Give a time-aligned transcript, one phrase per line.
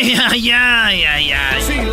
[0.00, 1.90] Ay, ay, ay, ay, ay.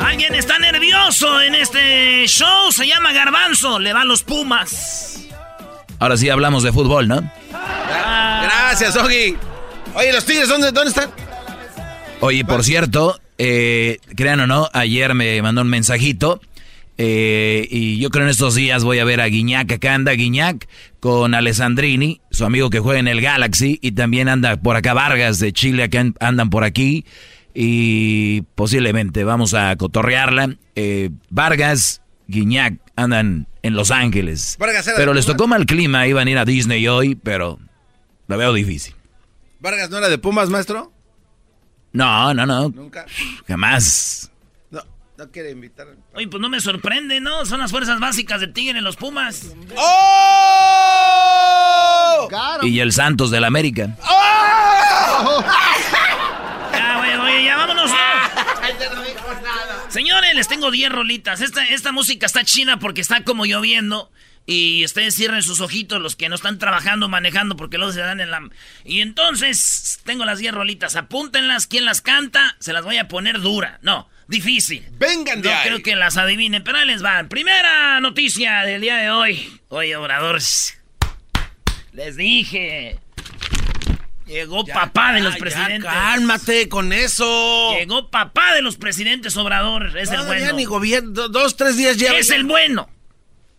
[0.00, 2.72] Alguien está nervioso en este show.
[2.72, 3.78] Se llama Garbanzo.
[3.78, 5.26] Le va a los Pumas.
[6.00, 7.22] Ahora sí hablamos de fútbol, ¿no?
[7.52, 9.36] Gracias, Ogi.
[9.94, 11.10] Oye, los Tigres, ¿dónde, dónde están?
[12.20, 16.40] Oye, por cierto, eh, crean o no, ayer me mandó un mensajito.
[16.98, 20.68] eh, y yo creo en estos días voy a ver a Guiñac, acá anda Guiñac
[21.00, 25.38] con Alessandrini, su amigo que juega en el Galaxy, y también anda por acá Vargas
[25.40, 27.04] de Chile, andan por aquí,
[27.52, 30.56] y posiblemente vamos a cotorrearla.
[30.74, 36.28] Eh, Vargas, Guiñac andan en Los Ángeles, Vargas era pero les tocó mal clima, iban
[36.28, 37.58] a ir a Disney hoy, pero
[38.26, 38.94] lo veo difícil.
[39.58, 40.90] ¿Vargas no era de Pumas, maestro?
[41.92, 43.04] No, no, no, Nunca.
[43.46, 44.30] jamás.
[44.70, 44.80] No,
[45.18, 45.88] no quiere invitar.
[46.14, 47.44] Oye, pues no me sorprende, ¿no?
[47.44, 49.54] Son las fuerzas básicas de Tigre en los Pumas.
[49.76, 51.49] ¡Oh!
[52.62, 53.96] Y el Santos del América.
[56.72, 57.90] Ya, güey, oye, ya vámonos.
[59.88, 61.40] Señores, les tengo 10 rolitas.
[61.40, 64.10] Esta, esta música está china porque está como lloviendo.
[64.46, 68.20] Y ustedes cierren sus ojitos, los que no están trabajando, manejando, porque luego se dan
[68.20, 68.40] en la...
[68.84, 70.96] Y entonces, tengo las 10 rolitas.
[70.96, 71.66] Apúntenlas.
[71.66, 72.56] ¿Quién las canta?
[72.58, 73.78] Se las voy a poner dura.
[73.82, 74.84] No, difícil.
[74.92, 75.68] Vengan de No ahí.
[75.68, 77.28] creo que las adivinen, pero ahí les van.
[77.28, 79.60] Primera noticia del día de hoy.
[79.68, 80.40] Oye, Obrador,
[81.92, 82.98] les dije.
[84.26, 85.90] Llegó papá de los Ya, ya, presidentes.
[85.90, 87.74] cálmate con eso.
[87.76, 89.96] Llegó papá de los presidentes Obrador.
[89.98, 90.52] Es el bueno.
[90.52, 91.28] ni gobierno.
[91.28, 92.16] Dos, tres días lleva.
[92.16, 92.88] Es el bueno.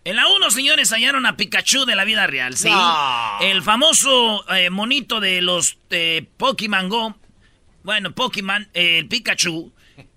[0.03, 2.69] En la 1, señores, hallaron a Pikachu de la vida real, ¿sí?
[2.69, 3.39] No.
[3.41, 7.15] El famoso eh, monito de los eh, Pokémon Go.
[7.83, 9.71] Bueno, Pokémon, eh, el Pikachu.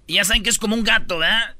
[0.06, 1.56] Y ya saben que es como un gato, ¿verdad?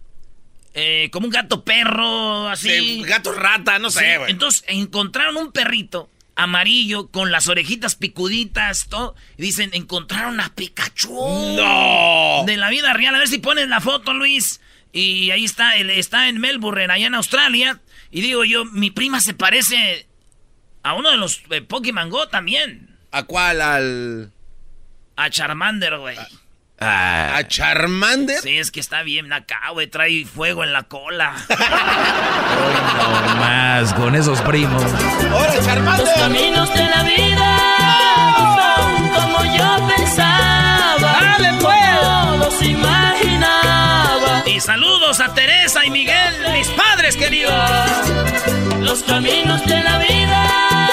[0.72, 2.70] Eh, como un gato perro, así.
[2.70, 4.30] Sí, gato rata, no sé, güey.
[4.30, 9.14] Entonces encontraron un perrito amarillo con las orejitas picuditas, todo.
[9.36, 11.12] Y dicen, encontraron a Pikachu.
[11.56, 12.44] ¡No!
[12.46, 13.14] De la vida real.
[13.14, 14.60] A ver si pones la foto, Luis.
[14.92, 17.80] Y ahí está, él está en Melbourne, allá en Australia.
[18.10, 20.06] Y digo yo, mi prima se parece
[20.82, 22.96] a uno de los eh, Pokémon Go también.
[23.10, 23.60] ¿A cuál?
[23.60, 24.32] ¿Al.
[25.16, 26.16] A Charmander, güey.
[26.86, 28.40] Ah, ¿A Charmander?
[28.40, 29.86] Sí, es que está bien acá, güey.
[29.86, 31.32] Trae fuego en la cola.
[31.48, 34.84] no más con esos primos.
[35.32, 36.06] ¡Hola, Charmander!
[36.14, 37.56] caminos de la vida
[38.58, 41.18] son como yo pensaba.
[41.20, 41.52] Dale,
[42.38, 44.42] los imaginaba.
[44.46, 47.54] y saludos a Teresa y Miguel, mis padres queridos.
[48.80, 50.83] Los caminos de la vida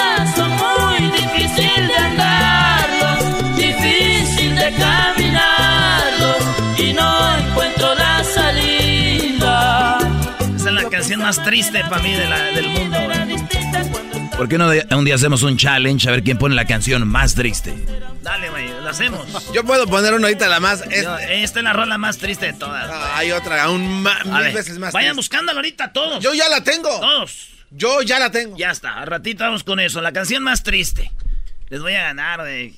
[11.12, 12.98] canción más triste para mí de la- del mundo.
[13.00, 14.30] güey.
[14.36, 17.06] ¿Por qué no de- un día hacemos un challenge a ver quién pone la canción
[17.06, 17.74] más triste?
[18.22, 19.26] Dale, güey, lo hacemos.
[19.52, 20.82] Yo puedo poner una ahorita la más.
[20.88, 22.88] Yo- esta es la rola más triste de todas.
[22.90, 24.92] Ah, hay otra, aún A mil ver, veces más.
[24.92, 25.16] vayan triste.
[25.18, 26.22] buscándola ahorita todos.
[26.24, 26.88] Yo ya la tengo.
[27.00, 27.48] Todos.
[27.70, 28.56] Yo ya la tengo.
[28.56, 30.00] Ya está, al ratito vamos con eso.
[30.00, 31.10] La canción más triste.
[31.68, 32.74] Les voy a ganar, güey.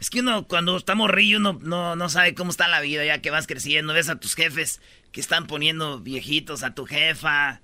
[0.00, 3.18] Es que uno cuando está morrillo uno no, no sabe cómo está la vida ya
[3.20, 3.92] que vas creciendo.
[3.92, 4.80] Ves a tus jefes
[5.12, 7.60] que están poniendo viejitos, a tu jefa.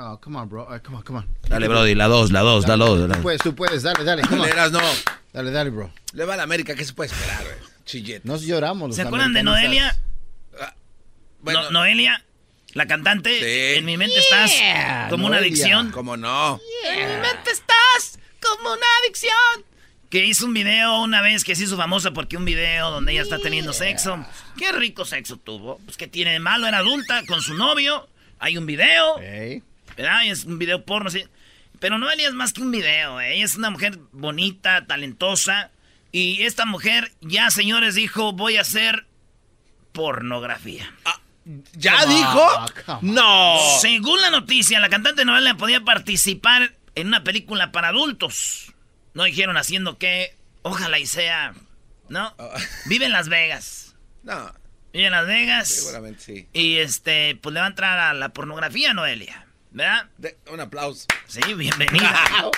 [0.00, 0.62] Oh, come on, bro.
[0.62, 1.26] Uh, come on, come on.
[1.48, 3.08] Dale, Brody, la dos, la dos, la dos.
[3.08, 4.22] la- Tú puedes, tú puedes, dale, dale.
[4.22, 4.48] Come on.
[4.48, 4.78] Eras, no.
[4.78, 4.94] Dale,
[5.32, 5.92] Dale, dale, bro.
[6.12, 7.56] Le va a la América, ¿qué se puede esperar, güey?
[7.84, 8.26] Chillete.
[8.26, 8.94] Nos lloramos.
[8.94, 9.96] ¿Se acuerdan de Noelia?
[10.60, 10.74] Ah,
[11.40, 12.24] bueno, Noelia,
[12.74, 13.38] la cantante.
[13.40, 13.78] Sí.
[13.78, 14.52] En mi mente estás
[15.10, 15.90] como una adicción.
[15.90, 16.60] ¿Cómo no?
[16.86, 19.64] En mi mente estás como una adicción.
[20.10, 23.22] Que hizo un video una vez que se hizo famosa porque un video donde ella
[23.22, 24.24] está teniendo sexo.
[24.56, 25.78] Qué rico sexo tuvo.
[25.84, 28.08] Pues que tiene de malo, era adulta con su novio.
[28.38, 29.18] Hay un video.
[29.20, 29.62] Ey.
[29.98, 30.22] ¿Verdad?
[30.22, 31.24] Y es un video porno, sí.
[31.80, 33.34] Pero Noelia es más que un video, ¿eh?
[33.34, 35.70] Ella es una mujer bonita, talentosa.
[36.12, 39.06] Y esta mujer ya, señores, dijo, voy a hacer
[39.92, 40.90] pornografía.
[41.74, 42.46] ¿Ya Come dijo?
[42.46, 43.14] on, on.
[43.14, 43.58] No.
[43.80, 48.72] Según la noticia, la cantante Noelia podía participar en una película para adultos.
[49.14, 50.36] No dijeron haciendo qué.
[50.62, 51.54] Ojalá y sea.
[52.08, 52.34] ¿No?
[52.86, 53.94] Vive en Las Vegas.
[54.22, 54.52] No,
[54.92, 55.68] Vive en Las Vegas.
[55.68, 56.48] seguramente sí.
[56.52, 59.46] Y este, pues le va a entrar a la pornografía, Noelia.
[59.70, 60.06] ¿Verdad?
[60.16, 61.06] De- un aplauso.
[61.26, 62.18] Sí, bienvenida.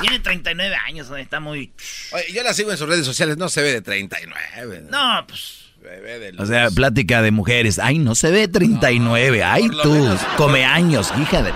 [0.00, 1.72] Tiene 39 años, güey, está muy...
[2.12, 4.86] Oye, yo la sigo en sus redes sociales, no se ve de 39.
[4.90, 5.58] No, pues...
[5.82, 7.78] Bebé de O sea, plática de mujeres.
[7.78, 9.42] Ay, no se ve 39.
[9.44, 10.20] Ay, por lo tú, menos.
[10.36, 11.52] come años, hija de...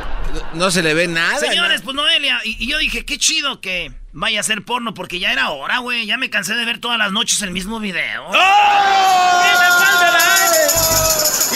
[0.55, 1.39] No se le ve nada.
[1.39, 5.19] Señores, pues Noelia, y, y yo dije, qué chido que vaya a hacer porno, porque
[5.21, 6.07] ya era hora, güey.
[6.07, 8.31] Ya me cansé de ver todas las noches el mismo video.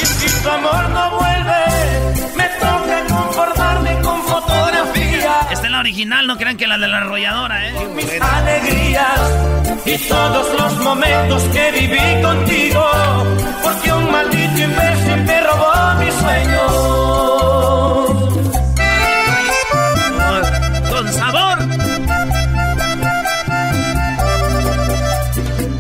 [0.01, 1.11] Y si tu amor no
[5.79, 7.73] la original, no crean que la de la arrolladora, ¿eh?
[7.95, 9.21] Mis alegrías
[9.87, 12.85] y todos los momentos que viví contigo.
[13.63, 16.73] Porque un maldito imbécil me robó mis sueños.
[20.91, 21.59] Con sabor.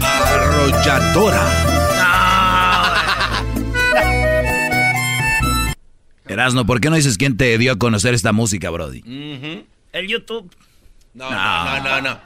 [0.00, 1.42] Arrolladora.
[6.28, 9.02] Erasno, ¿por qué no dices quién te dio a conocer esta música, Brody?
[9.98, 10.54] El YouTube.
[11.14, 12.20] No, no, no, no, no.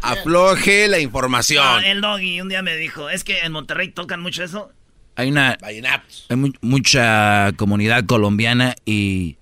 [0.00, 1.64] Afloje la información.
[1.66, 4.70] Ah, el doggy un día me dijo, es que en Monterrey tocan mucho eso.
[5.16, 5.58] Hay una...
[5.60, 6.26] Vallenatos.
[6.28, 9.36] Hay mu- mucha comunidad colombiana y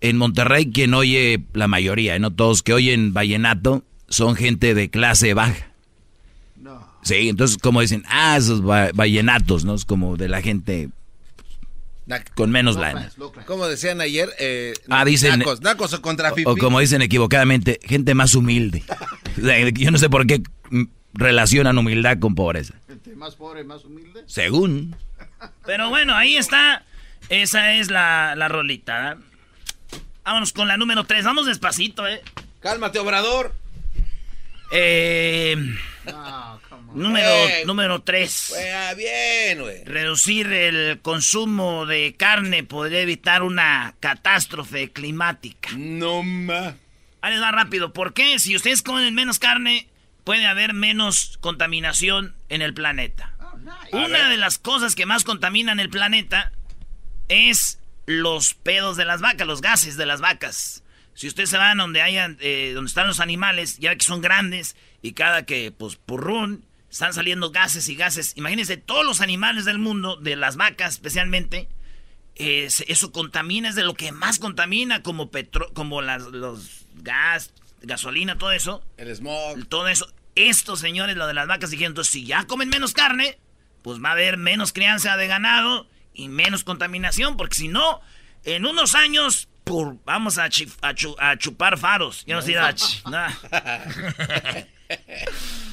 [0.00, 5.34] en Monterrey quien oye, la mayoría, no todos que oyen vallenato, son gente de clase
[5.34, 5.66] baja.
[7.02, 9.74] Sí, entonces como dicen, ah, esos va- vallenatos, ¿no?
[9.74, 10.90] Es como de la gente
[12.34, 13.10] con menos lana.
[13.46, 17.78] Como decían ayer, eh, Ah, dicen- Nacos, nacos o contra O, o como dicen equivocadamente,
[17.84, 18.82] gente más humilde.
[19.74, 20.42] Yo no sé por qué
[21.14, 22.74] relacionan humildad con pobreza.
[22.88, 24.22] Gente más pobre, más humilde.
[24.26, 24.96] Según.
[25.64, 26.84] Pero bueno, ahí está.
[27.28, 29.16] Esa es la, la rolita.
[30.24, 31.24] Vámonos con la número 3.
[31.24, 32.22] Vamos despacito, ¿eh?
[32.60, 33.54] Cálmate, obrador.
[34.72, 35.56] Eh,
[36.06, 36.60] No.
[36.94, 37.62] Número, Eh.
[37.66, 38.46] número 3.
[38.50, 39.84] Pues, bien, güey.
[39.84, 45.70] Reducir el consumo de carne podría evitar una catástrofe climática.
[45.76, 46.74] No ma.
[47.22, 47.92] Ahí les va rápido.
[47.92, 48.38] ¿Por qué?
[48.38, 49.88] Si ustedes comen menos carne,
[50.24, 53.34] puede haber menos contaminación en el planeta.
[53.92, 56.52] Una de las cosas que más contaminan el planeta
[57.28, 60.82] es los pedos de las vacas, los gases de las vacas.
[61.14, 64.76] Si ustedes se van donde hayan, eh, donde están los animales, ya que son grandes
[65.02, 68.32] y cada que, pues, purrún, están saliendo gases y gases.
[68.36, 71.68] Imagínense, todos los animales del mundo, de las vacas especialmente,
[72.36, 77.52] eh, eso contamina, es de lo que más contamina, como petro, como las, los gas,
[77.82, 79.66] gasolina, todo eso, El smog.
[79.68, 80.12] todo eso.
[80.34, 83.38] Estos señores, lo de las vacas, dijeron, entonces si ya comen menos carne,
[83.82, 88.00] pues va a haber menos crianza de ganado y menos contaminación, porque si no,
[88.44, 92.24] en unos años, pur, vamos a, chi- a chu- a chupar faros.
[92.26, 93.30] Yo no sé, a ch- nah.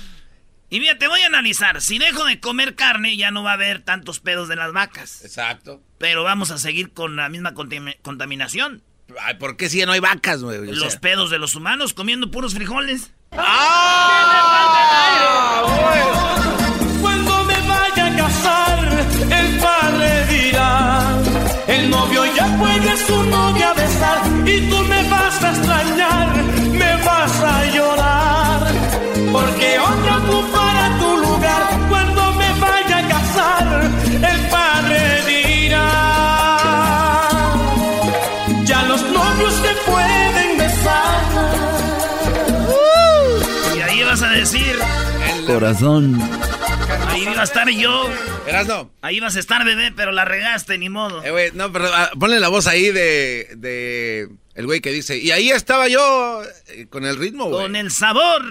[0.69, 1.81] Y mira, te voy a analizar.
[1.81, 5.23] Si dejo de comer carne, ya no va a haber tantos pedos de las vacas.
[5.23, 5.81] Exacto.
[5.97, 8.83] Pero vamos a seguir con la misma contam- contaminación.
[9.21, 10.57] Ay, ¿por qué si ya no hay vacas, güey?
[10.57, 13.11] O Los sea- pedos de los humanos comiendo puros frijoles.
[17.01, 21.17] Cuando me vaya a casar, el padre dirá:
[21.67, 24.76] El novio ya puede su novia besar y tú
[45.47, 46.21] Corazón.
[47.07, 48.09] ahí iba a estar yo.
[48.45, 48.91] Verás, no.
[49.01, 51.23] Ahí vas a estar, bebé, pero la regaste, ni modo.
[51.23, 55.17] Eh, güey, no, pero ah, ponle la voz ahí de, de el güey que dice,
[55.17, 57.61] y ahí estaba yo eh, con el ritmo, güey.
[57.61, 58.43] Con el sabor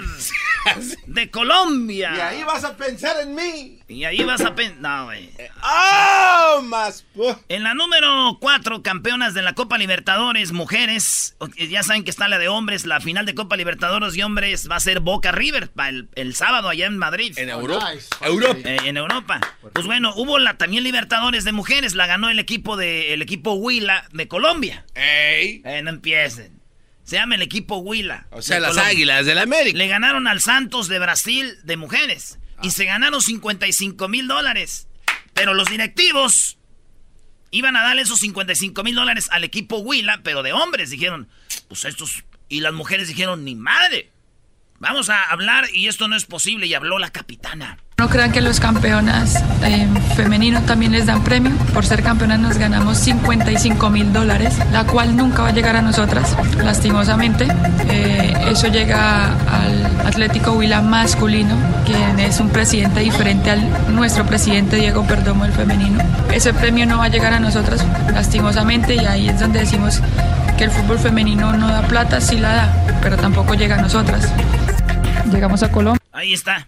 [1.07, 2.13] de Colombia.
[2.17, 3.79] Y ahí vas a pensar en mí.
[3.89, 4.77] Y ahí vas a pen...
[4.81, 5.31] No, güey.
[5.63, 6.59] ¡Ah!
[6.65, 7.05] más.
[7.49, 11.37] En la número 4, campeonas de la Copa Libertadores, mujeres.
[11.57, 12.85] Ya saben que está la de hombres.
[12.85, 16.35] La final de Copa Libertadores y hombres va a ser Boca River para el, el
[16.35, 17.39] sábado allá en Madrid.
[17.39, 17.93] En Europa.
[17.95, 18.09] Nice.
[18.23, 18.59] Europa.
[18.65, 19.41] Eh, en Europa.
[19.73, 21.95] Pues bueno, hubo la también Libertadores de mujeres.
[21.95, 24.85] La ganó el equipo de el equipo Huila de Colombia.
[24.95, 25.63] Ey.
[25.65, 26.61] Eh, no empiecen.
[27.05, 28.27] Se llama el equipo Huila.
[28.33, 28.91] O sea, las Colombia.
[28.91, 29.79] águilas del América.
[29.79, 32.41] Le ganaron al Santos de Brasil de mujeres.
[32.63, 34.89] Y se ganaron 55 mil dólares.
[35.35, 36.59] Pero los directivos
[37.51, 40.91] iban a darle esos 55 mil dólares al equipo Huila, pero de hombres.
[40.91, 41.29] Dijeron,
[41.69, 42.25] pues estos...
[42.49, 44.13] Y las mujeres dijeron, ni madre.
[44.79, 46.67] Vamos a hablar y esto no es posible.
[46.67, 47.79] Y habló la capitana.
[47.99, 51.53] No crean que los campeonas eh, femeninos también les dan premio.
[51.73, 55.81] Por ser campeonas nos ganamos 55 mil dólares, la cual nunca va a llegar a
[55.81, 57.49] nosotras, lastimosamente.
[57.89, 64.77] Eh, eso llega al Atlético Huila masculino, quien es un presidente diferente al nuestro presidente
[64.77, 66.05] Diego Perdomo, el femenino.
[66.31, 70.03] Ese premio no va a llegar a nosotras, lastimosamente, y ahí es donde decimos
[70.59, 74.31] que el fútbol femenino no da plata, sí la da, pero tampoco llega a nosotras.
[75.33, 76.03] Llegamos a Colombia.
[76.13, 76.67] Ahí está.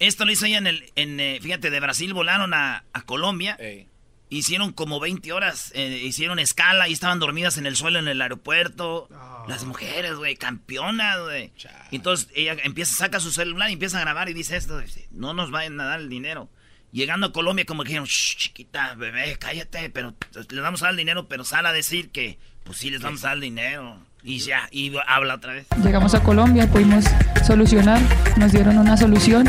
[0.00, 0.92] Esto lo hizo ella en el...
[0.96, 3.56] En, eh, fíjate, de Brasil volaron a, a Colombia.
[3.60, 3.86] Ey.
[4.30, 8.22] Hicieron como 20 horas, eh, hicieron escala y estaban dormidas en el suelo en el
[8.22, 9.08] aeropuerto.
[9.48, 11.52] Las mujeres, güey, campeonas, güey.
[11.90, 15.34] Entonces ella empieza, saca su celular y empieza a grabar y dice esto, dice, no
[15.34, 16.48] nos vayan a dar el dinero.
[16.92, 20.14] Llegando a Colombia como que dijeron, "Shh, chiquita, bebé, cállate, pero
[20.48, 23.24] les vamos a dar el dinero, pero sale a decir que, pues sí, les vamos
[23.24, 23.98] a dar el dinero.
[24.22, 25.66] Y ya, y habla otra vez.
[25.82, 27.04] Llegamos a Colombia, pudimos
[27.44, 28.00] solucionar,
[28.36, 29.48] nos dieron una solución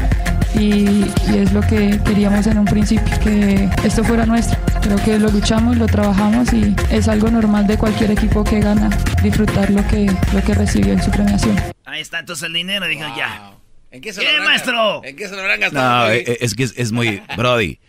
[0.56, 4.60] y, y es lo que queríamos en un principio, que esto fuera nuestro.
[4.82, 8.90] Creo que lo luchamos, lo trabajamos y es algo normal de cualquier equipo que gana
[9.24, 11.56] disfrutar lo que, lo que recibió en su premiación.
[11.86, 13.54] Ahí está entonces el dinero, dijo, ya.
[13.92, 14.72] ¿En qué se ¿Qué, lo habrán maestro?
[14.74, 15.04] gastado?
[15.04, 16.08] ¿En qué se lo habrán gastado?
[16.08, 17.22] No, es que es, es muy...
[17.36, 17.80] Brody.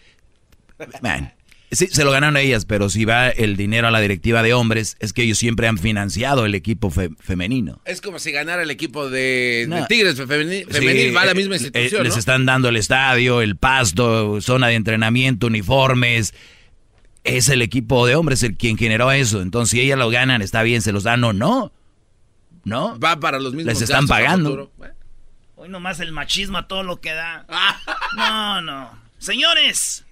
[1.00, 1.32] Man.
[1.72, 4.96] Sí, se lo ganaron ellas, pero si va el dinero a la directiva de hombres,
[5.00, 7.80] es que ellos siempre han financiado el equipo fe- femenino.
[7.86, 9.66] Es como si ganara el equipo de.
[9.88, 12.18] Tigres Sí, femenil, va a la eh, misma eh, institución, Les ¿no?
[12.18, 16.34] están dando el estadio, el pasto, zona de entrenamiento, uniformes.
[17.24, 19.40] Es el equipo de hombres el quien generó eso.
[19.40, 21.72] Entonces, si ellas lo ganan, está bien, se los dan o no.
[22.64, 22.98] ¿No?
[23.00, 24.70] Va para los mismos Les están pagando.
[24.76, 24.94] Bueno.
[25.56, 27.46] Hoy nomás el machismo a todo lo que da.
[28.16, 28.90] No, no.
[29.18, 30.04] Señores,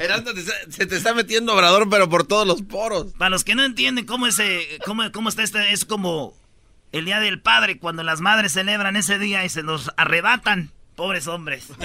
[0.00, 0.30] Erasmo,
[0.70, 3.12] se te está metiendo Obrador, pero por todos los poros.
[3.18, 6.34] para los que no entienden cómo, ese, cómo, cómo está este, es como
[6.92, 10.70] el Día del Padre, cuando las madres celebran ese día y se nos arrebatan.
[10.94, 11.68] Pobres hombres.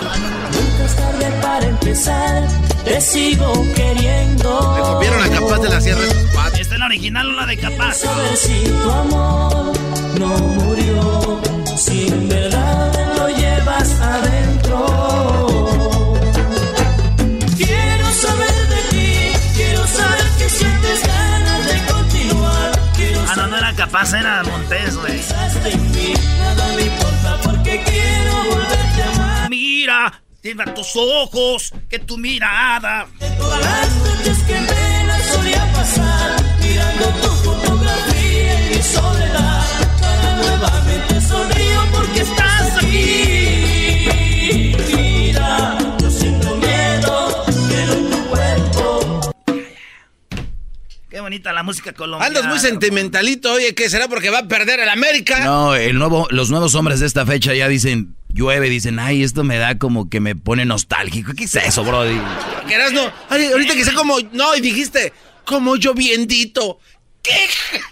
[0.00, 2.48] Nunca es tarde para empezar,
[2.84, 4.58] te sigo queriendo.
[4.58, 6.00] Copiaron a Capaz de la Sierra.
[6.58, 7.94] Esta es la original o la de Capaz.
[7.94, 9.72] Saber si tu amor
[10.18, 11.40] no murió,
[11.76, 14.86] si en verdad lo llevas adentro.
[17.56, 22.80] Quiero saber de ti, quiero saber que sientes ganas de continuar.
[22.96, 25.20] Quiero no, no era Capaz, era Montes, güey.
[29.48, 33.06] Mira, cierra tus ojos, que tu mirada.
[33.18, 39.59] De todas las noches que me la solía pasar Mirando tu fotografía en mi soledad
[51.20, 52.38] Qué bonita la música colombiana.
[52.38, 55.40] Andas muy sentimentalito, oye, ¿qué será porque va a perder el América?
[55.40, 59.44] No, el nuevo, los nuevos hombres de esta fecha ya dicen, llueve, dicen, ay, esto
[59.44, 61.34] me da como que me pone nostálgico.
[61.34, 62.18] ¿Qué es eso, Brody?
[62.70, 65.12] Erasmo, ay, ahorita que sea como, no, y dijiste,
[65.44, 66.78] como lloviendito.
[67.22, 67.36] ¿Qué?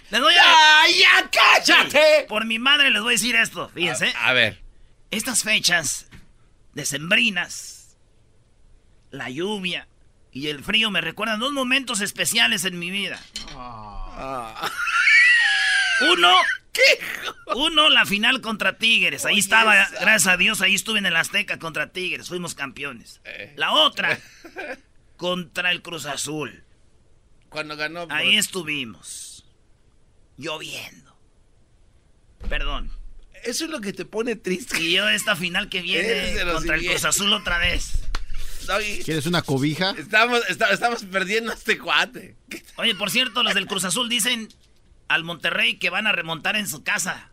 [0.09, 0.81] Les voy a...
[0.81, 2.25] ¡Ay, ya cállate!
[2.27, 4.11] Por mi madre les voy a decir esto, fíjense.
[4.23, 4.59] A ver.
[5.11, 6.07] Estas fechas
[6.73, 7.95] decembrinas,
[9.11, 9.87] la lluvia
[10.31, 13.19] y el frío me recuerdan dos momentos especiales en mi vida.
[16.11, 16.33] Uno,
[17.55, 19.25] uno, la final contra Tigres.
[19.25, 22.29] Ahí estaba, gracias a Dios, ahí estuve en el Azteca contra Tigres.
[22.29, 23.21] Fuimos campeones.
[23.55, 24.19] La otra,
[25.17, 26.63] contra el Cruz Azul.
[27.49, 28.07] Cuando ganó.
[28.07, 29.45] por- Ahí estuvimos.
[30.37, 31.17] Lloviendo.
[32.47, 32.91] Perdón.
[33.43, 34.79] Eso es lo que te pone triste.
[34.81, 36.85] Y yo esta final que viene contra el.
[36.85, 38.03] Cruz Azul otra vez.
[39.03, 39.91] ¿Quieres una cobija?
[39.97, 42.35] Estamos, está- estamos perdiendo a este cuate.
[42.49, 44.49] ¿Qué- Oye, por cierto, los del Cruz Azul dicen
[45.07, 47.31] al Monterrey que van a remontar en su casa.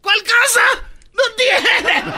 [0.00, 0.88] ¿Cuál casa?
[1.12, 2.14] ¡No tienen!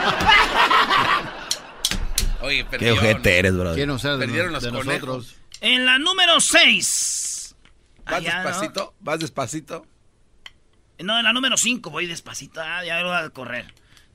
[2.42, 2.98] Oye, Qué perdieron.
[2.98, 3.54] ojete eres,
[4.18, 5.08] de, Perdieron no- los de conejos.
[5.08, 5.36] nosotros.
[5.60, 7.54] En la número 6.
[8.06, 8.94] ¿Vas despacito?
[9.00, 9.86] ¿Vas despacito?
[10.98, 12.60] No, en la número 5 voy despacito.
[12.62, 13.72] Ah, ya lo voy a correr.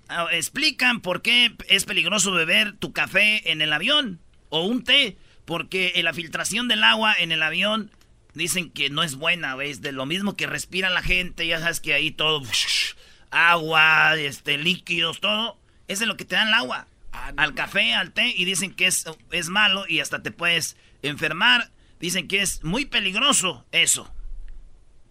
[0.08, 4.20] ah, explican por qué es peligroso beber tu café en el avión
[4.56, 7.92] o un té, porque la filtración del agua en el avión
[8.34, 9.82] dicen que no es buena, ¿ves?
[9.82, 12.42] De lo mismo que respira la gente, ya sabes que ahí todo,
[13.32, 15.58] agua, este, líquidos, todo,
[15.88, 16.88] eso es lo que te dan el agua.
[17.14, 20.76] Ah, al café, al té, y dicen que es, es malo y hasta te puedes
[21.02, 21.72] enfermar.
[22.00, 24.12] Dicen que es muy peligroso eso.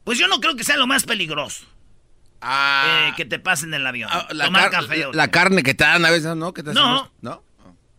[0.04, 1.64] Pues yo no creo que sea lo más peligroso.
[2.42, 4.10] Ah, eh, que te pasen en el avión.
[4.12, 5.06] ah, la, Tomar car- café.
[5.14, 6.52] la carne que te dan a veces, ¿no?
[6.52, 7.10] Que te No.
[7.22, 7.42] ¿No?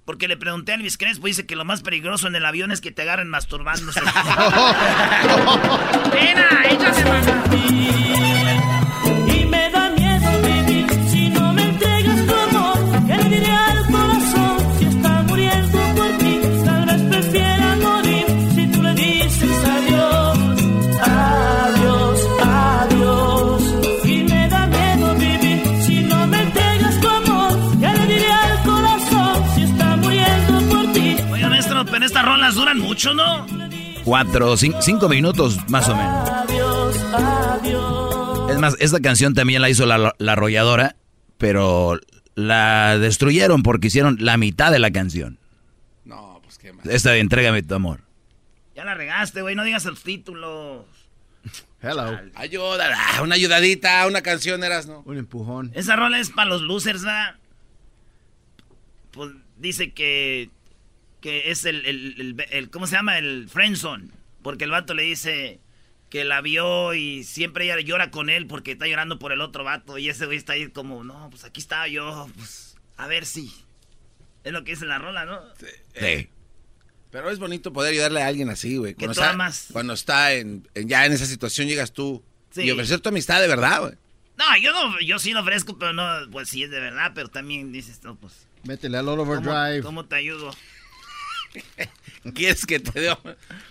[0.06, 2.80] Porque le pregunté a Elvis Crespo, dice que lo más peligroso en el avión es
[2.80, 4.00] que te agarren masturbándose.
[32.56, 33.46] rolas duran mucho, ¿no?
[34.04, 36.30] Cuatro, cin- cinco minutos más o menos.
[36.30, 38.52] Adiós, adiós.
[38.52, 40.96] Es más, esta canción también la hizo la, la arrolladora,
[41.38, 42.00] pero
[42.36, 45.40] la destruyeron porque hicieron la mitad de la canción.
[46.06, 46.88] No, pues qué mal.
[46.90, 48.02] Esta de Entrégame tu amor.
[48.76, 50.86] Ya la regaste, güey, no digas los títulos.
[51.82, 52.20] Hello.
[52.36, 55.02] Ayuda, una ayudadita, una canción eras, ¿no?
[55.06, 55.72] Un empujón.
[55.76, 57.36] Esa rola es para los losers, ¿verdad?
[59.12, 60.50] Pues dice que,
[61.26, 63.18] que es el, el, el- el- ¿cómo se llama?
[63.18, 64.10] El friendzone.
[64.44, 65.60] Porque el vato le dice
[66.12, 69.64] que la vio y siempre ella llora con él porque está llorando por el otro
[69.64, 69.98] vato.
[69.98, 73.52] Y ese güey está ahí como, no, pues aquí estaba yo, pues a ver si.
[74.44, 75.42] Es lo que dice la rola, ¿no?
[75.60, 76.30] Sí.
[77.10, 78.94] Pero es bonito poder ayudarle a alguien así, güey.
[78.94, 79.68] Que Cuando tú está, amas.
[79.72, 82.62] cuando está en, en- ya en esa situación llegas tú Sí.
[82.62, 83.94] y ofrecer tu amistad de verdad, güey.
[84.38, 87.30] No, yo no, yo sí lo ofrezco, pero no, pues sí es de verdad, pero
[87.30, 89.82] también dices, no, pues, Métele al All ¿cómo, Overdrive.
[89.82, 90.54] cómo te ayudo?
[92.34, 93.16] ¿Quieres que te dé,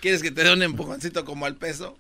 [0.01, 1.99] ¿Quieres que te dé un empujoncito como al peso?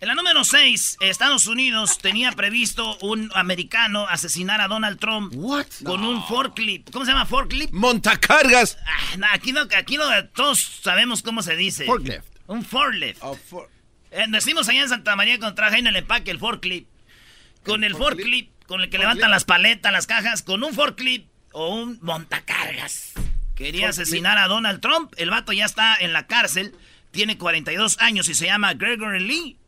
[0.00, 5.66] En la número 6, Estados Unidos tenía previsto un americano asesinar a Donald Trump What?
[5.84, 6.90] con un forklift.
[6.92, 7.72] ¿Cómo se llama forklift?
[7.72, 8.78] Montacargas.
[8.86, 11.84] Ah, no, aquí no, aquí no, todos sabemos cómo se dice.
[11.84, 12.24] Forklift.
[12.46, 13.18] Un forklift.
[13.22, 13.68] Oh, for-
[14.12, 16.86] Eh, decimos allá en Santa María cuando trabaja en el empaque el forklift.
[17.64, 21.74] Con el, forklift, con el que levantan las paletas, las cajas, con un forklift o
[21.74, 23.12] un montacargas.
[23.58, 25.12] Quería asesinar a Donald Trump.
[25.16, 26.74] El vato ya está en la cárcel.
[27.10, 29.58] Tiene 42 años y se llama Gregory Lee.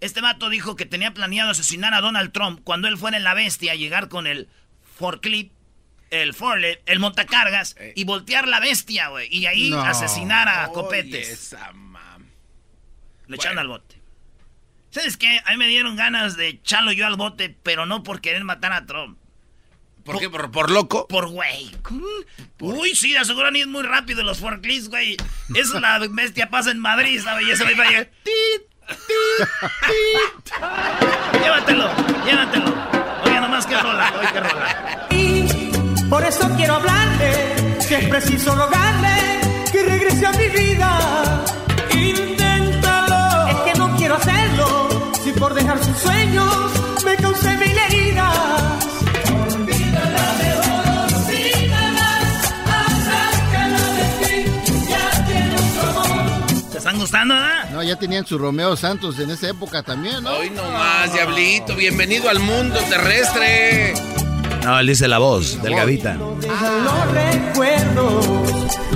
[0.00, 3.34] Este vato dijo que tenía planeado asesinar a Donald Trump cuando él fuera en la
[3.34, 4.48] bestia, llegar con el
[4.96, 5.50] forklift,
[6.10, 7.92] el forklift, el montacargas Ey.
[7.96, 9.28] y voltear la bestia, güey.
[9.34, 9.80] Y ahí No.
[9.82, 11.28] asesinar a Oye, copetes.
[11.28, 12.26] esa mam.
[13.26, 14.00] Lo echaron al bote.
[14.90, 15.40] ¿Sabes qué?
[15.46, 18.72] A mí me dieron ganas de echarlo yo al bote, pero no por querer matar
[18.72, 19.18] a Trump.
[20.04, 20.28] ¿Por qué?
[20.28, 21.06] ¿Por, por loco?
[21.06, 21.70] Por güey.
[22.60, 23.14] Uy, sí,
[23.52, 25.16] ni es muy rápido los forklifts, güey.
[25.54, 27.46] Eso la bestia pasa en Madrid, ¿sabes?
[27.46, 28.62] Y eso me tit, tit.
[31.42, 31.90] Llévatelo,
[32.24, 32.74] llévatelo.
[33.24, 35.06] Oye, nomás que rola, oye, que rola.
[35.10, 35.46] Y
[36.08, 39.40] por eso quiero hablarle, que es preciso rogarle
[39.72, 41.44] que regrese a mi vida.
[41.94, 43.48] Inténtalo.
[43.48, 44.88] Es que no quiero hacerlo,
[45.22, 46.72] si por dejar sus sueños
[47.04, 48.11] me causé mil heridas.
[56.92, 57.70] Están gustando, verdad?
[57.70, 60.30] No, ya tenían su Romeo Santos en esa época también, ¿no?
[60.30, 61.74] Hoy nomás, diablito.
[61.74, 63.94] Bienvenido al mundo terrestre.
[64.62, 66.18] No, él dice la voz, delgadita.
[66.40, 68.26] Dejan los recuerdos,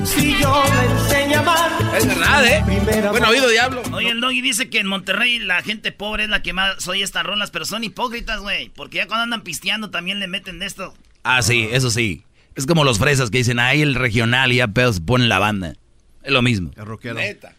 [0.04, 0.62] si yo
[1.11, 1.70] le a amar.
[1.96, 2.62] Es verdad, ¿eh?
[2.66, 3.82] Primera Buen oído, diablo.
[3.92, 7.02] Oye, el doggy dice que en Monterrey la gente pobre es la que más oye
[7.02, 8.68] estas rolas, pero son hipócritas, güey.
[8.68, 10.94] Porque ya cuando andan pisteando también le meten de esto.
[11.22, 12.24] Ah, sí, eso sí.
[12.54, 15.74] Es como los fresas que dicen, ahí el regional y ya pedos ponen la banda.
[16.22, 16.72] Es lo mismo.
[16.76, 17.14] El rockero.
[17.14, 17.56] Neta.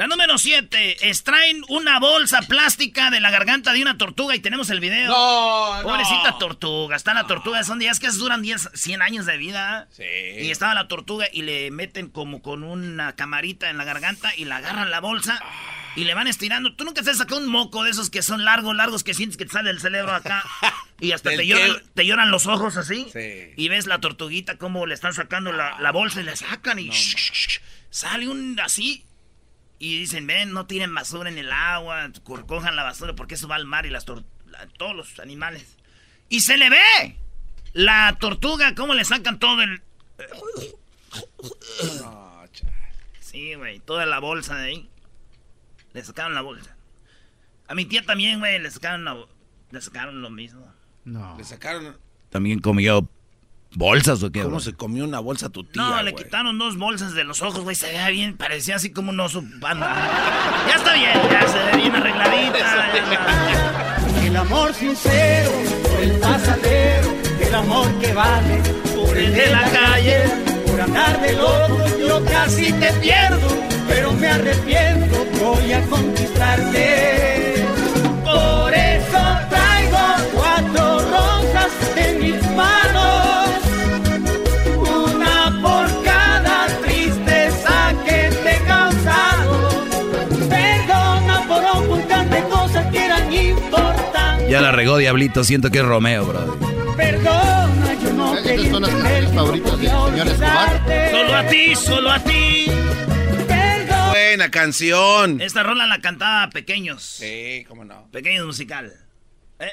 [0.00, 1.10] La número 7.
[1.10, 5.10] Extraen una bolsa plástica de la garganta de una tortuga y tenemos el video.
[5.10, 6.96] No, Pobrecita tortuga.
[6.96, 7.62] Está la tortuga.
[7.64, 9.88] Son días que duran 10, 100 años de vida.
[9.90, 10.04] Sí.
[10.38, 14.46] Y estaba la tortuga y le meten como con una camarita en la garganta y
[14.46, 15.38] la agarran la bolsa
[15.94, 16.74] y le van estirando.
[16.74, 19.36] ¿Tú nunca te has sacado un moco de esos que son largos, largos, que sientes
[19.36, 20.42] que te sale el cerebro acá?
[21.02, 23.06] Y hasta ¿Del te lloran, te lloran los ojos así.
[23.10, 23.52] Sí.
[23.56, 26.90] Y ves la tortuguita como le están sacando la, la bolsa y le sacan y
[27.90, 29.06] sale un así.
[29.80, 33.48] Y dicen, ven, no tiren basura en el agua, co- cojan la basura porque eso
[33.48, 35.76] va al mar y las tor- la- todos los animales.
[36.28, 37.16] Y se le ve
[37.72, 39.80] la tortuga, cómo le sacan todo el...
[43.20, 44.90] Sí, güey, toda la bolsa de ahí.
[45.92, 46.76] Le sacaron la bolsa.
[47.68, 49.24] A mi tía también, güey, le sacaron la-
[49.70, 50.66] le sacaron lo mismo.
[51.04, 51.36] No.
[51.38, 51.96] Le sacaron.
[52.30, 53.08] también comió
[53.74, 54.40] bolsas o qué.
[54.40, 54.60] ¿Cómo bro?
[54.60, 56.24] se comió una bolsa tu tía, No, le güey?
[56.24, 57.76] quitaron dos bolsas de los ojos, güey.
[57.76, 59.94] Se veía bien, parecía así como un oso panda.
[60.68, 62.90] Ya está bien, ya se ve bien arregladita.
[64.24, 65.50] El amor sincero
[65.82, 67.08] por el pasadero,
[67.40, 68.60] el amor que vale
[68.94, 70.24] por el de la calle.
[70.66, 73.48] Por andar de loco yo casi te pierdo,
[73.88, 77.29] pero me arrepiento, voy a conquistarte.
[94.50, 95.44] Ya la regó, Diablito.
[95.44, 96.58] Siento que es Romeo, bro.
[96.96, 101.10] Perdona, yo no Estas son las canciones que no favoritas del señor Escobar.
[101.12, 102.66] Solo a ti, solo a ti.
[103.46, 104.10] Perdona.
[104.10, 105.40] Buena canción.
[105.40, 107.04] Esta rola la cantaba Pequeños.
[107.04, 108.08] Sí, cómo no.
[108.10, 108.92] Pequeños musical.
[109.60, 109.70] ¿Eh?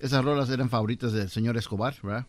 [0.00, 2.24] Esas rolas eran favoritas del señor Escobar, ¿verdad?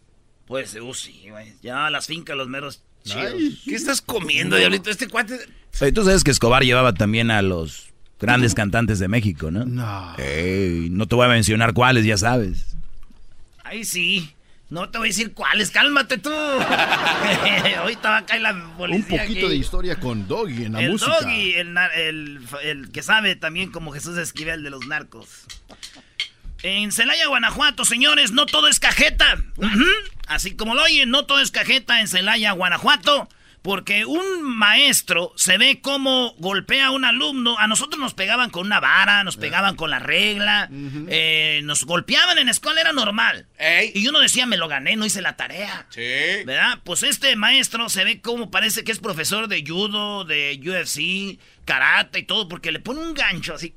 [0.48, 1.54] Pues, uh, sí, güey.
[1.62, 3.36] Ya las fincas, los meros chidos.
[3.38, 3.58] Ay.
[3.63, 4.89] ¿Qué estás comiendo, diablito?
[4.89, 5.39] Este cuate.
[5.80, 9.65] Oye, tú sabes que Escobar llevaba también a los grandes cantantes de México, ¿no?
[9.65, 10.15] No.
[10.17, 12.75] Ey, no te voy a mencionar cuáles, ya sabes.
[13.63, 14.34] Ay, sí.
[14.69, 16.29] No te voy a decir cuáles, cálmate tú.
[17.79, 19.21] Ahorita va a caer la Un policía.
[19.23, 19.49] poquito aquí.
[19.49, 21.12] de historia con Doggy en la el música.
[21.21, 25.27] Doggy, el, nar- el- el que sabe también como Jesús Esquivel de los narcos.
[26.62, 29.41] En Celaya, Guanajuato, señores, no todo es cajeta.
[30.27, 33.27] Así como lo oyen, no todo es cajeta en Celaya, Guanajuato.
[33.62, 37.58] Porque un maestro se ve cómo golpea a un alumno.
[37.60, 40.69] A nosotros nos pegaban con una vara, nos pegaban con la regla,
[41.10, 43.48] eh, nos golpeaban en la escuela, era normal.
[43.58, 43.91] Ey.
[43.93, 45.86] Y uno decía, me lo gané, no hice la tarea.
[45.89, 46.00] Sí.
[46.45, 46.80] ¿Verdad?
[46.86, 52.19] Pues este maestro se ve como parece que es profesor de judo, de UFC, karate
[52.19, 53.76] y todo, porque le pone un gancho así.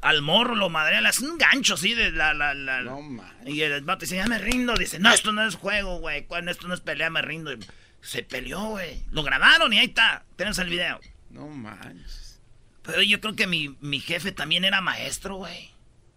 [0.00, 2.32] Al morro lo madre, le hace un gancho así de la.
[2.32, 3.52] la, la No manches.
[3.52, 4.74] y el vato dice, ya me rindo.
[4.74, 6.24] Dice, no, esto no es juego, güey.
[6.26, 7.52] Cuando esto no es pelea, me rindo.
[7.52, 7.58] Y
[8.00, 9.02] se peleó, güey.
[9.10, 10.24] Lo grabaron y ahí está.
[10.36, 11.00] Tenemos el video.
[11.30, 12.40] No manches.
[12.82, 15.70] Pero yo creo que mi, mi jefe también era maestro, güey.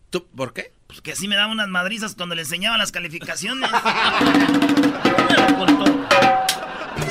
[0.10, 0.74] ¿Tú, ¿Por qué?
[0.88, 3.70] Pues que así me daba unas madrizas cuando le enseñaban las calificaciones.
[3.72, 3.78] Me
[5.38, 5.86] lo contó.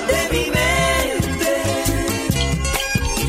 [0.07, 1.63] de mi mente.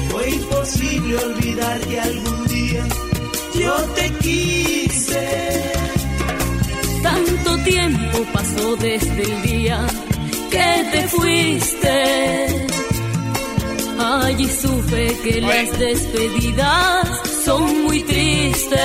[0.09, 2.85] Fue imposible olvidar que algún día
[3.59, 5.71] yo te quise.
[7.03, 9.87] Tanto tiempo pasó desde el día
[10.51, 12.67] que te fuiste.
[13.99, 17.07] Allí supe que las despedidas
[17.45, 18.79] son muy tristes.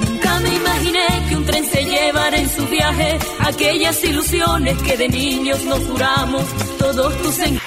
[0.00, 5.08] Nunca me imaginé que un tren se llevara en su viaje aquellas ilusiones que de
[5.08, 6.44] niños nos juramos
[6.78, 7.60] todos tus en...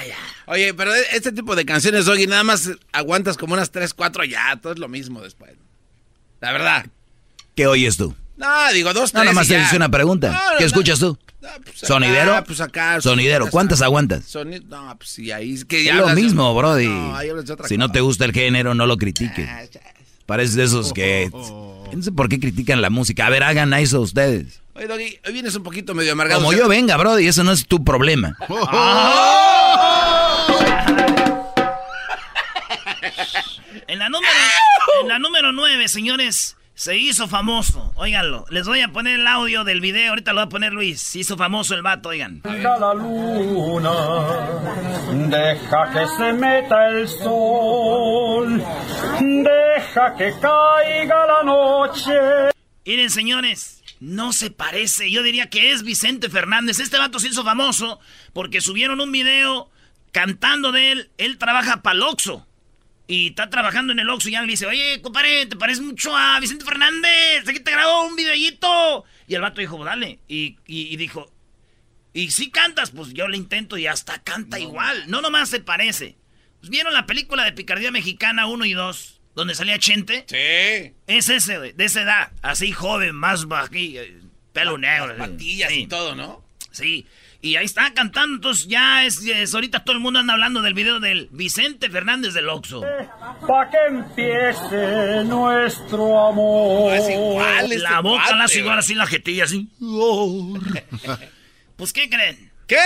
[0.46, 4.58] Oye, pero este tipo de canciones, Doggy, nada más aguantas como unas 3, 4 ya.
[4.60, 5.52] Todo es lo mismo después.
[6.40, 6.86] La verdad.
[7.54, 8.16] ¿Qué oyes tú?
[8.40, 9.24] No, digo, dos, No, tres.
[9.26, 10.28] nada más te hice una pregunta.
[10.30, 10.66] No, no, ¿Qué no.
[10.66, 11.18] escuchas tú?
[11.40, 12.44] No, pues acá, ¿Sonidero?
[12.44, 13.00] Pues acá.
[13.00, 13.46] Sonidero.
[13.50, 14.24] ¿Cuántas aguantas?
[14.34, 16.86] Soni- no, pues sí, ahí es que ya Es lo mismo, brody.
[16.88, 19.46] No, ahí hablas de otra si no te gusta el género, no lo critiques.
[19.48, 19.80] Ah, ya.
[20.26, 21.30] Pareces de esos que...
[21.32, 23.26] No sé por qué critican la música.
[23.26, 24.60] A ver, hagan eso ustedes.
[24.74, 26.40] Oye, Doggy, hoy vienes un poquito medio amargado.
[26.40, 26.58] Como ¿sí?
[26.58, 28.36] yo venga, brody, eso no es tu problema.
[33.86, 34.32] En la número,
[35.02, 37.92] en la número 9, señores, se hizo famoso.
[37.96, 38.46] Óiganlo.
[38.48, 40.08] Les voy a poner el audio del video.
[40.08, 40.98] Ahorita lo va a poner Luis.
[40.98, 42.40] Se hizo famoso el vato, oigan.
[42.42, 43.92] la luna,
[45.28, 48.64] deja que se meta el sol,
[49.20, 52.14] deja que caiga la noche.
[52.86, 55.10] Miren, señores, no se parece.
[55.10, 56.78] Yo diría que es Vicente Fernández.
[56.78, 58.00] Este vato se hizo famoso
[58.32, 59.68] porque subieron un video
[60.12, 61.10] cantando de él.
[61.18, 62.46] Él trabaja para Oxxo.
[63.10, 66.16] Y está trabajando en el Oxxo y ya le dice, oye, compadre, te pareces mucho
[66.16, 67.48] a Vicente Fernández.
[67.48, 69.04] Aquí te grabó un videíto.
[69.26, 70.20] Y el vato dijo, dale.
[70.28, 71.28] Y, y- y dijo,
[72.12, 75.04] y si cantas, pues yo le intento y hasta canta igual.
[75.08, 76.16] No nomás se parece.
[76.60, 79.20] Pues, ¿Vieron la película de Picardía Mexicana 1 y 2?
[79.34, 80.24] Donde salía Chente.
[80.28, 80.94] Sí.
[81.08, 82.32] Es ese, güey, de esa edad.
[82.42, 84.02] Así joven, más bajillo,
[84.52, 85.08] pelo negro.
[85.16, 86.44] Las patillas Sí, y todo, ¿no?
[86.70, 87.06] Sí.
[87.42, 90.74] Y ahí está cantando, entonces ya es, es- ahorita todo el mundo anda hablando del
[90.74, 92.82] video del Vicente Fernández del Oxxo.
[93.46, 96.92] Pa' que empiece nuestro amor.
[96.94, 99.68] Es igual, este La boca cuate, la hace igual así la jetilla así.
[101.76, 102.50] pues, ¿qué creen?
[102.66, 102.76] ¿Qué?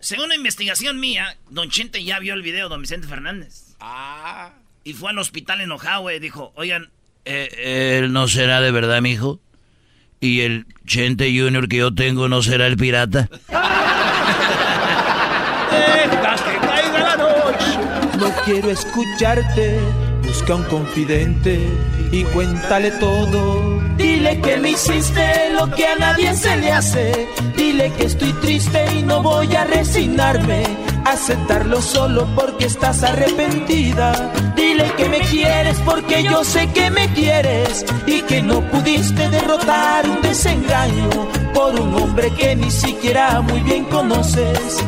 [0.00, 3.76] Según una investigación mía, Don Chente ya vio el video de Don Vicente Fernández.
[3.80, 4.50] Ah.
[4.82, 6.18] Y fue al hospital enojado, güey.
[6.18, 6.90] Dijo, oigan,
[7.24, 9.40] Eh, ¿Él no será de verdad, mijo?
[10.20, 13.28] ¿Y el Chente Junior que yo tengo no será el pirata?
[15.70, 17.78] Deja que caiga la noche.
[18.18, 19.78] No quiero escucharte.
[20.22, 21.58] Busca un confidente
[22.10, 23.80] y cuéntale todo.
[23.96, 27.28] Dile que me hiciste lo que a nadie se le hace.
[27.56, 30.93] Dile que estoy triste y no voy a resignarme.
[31.04, 34.32] Aceptarlo solo porque estás arrepentida.
[34.56, 37.84] Dile que me quieres porque yo sé que me quieres.
[38.06, 41.10] Y que no pudiste derrotar un desengaño
[41.52, 44.82] por un hombre que ni siquiera muy bien conoces.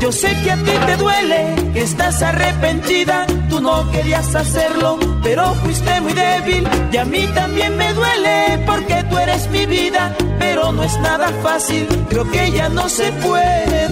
[0.00, 5.54] Yo sé que a ti te duele, que estás arrepentida, tú no querías hacerlo, pero
[5.54, 10.72] fuiste muy débil y a mí también me duele porque tú eres mi vida, pero
[10.72, 13.88] no es nada fácil, creo que ya no se puede,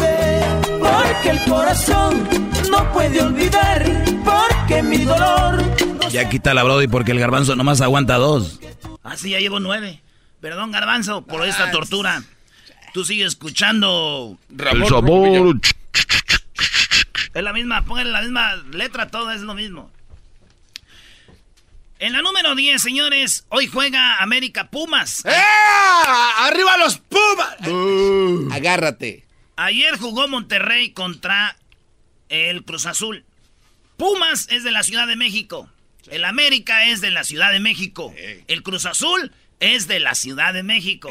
[0.83, 2.29] porque el corazón
[2.71, 3.85] no puede olvidar,
[4.25, 5.63] porque mi dolor...
[6.11, 8.61] Ya quita la Brody porque el garbanzo nomás aguanta dos.
[9.03, 10.03] Ah, sí, ya llevo nueve.
[10.41, 12.23] Perdón, garbanzo, por esta tortura.
[12.93, 14.37] Tú sigues escuchando...
[14.59, 15.61] El sabor.
[17.35, 19.91] Es la misma, pónganle la misma letra, todo es lo mismo.
[21.99, 25.25] En la número 10, señores, hoy juega América Pumas.
[25.25, 25.31] ¡Eh!
[26.41, 28.53] ¡Arriba los Pumas!
[28.53, 29.25] Agárrate.
[29.63, 31.57] Ayer jugó Monterrey contra
[32.29, 33.25] el Cruz Azul.
[33.97, 35.71] Pumas es de la Ciudad de México.
[36.11, 38.13] El América es de la Ciudad de México.
[38.49, 41.11] El Cruz Azul es de la Ciudad de México.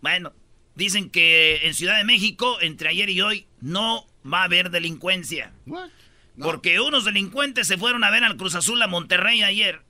[0.00, 0.32] Bueno,
[0.74, 5.52] dicen que en Ciudad de México, entre ayer y hoy, no va a haber delincuencia.
[6.40, 9.82] Porque unos delincuentes se fueron a ver al Cruz Azul a Monterrey ayer.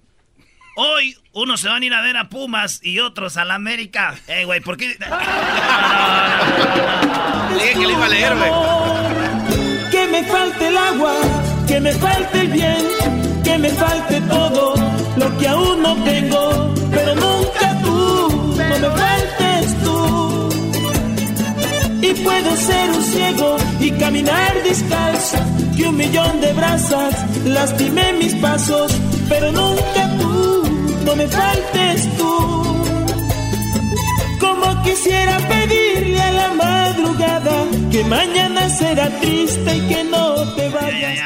[0.76, 4.14] Hoy unos se van a ir a ver a Pumas y otros a la América.
[4.26, 4.94] Eh, güey, ¿por qué?
[7.54, 8.50] Dije que le iba a leer, güey.
[9.90, 11.14] Que me falte el agua,
[11.66, 12.84] que me falte el bien,
[13.44, 14.74] que me falte todo
[15.16, 20.48] lo que aún no tengo, pero nunca tú, no me faltes tú.
[22.02, 25.38] Y puedo ser un ciego y caminar descalzo,
[25.76, 28.92] que un millón de brasas lastimé mis pasos,
[29.28, 30.64] pero nunca tú,
[31.04, 32.32] no me faltes tú.
[34.40, 35.81] Como quisiera madrugada
[37.92, 41.18] que mañana será triste y que no te vayas.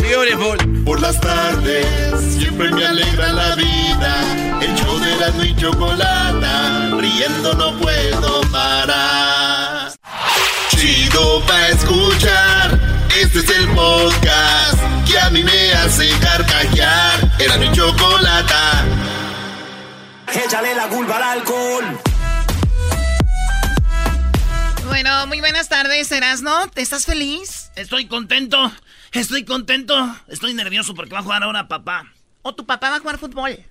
[0.00, 0.84] Beautiful.
[0.84, 1.86] Por las tardes
[2.38, 4.12] siempre me alegra la vida.
[4.60, 9.92] El show de la y chocolata, riendo no puedo parar.
[10.70, 12.78] Chido pa escuchar,
[13.20, 14.78] este es el podcast
[15.10, 17.32] que a mí me hace carcajear.
[17.40, 18.84] Era mi chocolata.
[20.32, 22.07] Échale la culpa al alcohol.
[25.00, 26.52] Bueno, muy buenas tardes, Erasno.
[26.74, 27.70] ¿Estás feliz?
[27.76, 28.72] Estoy contento,
[29.12, 29.94] estoy contento.
[30.26, 32.12] Estoy nervioso porque va a jugar ahora papá.
[32.42, 33.64] ¿O tu papá va a jugar fútbol?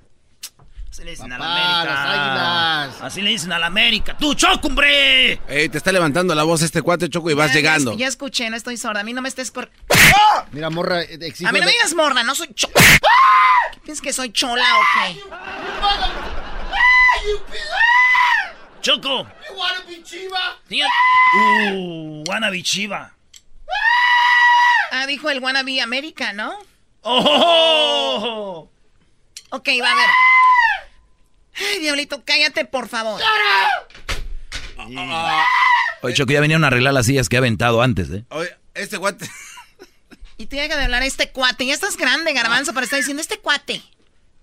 [0.90, 3.06] Así le dicen a la Papá, América.
[3.06, 4.16] Así le dicen a la América.
[4.18, 5.42] ¡Tú, Choco, hombre!
[5.50, 7.94] Ey, te está levantando la voz este cuate, Choco, y vas Ya, llegando.
[7.98, 9.02] Ya, escuché, no estoy sorda.
[9.02, 9.70] A mí no me estés cor...
[10.54, 12.70] Mira, morra, eh, exijo A mí no me digas morda, no soy cho...
[12.70, 15.20] ¿Qué piensas que soy chola o qué?
[18.82, 19.28] Choco.
[20.68, 20.88] Tía-
[21.74, 23.14] Uh, wannabe chiva.
[24.92, 26.54] Ah, dijo el wannabe América, ¿no?
[27.02, 28.70] ¡Oh!
[29.50, 30.10] Ok, va a ver.
[31.60, 33.20] Ay, Diablito, cállate, por favor.
[36.02, 38.24] Oye, Choco, ya venían a arreglar las sillas que ha aventado antes, ¿eh?
[38.30, 39.30] Oye, este cuate.
[40.38, 41.66] Y te deja de hablar este cuate.
[41.66, 43.82] Ya estás grande, garbanzo, para estar diciendo este cuate.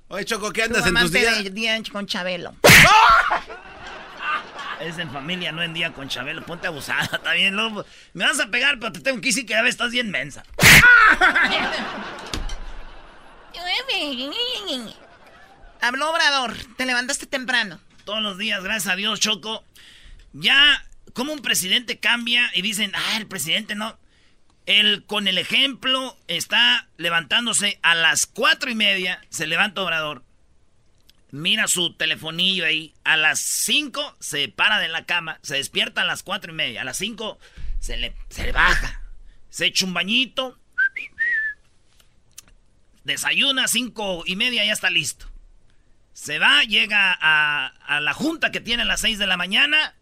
[0.08, 1.44] Oye, Choco, ¿qué Tu andas en tus días?
[1.44, 2.54] de día con Chabelo.
[4.84, 6.44] Es en familia, no en día con Chabelo.
[6.44, 7.86] Ponte abusada, está bien, lobo.
[8.12, 10.44] Me vas a pegar, pero te tengo que decir que ya ves, estás bien mensa.
[15.80, 17.80] Habló Obrador, te levantaste temprano.
[18.04, 19.64] Todos los días, gracias a Dios, Choco.
[20.32, 23.98] Ya, como un presidente cambia y dicen, ah, el presidente no.
[24.66, 29.20] Él, con el ejemplo, está levantándose a las cuatro y media.
[29.30, 30.24] Se levanta Obrador.
[31.34, 32.94] Mira su telefonillo ahí.
[33.02, 35.40] A las cinco se para de la cama.
[35.42, 36.82] Se despierta a las cuatro y media.
[36.82, 37.40] A las cinco
[37.80, 39.02] se le, se le baja.
[39.50, 40.56] Se echa un bañito.
[43.02, 45.26] Desayuna, cinco y media, ya está listo.
[46.12, 49.96] Se va, llega a, a la junta que tiene a las 6 de la mañana.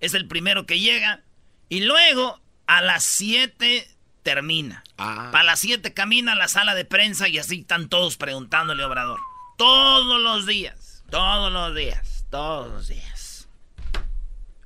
[0.00, 1.20] Es el primero que llega.
[1.68, 3.86] Y luego a las 7
[4.22, 4.84] termina.
[4.96, 5.28] Ah.
[5.32, 8.86] Para las 7 camina a la sala de prensa y así están todos preguntándole a
[8.86, 9.20] Obrador.
[9.56, 11.04] Todos los días.
[11.10, 12.26] Todos los días.
[12.30, 13.48] Todos los días.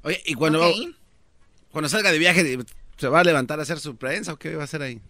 [0.03, 0.73] Oye, y cuando,
[1.71, 2.59] cuando salga de viaje,
[2.97, 5.01] ¿se va a levantar a hacer su prensa o qué va a hacer ahí?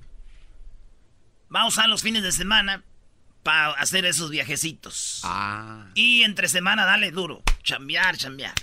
[1.55, 2.83] Va a usar los fines de semana
[3.43, 5.23] para hacer esos viajecitos.
[5.25, 5.87] Ah.
[5.95, 7.43] Y entre semana dale duro.
[7.63, 8.55] Chambear, chambear.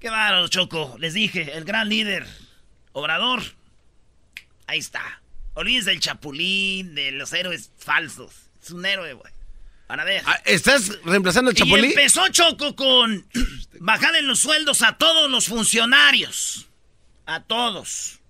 [0.00, 0.96] Qué bárbaro, Choco.
[0.98, 2.26] Les dije, el gran líder,
[2.92, 3.42] Obrador.
[4.66, 5.20] Ahí está.
[5.54, 8.32] Olvídense del chapulín, de los héroes falsos.
[8.62, 9.32] Es un héroe, güey.
[9.88, 10.22] Para ver.
[10.26, 11.86] Ah, ¿Estás reemplazando al Y Chapulín?
[11.86, 13.26] empezó Choco con
[13.80, 16.66] bajarle los sueldos a todos los funcionarios.
[17.26, 18.20] A todos.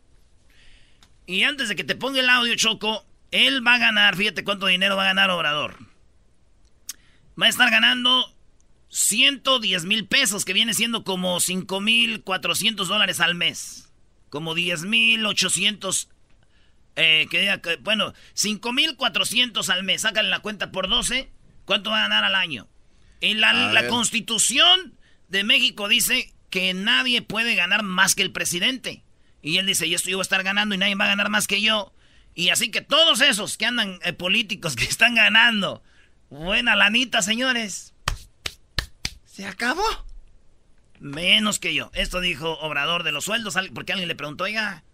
[1.27, 4.66] Y antes de que te ponga el audio, Choco, él va a ganar, fíjate cuánto
[4.66, 5.77] dinero va a ganar Obrador.
[7.40, 8.33] Va a estar ganando
[8.88, 13.90] 110 mil pesos, que viene siendo como 5 mil 400 dólares al mes.
[14.31, 16.09] Como 10 mil 800,
[16.97, 20.03] eh, que- bueno, 5 mil 400 al mes.
[20.03, 21.31] Sácale la cuenta por 12.
[21.69, 22.67] ¿Cuánto va a ganar al año?
[23.21, 29.05] En la, constitución de México dice que nadie puede ganar más que el presidente.
[29.43, 31.29] Y él dice, y esto yo voy a estar ganando y nadie va a ganar
[31.29, 31.93] más que yo.
[32.35, 35.83] Y así que todos esos que andan eh, políticos que están ganando,
[36.31, 37.93] buena lanita, señores.
[39.27, 39.85] Se acabó.
[41.01, 41.91] Menos que yo.
[41.93, 44.85] Esto dijo Obrador de los sueldos, al- porque alguien le preguntó, oiga,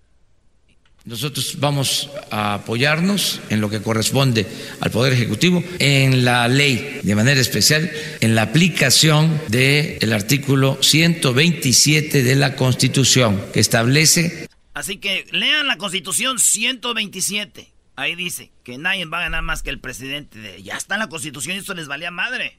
[1.05, 4.47] Nosotros vamos a apoyarnos en lo que corresponde
[4.81, 7.90] al Poder Ejecutivo, en la ley, de manera especial,
[8.21, 15.79] en la aplicación del artículo 127 de la Constitución, que establece Así que lean la
[15.79, 17.73] Constitución 127.
[17.95, 20.38] Ahí dice que nadie va a ganar más que el presidente.
[20.40, 20.62] De...
[20.62, 22.59] Ya está en la Constitución y esto les valía madre.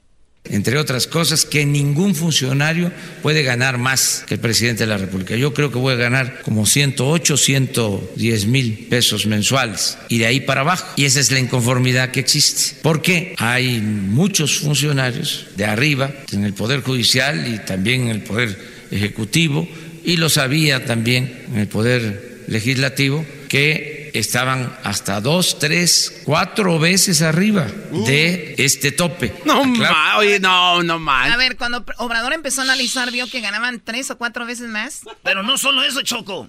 [0.50, 5.36] Entre otras cosas, que ningún funcionario puede ganar más que el presidente de la República.
[5.36, 10.40] Yo creo que voy a ganar como 108, 110 mil pesos mensuales y de ahí
[10.40, 10.86] para abajo.
[10.96, 12.76] Y esa es la inconformidad que existe.
[12.82, 18.76] Porque hay muchos funcionarios de arriba, en el Poder Judicial y también en el Poder
[18.90, 19.68] Ejecutivo,
[20.04, 27.22] y lo sabía también en el Poder Legislativo, que estaban hasta dos, tres, cuatro veces
[27.22, 27.66] arriba
[28.06, 29.34] de este tope.
[29.44, 29.94] No, Claro.
[29.94, 31.30] ma, oye, no, no mal.
[31.32, 35.00] A ver, cuando Obrador empezó a analizar, vio que ganaban tres o cuatro veces más.
[35.22, 36.48] Pero no solo eso, Choco.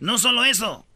[0.00, 0.86] No solo eso.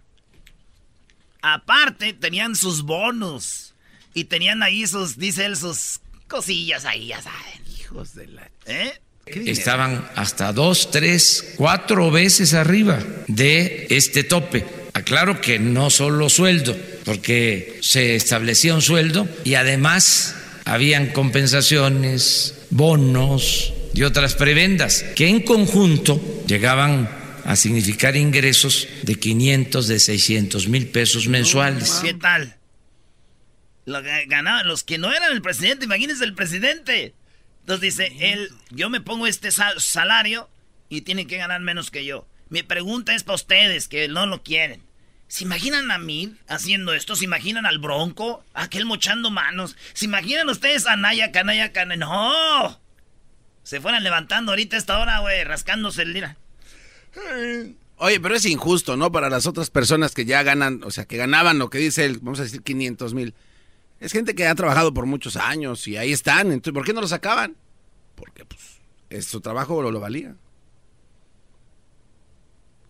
[1.43, 3.75] Aparte, tenían sus bonos.
[4.15, 7.63] Y tenían ahí sus, dice él, sus cosillas ahí, ya saben.
[7.79, 8.51] Hijos de la...
[8.67, 8.99] ¿Eh?
[9.25, 14.67] estaban hasta dos, tres, cuatro veces arriba de este tope.
[14.95, 23.73] Aclaro que no solo sueldo, porque se establecía un sueldo y además habían compensaciones, bonos
[23.95, 27.09] y otras prebendas que en conjunto llegaban
[27.45, 32.01] a significar ingresos de 500, de 600 mil pesos mensuales.
[32.03, 32.57] ¿Qué tal?
[33.85, 37.15] Lo que ganaban, los que no eran el presidente, imagínense el presidente.
[37.63, 40.49] Entonces dice, él, yo me pongo este sal- salario
[40.89, 42.27] y tienen que ganar menos que yo.
[42.53, 44.83] Mi pregunta es para ustedes que no lo quieren.
[45.27, 47.17] ¿Se imaginan a mí haciendo esto?
[47.17, 48.45] ¿Se imaginan al Bronco?
[48.53, 49.75] ¿A aquel mochando manos?
[49.95, 52.01] ¿Se imaginan ustedes a Naya, Canaya, Canaya?
[52.01, 52.79] ¡No!
[53.63, 56.37] Se fueran levantando ahorita a esta hora, güey, rascándose el día.
[57.97, 59.11] Oye, pero es injusto, ¿no?
[59.11, 62.19] Para las otras personas que ya ganan, o sea, que ganaban lo que dice él,
[62.21, 63.33] vamos a decir 500 mil.
[63.99, 66.53] Es gente que ha trabajado por muchos años y ahí están.
[66.53, 67.57] Entonces, ¿por qué no lo sacaban?
[68.15, 68.61] Porque, pues,
[69.09, 70.37] es, su trabajo lo, lo valía.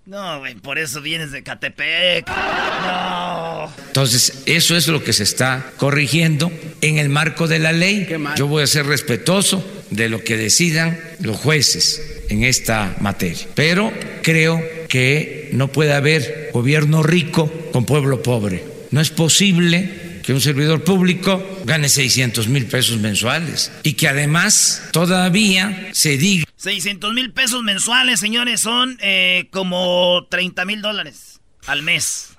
[0.05, 2.27] No, güey, por eso vienes de Catepec.
[2.29, 3.73] No.
[3.87, 8.09] Entonces, eso es lo que se está corrigiendo en el marco de la ley.
[8.37, 13.47] Yo voy a ser respetuoso de lo que decidan los jueces en esta materia.
[13.55, 18.65] Pero creo que no puede haber gobierno rico con pueblo pobre.
[18.91, 24.89] No es posible que un servidor público gane 600 mil pesos mensuales y que además
[24.93, 31.83] todavía se diga 600 mil pesos mensuales, señores, son eh, como 30 mil dólares al
[31.83, 32.31] mes.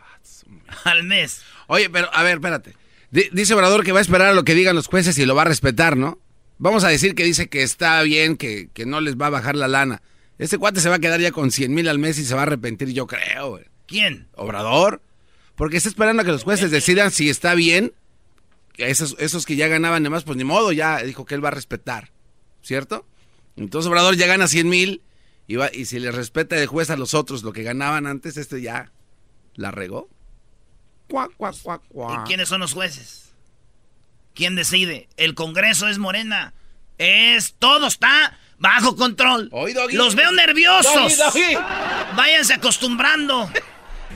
[0.85, 1.41] Al mes.
[1.67, 2.73] Oye, pero, a ver, espérate.
[3.11, 5.35] Di- dice Obrador que va a esperar a lo que digan los jueces y lo
[5.35, 6.19] va a respetar, ¿no?
[6.57, 9.55] Vamos a decir que dice que está bien, que, que no les va a bajar
[9.55, 10.01] la lana.
[10.39, 12.41] Este cuate se va a quedar ya con 100 mil al mes y se va
[12.41, 13.65] a arrepentir, yo creo, güey.
[13.85, 14.27] ¿Quién?
[14.33, 15.02] Obrador.
[15.55, 17.93] Porque está esperando a que los jueces decidan si está bien.
[18.77, 21.49] Esos, esos que ya ganaban de más, pues ni modo, ya dijo que él va
[21.49, 22.11] a respetar.
[22.63, 23.05] ¿Cierto?
[23.55, 25.01] Entonces Obrador ya gana 100 mil
[25.47, 28.37] y, va- y si le respeta el juez a los otros lo que ganaban antes,
[28.37, 28.91] este ya
[29.55, 30.09] la regó.
[31.09, 31.81] Cuac, cuac, cuac,
[32.21, 33.33] ¿Y quiénes son los jueces?
[34.33, 35.07] ¿Quién decide?
[35.17, 36.53] El Congreso es Morena.
[36.97, 39.49] Es todo está bajo control.
[39.97, 41.13] Los veo nerviosos.
[42.15, 43.49] Váyanse acostumbrando.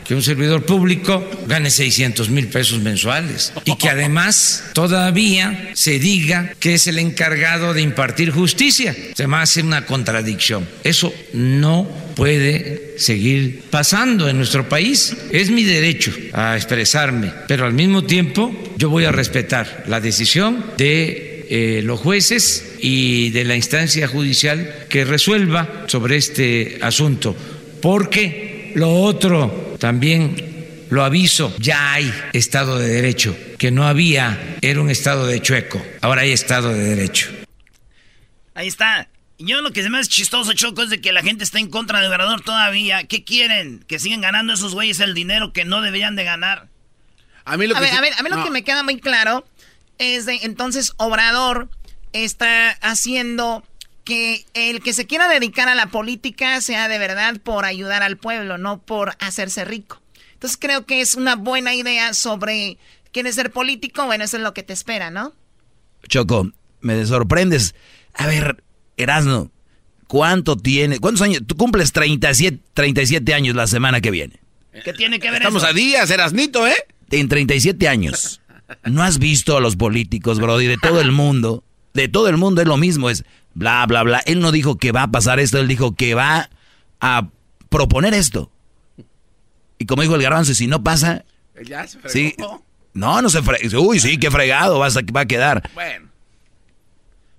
[0.07, 6.53] Que un servidor público gane 600 mil pesos mensuales y que además todavía se diga
[6.59, 8.95] que es el encargado de impartir justicia.
[9.15, 10.67] Se me hace una contradicción.
[10.83, 15.15] Eso no puede seguir pasando en nuestro país.
[15.31, 20.65] Es mi derecho a expresarme, pero al mismo tiempo yo voy a respetar la decisión
[20.77, 27.35] de eh, los jueces y de la instancia judicial que resuelva sobre este asunto,
[27.81, 34.81] porque lo otro también lo aviso, ya hay Estado de Derecho, que no había, era
[34.81, 37.29] un Estado de chueco, ahora hay Estado de Derecho.
[38.53, 39.07] Ahí está.
[39.39, 41.69] Yo lo que se me hace chistoso, Choco, es de que la gente está en
[41.69, 43.03] contra de Obrador todavía.
[43.03, 43.83] ¿Qué quieren?
[43.87, 46.67] ¿Que sigan ganando esos güeyes el dinero que no deberían de ganar?
[47.45, 48.81] A mí lo a que ver, sí- a ver, a mí lo que me queda
[48.81, 49.45] muy claro
[49.99, 51.69] es de entonces Obrador
[52.13, 53.63] está haciendo
[54.07, 58.15] que el que se quiera dedicar a la política sea de verdad por ayudar al
[58.15, 60.01] pueblo, no por hacerse rico.
[60.31, 62.77] Entonces creo que es una buena idea sobre
[63.11, 65.33] quieres ser político, bueno, eso es lo que te espera, ¿no?
[66.07, 66.49] Choco,
[66.79, 67.75] me sorprendes.
[68.13, 68.63] A ver,
[68.95, 69.51] Erasno,
[70.07, 70.99] ¿cuánto tiene?
[70.99, 71.41] ¿Cuántos años?
[71.45, 74.39] Tú cumples 37, 37 años la semana que viene.
[74.85, 75.71] ¿Qué tiene que ver Estamos eso?
[75.71, 76.77] a días, Erasnito, ¿eh?
[77.11, 78.39] En 37 años.
[78.85, 81.65] ¿No has visto a los políticos, Brody, de todo el mundo?
[81.93, 83.25] De todo el mundo es lo mismo, es
[83.57, 84.19] bla, bla, bla.
[84.25, 86.49] Él no dijo que va a pasar esto, él dijo que va
[87.01, 87.27] a
[87.69, 88.51] proponer esto.
[89.79, 91.25] Y como dijo el garbanzo, si no pasa,
[91.63, 92.09] Ya se fregó.
[92.13, 92.35] sí.
[92.93, 93.79] No, no se frega.
[93.79, 95.69] Uy, sí, qué fregado vas a- va a quedar.
[95.75, 96.07] Bueno.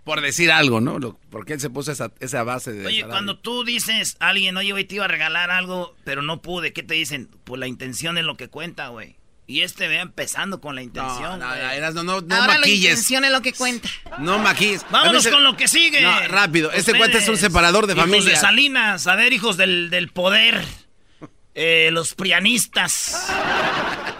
[0.04, 0.98] Por decir algo, ¿no?
[0.98, 2.86] Lo- porque él se puso esa, esa base de...
[2.86, 3.08] Oye, salario.
[3.10, 6.72] cuando tú dices a alguien, oye, güey, te iba a regalar algo, pero no pude,
[6.72, 7.28] ¿qué te dicen?
[7.44, 9.16] Pues la intención es lo que cuenta, güey.
[9.50, 12.84] Y este vea empezando con la intención, no, no, no, no Ahora la maquilles.
[12.90, 13.88] intención es lo que cuenta.
[14.18, 14.84] No maquilles.
[14.90, 16.02] Vámonos veces- con lo que sigue.
[16.02, 16.70] No, rápido.
[16.70, 18.34] Este cuate es un separador de hijos familia.
[18.34, 20.62] de Salinas, a ver, hijos del, del poder.
[21.54, 23.26] Eh, los prianistas.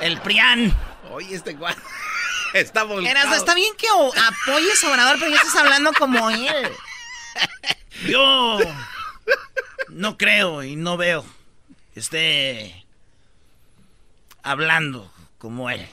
[0.01, 0.75] El prián.
[1.11, 1.79] Oye, este cuate
[2.55, 3.35] está volcado.
[3.35, 6.49] Está bien que apoyes a Obrador, pero ya estás hablando como él.
[8.09, 8.59] Yo
[9.91, 11.27] no creo y no veo
[11.93, 12.87] que esté
[14.43, 15.87] hablando como él.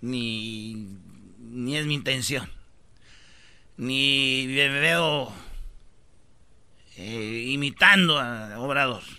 [0.00, 0.98] Ni,
[1.38, 2.50] ni es mi intención.
[3.76, 5.32] Ni me veo
[6.96, 9.02] eh, imitando a Obrador.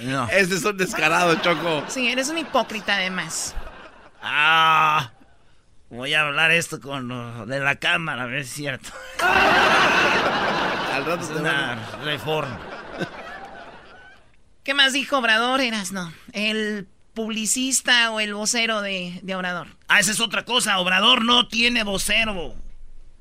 [0.00, 0.26] No.
[0.30, 1.84] Este es un descarado, Choco.
[1.86, 3.54] Sí, eres un hipócrita además.
[4.20, 5.12] Ah,
[5.90, 8.90] voy a hablar esto con los de la cámara, a ver si es cierto.
[10.92, 12.58] Al rato Es una reforma.
[14.64, 16.12] ¿Qué más dijo Obrador, Erasno?
[16.32, 19.68] El publicista o el vocero de, de Obrador.
[19.88, 20.78] Ah, esa es otra cosa.
[20.78, 22.54] Obrador no tiene vocero.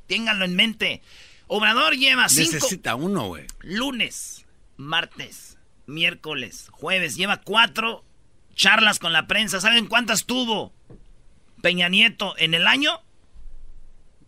[0.08, 1.02] Ténganlo en mente.
[1.48, 3.46] Obrador lleva cinco Necesita uno, güey.
[3.62, 4.46] lunes,
[4.78, 7.16] martes, miércoles, jueves.
[7.16, 8.04] Lleva cuatro
[8.56, 9.60] charlas con la prensa.
[9.60, 10.74] ¿Saben cuántas tuvo
[11.62, 13.02] Peña Nieto en el año?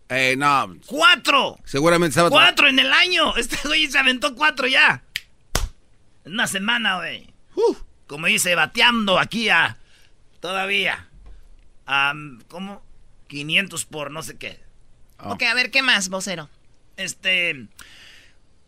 [0.10, 1.58] Eh, no, ¡Cuatro!
[1.64, 2.30] seguramente estaba...
[2.30, 3.36] ¡Cuatro en el año!
[3.38, 5.02] Este güey se aventó cuatro ya.
[6.26, 7.34] En una semana, güey.
[8.14, 9.76] Como dice, bateando aquí a...
[10.40, 11.08] Todavía.
[11.88, 12.14] A,
[12.48, 12.86] ¿Cómo?
[13.28, 14.60] 500 por no sé qué.
[15.18, 15.32] Oh.
[15.34, 16.48] Ok, a ver, ¿qué más, vocero?
[16.96, 17.66] Este...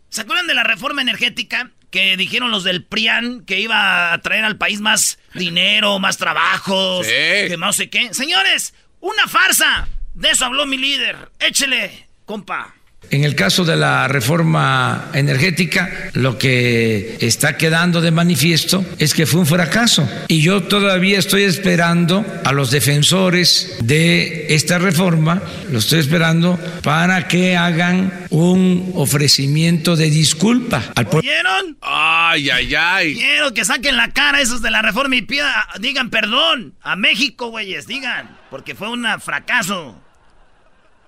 [0.10, 1.70] ¿Se acuerdan de la reforma energética?
[1.92, 7.06] Que dijeron los del PRIAN que iba a traer al país más dinero, más trabajos,
[7.06, 7.12] Sí.
[7.48, 8.16] que no sé qué.
[8.16, 9.88] Señores, una farsa.
[10.16, 11.30] De eso habló mi líder.
[11.38, 12.74] Échele, compa.
[13.12, 19.26] En el caso de la reforma energética, lo que está quedando de manifiesto es que
[19.26, 20.08] fue un fracaso.
[20.28, 25.42] Y yo todavía estoy esperando a los defensores de esta reforma,
[25.72, 31.30] lo estoy esperando para que hagan un ofrecimiento de disculpa al pueblo.
[31.30, 31.78] ¿Oyeron?
[31.82, 33.16] Ay, ay, ay.
[33.16, 37.50] Quiero que saquen la cara esos de la reforma y pida, digan perdón a México,
[37.50, 40.02] güeyes, digan, porque fue un fracaso.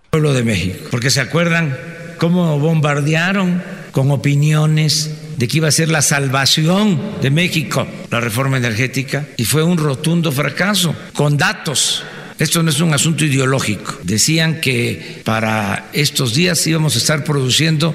[0.10, 1.78] Pueblo de México, porque se acuerdan
[2.18, 8.58] cómo bombardearon con opiniones de que iba a ser la salvación de México la reforma
[8.58, 12.04] energética y fue un rotundo fracaso, con datos.
[12.40, 13.98] Esto no es un asunto ideológico.
[14.04, 17.94] Decían que para estos días íbamos a estar produciendo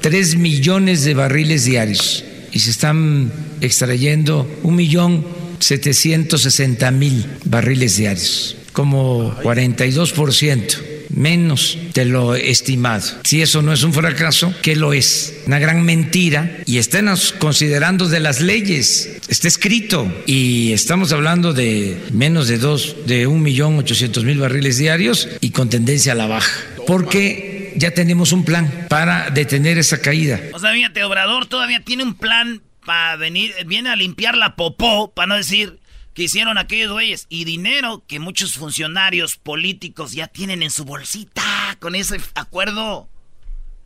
[0.00, 5.24] 3 millones de barriles diarios y se están extrayendo un millón
[5.60, 13.02] 760 mil barriles diarios, como 42% menos de lo estimado.
[13.24, 15.42] Si eso no es un fracaso, ¿qué lo es?
[15.46, 17.08] Una gran mentira y estén
[17.38, 19.18] considerando de las leyes.
[19.28, 24.78] Está escrito y estamos hablando de menos de dos, de un millón ochocientos mil barriles
[24.78, 26.52] diarios y con tendencia a la baja.
[26.86, 30.40] Porque ya tenemos un plan para detener esa caída.
[30.52, 35.12] O sea, fíjate, Obrador todavía tiene un plan para venir, viene a limpiar la popó,
[35.12, 35.78] para no decir
[36.14, 41.42] que hicieron aquellos güeyes, y dinero que muchos funcionarios políticos ya tienen en su bolsita
[41.80, 43.08] con ese acuerdo.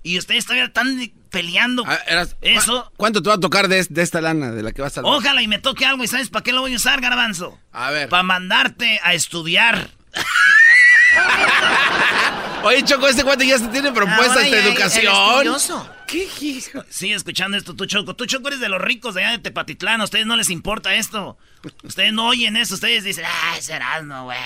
[0.03, 2.85] Y ustedes todavía están peleando Ah, eras- eso.
[2.85, 5.03] ¿cu- ¿Cuánto te va a tocar de, de esta lana de la que vas a
[5.03, 7.59] Ojalá y me toque algo, ¿y sabes para qué lo voy a usar, garbanzo?
[7.73, 8.09] A ver.
[8.09, 9.91] Para mandarte a estudiar.
[12.65, 15.15] Oye, Choco, este cuate ya se tiene propuestas de educación.
[16.07, 16.85] ¿Qué hijo?
[16.89, 18.15] Sigue escuchando esto, tú, Choco.
[18.15, 20.01] Tú, Choco, eres de los ricos de allá de Tepatitlán.
[20.01, 21.39] A ustedes no les importa esto.
[21.83, 22.75] Ustedes no oyen eso.
[22.75, 24.39] Ustedes dicen, ay, serás no, güey.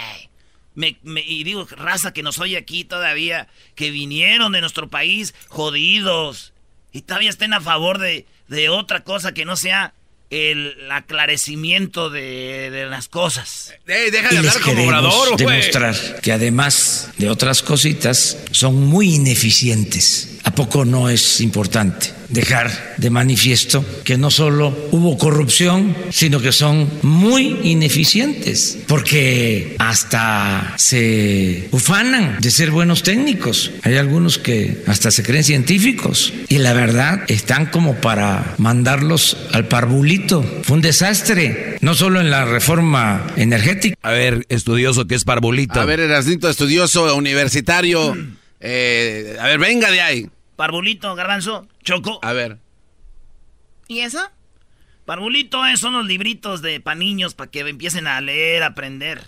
[0.75, 5.35] Me, me, y digo, raza que nos oye aquí todavía, que vinieron de nuestro país
[5.49, 6.53] jodidos
[6.93, 9.95] y todavía estén a favor de, de otra cosa que no sea
[10.33, 13.75] el aclarecimiento de, de las cosas.
[13.87, 18.39] Eh, deja de y les hablar como queremos obrador, demostrar que además de otras cositas
[18.51, 20.39] son muy ineficientes.
[20.53, 26.53] ¿A poco no es importante dejar de manifiesto que no solo hubo corrupción, sino que
[26.53, 28.77] son muy ineficientes?
[28.87, 33.71] Porque hasta se ufanan de ser buenos técnicos.
[33.83, 39.69] Hay algunos que hasta se creen científicos y la verdad están como para mandarlos al
[39.69, 40.45] parvulito.
[40.65, 43.97] Fue un desastre, no solo en la reforma energética.
[44.03, 45.81] A ver, estudioso, ¿qué es parvulito?
[45.81, 48.15] A ver, Erasnito, estudioso, universitario.
[48.61, 50.29] Eh, a ver, venga de ahí.
[50.57, 52.21] Parbulito, garbanzo, choco.
[52.23, 52.59] A ver.
[53.89, 54.21] ¿Y eso?
[55.05, 59.23] Parbulito eh, son los libritos de para niños para que empiecen a leer, a aprender.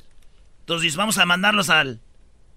[0.60, 2.00] Entonces vamos a mandarlos al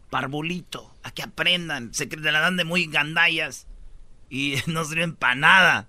[0.10, 1.94] Parbulito, a que aprendan.
[1.94, 3.68] Se la dan de muy gandallas
[4.30, 5.88] y no sirven para nada.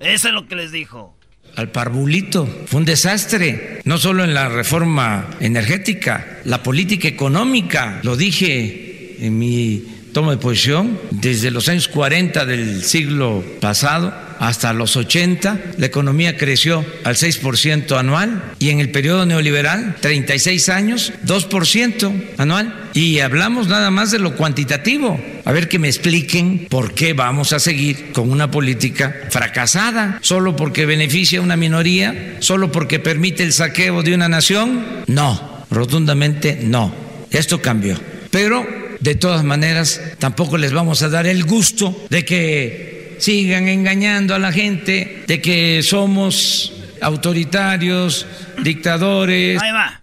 [0.00, 1.16] Eso es lo que les dijo.
[1.56, 2.46] al parvulito.
[2.66, 9.38] Fue un desastre, no solo en la reforma energética, la política económica, lo dije en
[9.38, 15.86] mi toma de posición, desde los años 40 del siglo pasado hasta los 80, la
[15.86, 22.90] economía creció al 6% anual y en el periodo neoliberal, 36 años, 2% anual.
[22.94, 25.20] Y hablamos nada más de lo cuantitativo.
[25.44, 30.56] A ver que me expliquen por qué vamos a seguir con una política fracasada, solo
[30.56, 34.84] porque beneficia a una minoría, solo porque permite el saqueo de una nación.
[35.06, 36.94] No, rotundamente no.
[37.30, 37.98] Esto cambió.
[38.30, 38.66] Pero,
[39.00, 44.38] de todas maneras, tampoco les vamos a dar el gusto de que sigan engañando a
[44.38, 48.26] la gente, de que somos autoritarios,
[48.62, 49.60] dictadores.
[49.62, 50.02] Ahí va.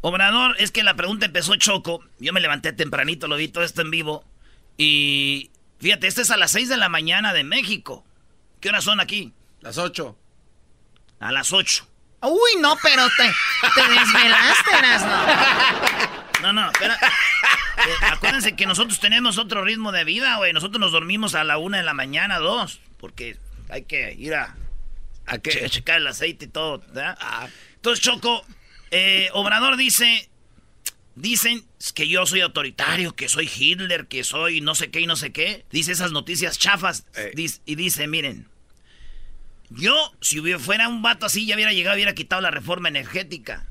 [0.00, 2.04] Obrador, es que la pregunta empezó choco.
[2.18, 4.24] Yo me levanté tempranito, lo vi todo esto en vivo.
[4.76, 8.04] Y fíjate, este es a las 6 de la mañana de México.
[8.60, 9.32] ¿Qué horas son aquí?
[9.60, 10.16] Las 8.
[11.20, 11.86] A las 8.
[12.22, 13.30] Uy, no, pero te,
[13.74, 15.88] te desvelaste, Erasmo.
[16.42, 16.98] No, no, espera.
[17.74, 20.52] Eh, acuérdense que nosotros tenemos otro ritmo de vida, güey.
[20.52, 22.80] Nosotros nos dormimos a la una de la mañana, dos.
[22.98, 23.38] Porque
[23.70, 24.54] hay que ir a,
[25.26, 27.18] ¿A checar el aceite y todo, ¿verdad?
[27.74, 28.44] Entonces, Choco,
[28.90, 30.28] eh, Obrador dice...
[31.14, 31.64] Dicen
[31.94, 35.32] que yo soy autoritario, que soy Hitler, que soy no sé qué y no sé
[35.32, 35.64] qué.
[35.70, 37.04] Dice esas noticias chafas.
[37.34, 38.48] Dice- y dice, miren,
[39.70, 43.66] yo si hubiera, fuera un vato así ya hubiera llegado, hubiera quitado la reforma energética.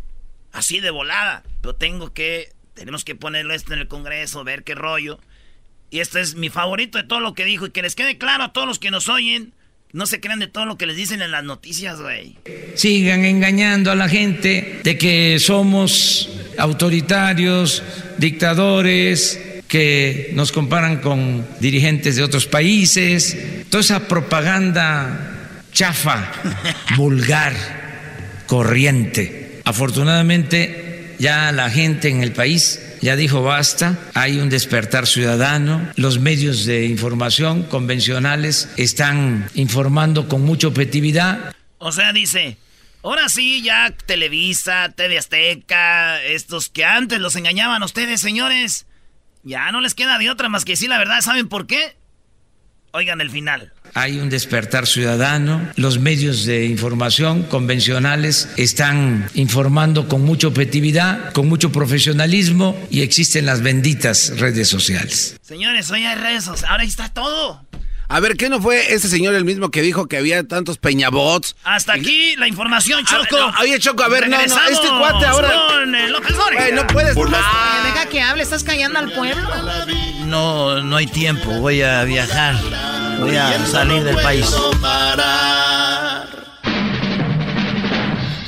[0.51, 1.43] Así de volada.
[1.61, 2.51] Pero tengo que,
[2.81, 5.19] tenemos que ponerlo esto en el Congreso, ver qué rollo.
[5.91, 7.67] Y este es mi favorito de todo lo que dijo.
[7.67, 9.53] Y que les quede claro a todos los que nos oyen,
[9.93, 12.37] no se crean de todo lo que les dicen en las noticias, güey.
[12.75, 17.83] sigan engañando a la gente de que somos autoritarios,
[18.17, 23.37] dictadores, que nos comparan con dirigentes de otros países,
[23.69, 26.31] toda esa propaganda chafa,
[26.97, 27.53] vulgar,
[28.47, 29.61] corriente.
[29.65, 30.80] Afortunadamente
[31.21, 36.65] ya la gente en el país ya dijo basta, hay un despertar ciudadano, los medios
[36.65, 42.57] de información convencionales están informando con mucha objetividad, O sea, dice,
[43.03, 48.87] ahora sí, ya Televisa, TV Azteca, estos que antes los engañaban a ustedes, señores,
[49.43, 51.21] ya no les queda de otra más que decir la verdad.
[51.21, 51.95] ¿Saben por qué?
[52.93, 53.71] Oigan el final.
[53.93, 61.47] Hay un despertar ciudadano, los medios de información convencionales están informando con mucha objetividad, con
[61.47, 65.37] mucho profesionalismo y existen las benditas redes sociales.
[65.41, 67.65] Señores, hoy hay redes sociales, ahora está todo.
[68.13, 71.55] A ver, ¿qué no fue ese señor el mismo que dijo que había tantos peñabots?
[71.63, 73.37] Hasta aquí la información, Choco.
[73.37, 76.61] no, oye, Choco, a ver, no, no, este cuate ahora- Con el López Dóriga.
[76.63, 77.15] Güey, no puedes.
[77.15, 77.31] Oye,
[77.85, 79.47] deja que hable, estás callando al pueblo.
[80.25, 81.51] No, no hay tiempo.
[81.59, 82.55] Voy a viajar.
[83.19, 84.45] Voy a salir del país.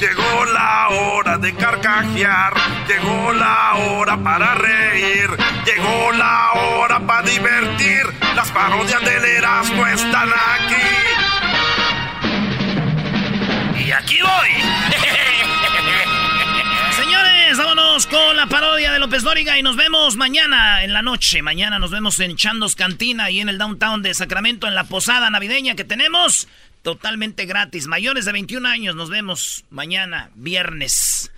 [0.04, 2.54] Llegó la hora de carcajear,
[2.90, 5.30] llegó la hora para reír,
[5.66, 8.02] llegó la hora para divertir.
[8.36, 10.76] Las parodias del Erasmo están aquí.
[13.80, 14.50] Y aquí voy.
[16.98, 21.42] Señores, vámonos con la parodia de López Dóriga y nos vemos mañana en la noche.
[21.42, 25.30] Mañana nos vemos en Chandos Cantina y en el downtown de Sacramento en la posada
[25.30, 26.50] navideña que tenemos.
[26.84, 27.88] Totalmente gratis.
[27.88, 31.32] Mayores de 21 años nos vemos mañana, viernes.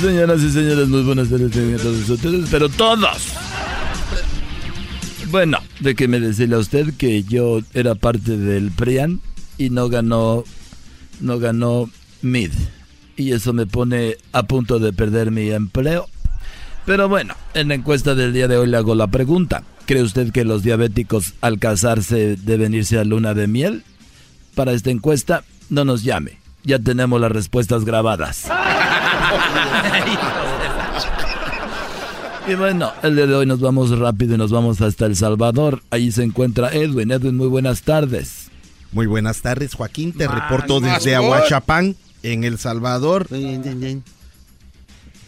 [0.00, 3.34] Señoras y señores, muy buenas tardes a todos ustedes, pero todos.
[5.30, 9.20] Bueno, déjeme decirle a usted que yo era parte del PRIAN
[9.58, 10.44] y no ganó,
[11.18, 11.90] no ganó
[12.22, 12.52] MID.
[13.16, 16.08] Y eso me pone a punto de perder mi empleo.
[16.86, 19.64] Pero bueno, en la encuesta del día de hoy le hago la pregunta.
[19.90, 23.82] ¿Cree usted que los diabéticos al casarse deben irse a luna de miel?
[24.54, 26.38] Para esta encuesta, no nos llame.
[26.62, 28.44] Ya tenemos las respuestas grabadas.
[32.48, 35.82] Y bueno, el día de hoy nos vamos rápido y nos vamos hasta El Salvador.
[35.90, 37.10] Allí se encuentra Edwin.
[37.10, 38.48] Edwin, muy buenas tardes.
[38.92, 40.12] Muy buenas tardes, Joaquín.
[40.12, 43.26] Te reporto desde Aguachapán, en El Salvador.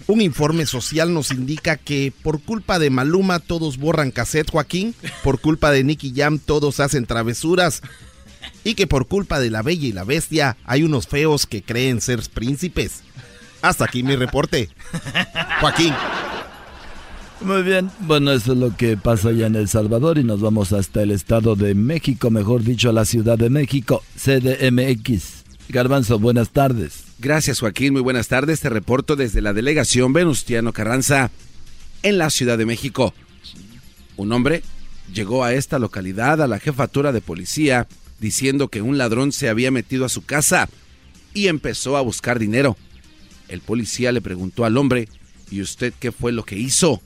[0.07, 4.95] Un informe social nos indica que por culpa de Maluma todos borran cassette, Joaquín.
[5.23, 7.83] Por culpa de Nicky Jam todos hacen travesuras.
[8.65, 12.01] Y que por culpa de la Bella y la Bestia hay unos feos que creen
[12.01, 13.03] ser príncipes.
[13.63, 14.69] Hasta aquí mi reporte.
[15.61, 15.95] Joaquín.
[17.41, 20.73] Muy bien, bueno, eso es lo que pasa allá en El Salvador y nos vamos
[20.73, 25.43] hasta el Estado de México, mejor dicho, a la Ciudad de México, CDMX.
[25.69, 27.02] Garbanzo, buenas tardes.
[27.23, 28.59] Gracias Joaquín, muy buenas tardes.
[28.59, 31.31] Te reporto desde la delegación Venustiano Carranza
[32.03, 33.15] en la Ciudad de México.
[34.17, 34.65] Un hombre
[35.15, 37.87] llegó a esta localidad a la jefatura de policía
[38.19, 40.69] diciendo que un ladrón se había metido a su casa
[41.33, 42.77] y empezó a buscar dinero.
[43.47, 45.09] El policía le preguntó al hombre,
[45.49, 47.01] ¿y usted qué fue lo que hizo?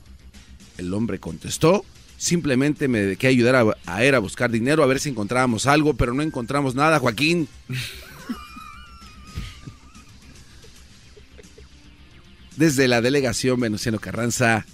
[0.79, 1.85] El hombre contestó,
[2.17, 5.93] simplemente me dediqué a ayudar a, a a buscar dinero, a ver si encontrábamos algo,
[5.93, 7.49] pero no encontramos nada, Joaquín.
[12.57, 14.65] Desde la delegación Venustiano Carranza,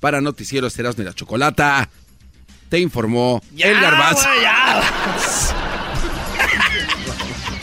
[0.00, 1.88] para Noticieros Erasmo y la Chocolata,
[2.68, 4.28] te informó el garbanzo.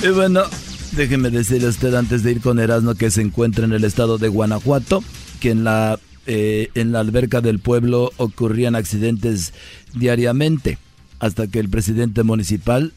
[0.04, 0.44] Y bueno,
[0.92, 4.18] déjeme decirle a usted antes de ir con Erasmo que se encuentra en el estado
[4.18, 5.04] de Guanajuato,
[5.40, 9.54] que en la, eh, en la alberca del pueblo ocurrían accidentes
[9.94, 10.78] diariamente,
[11.20, 12.94] hasta que el presidente municipal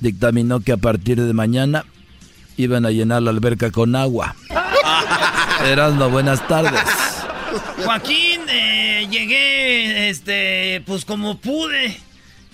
[0.00, 1.84] dictaminó que a partir de mañana
[2.56, 4.36] iban a llenar la alberca con agua.
[5.62, 6.80] Erasmo, buenas tardes.
[7.84, 11.96] Joaquín, eh, llegué, este, pues como pude.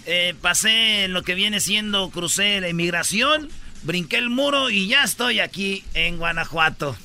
[0.07, 3.49] Eh, pasé lo que viene siendo, crucé la inmigración,
[3.83, 6.97] brinqué el muro y ya estoy aquí en Guanajuato.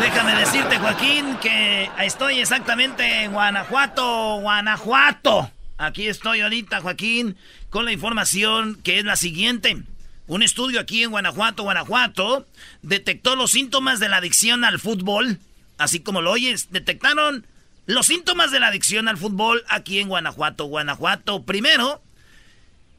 [0.00, 5.50] Déjame decirte, Joaquín, que estoy exactamente en Guanajuato, Guanajuato.
[5.76, 7.36] Aquí estoy ahorita, Joaquín,
[7.68, 9.82] con la información que es la siguiente.
[10.30, 12.46] Un estudio aquí en Guanajuato, Guanajuato,
[12.82, 15.40] detectó los síntomas de la adicción al fútbol.
[15.76, 17.44] Así como lo oyes, detectaron
[17.86, 21.42] los síntomas de la adicción al fútbol aquí en Guanajuato, Guanajuato.
[21.42, 22.00] Primero,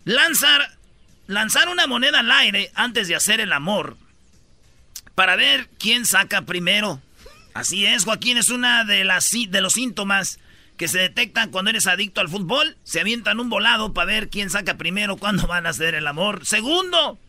[0.04, 0.78] lanzar,
[1.28, 3.96] lanzar una moneda al aire antes de hacer el amor
[5.16, 7.02] para ver quién saca primero.
[7.54, 10.38] Así es, Joaquín, es una de, las, de los síntomas
[10.82, 12.76] que se detectan cuando eres adicto al fútbol.
[12.84, 16.44] Se avientan un volado para ver quién saca primero cuándo van a hacer el amor.
[16.44, 17.20] Segundo,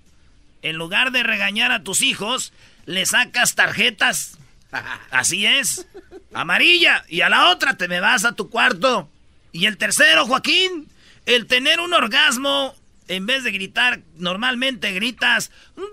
[0.62, 2.54] en lugar de regañar a tus hijos,
[2.86, 4.38] le sacas tarjetas.
[5.10, 5.86] Así es.
[6.32, 7.04] Amarilla.
[7.08, 9.10] Y a la otra te me vas a tu cuarto.
[9.52, 10.88] Y el tercero, Joaquín,
[11.26, 12.74] el tener un orgasmo,
[13.06, 15.92] en vez de gritar, normalmente gritas ¡Gol!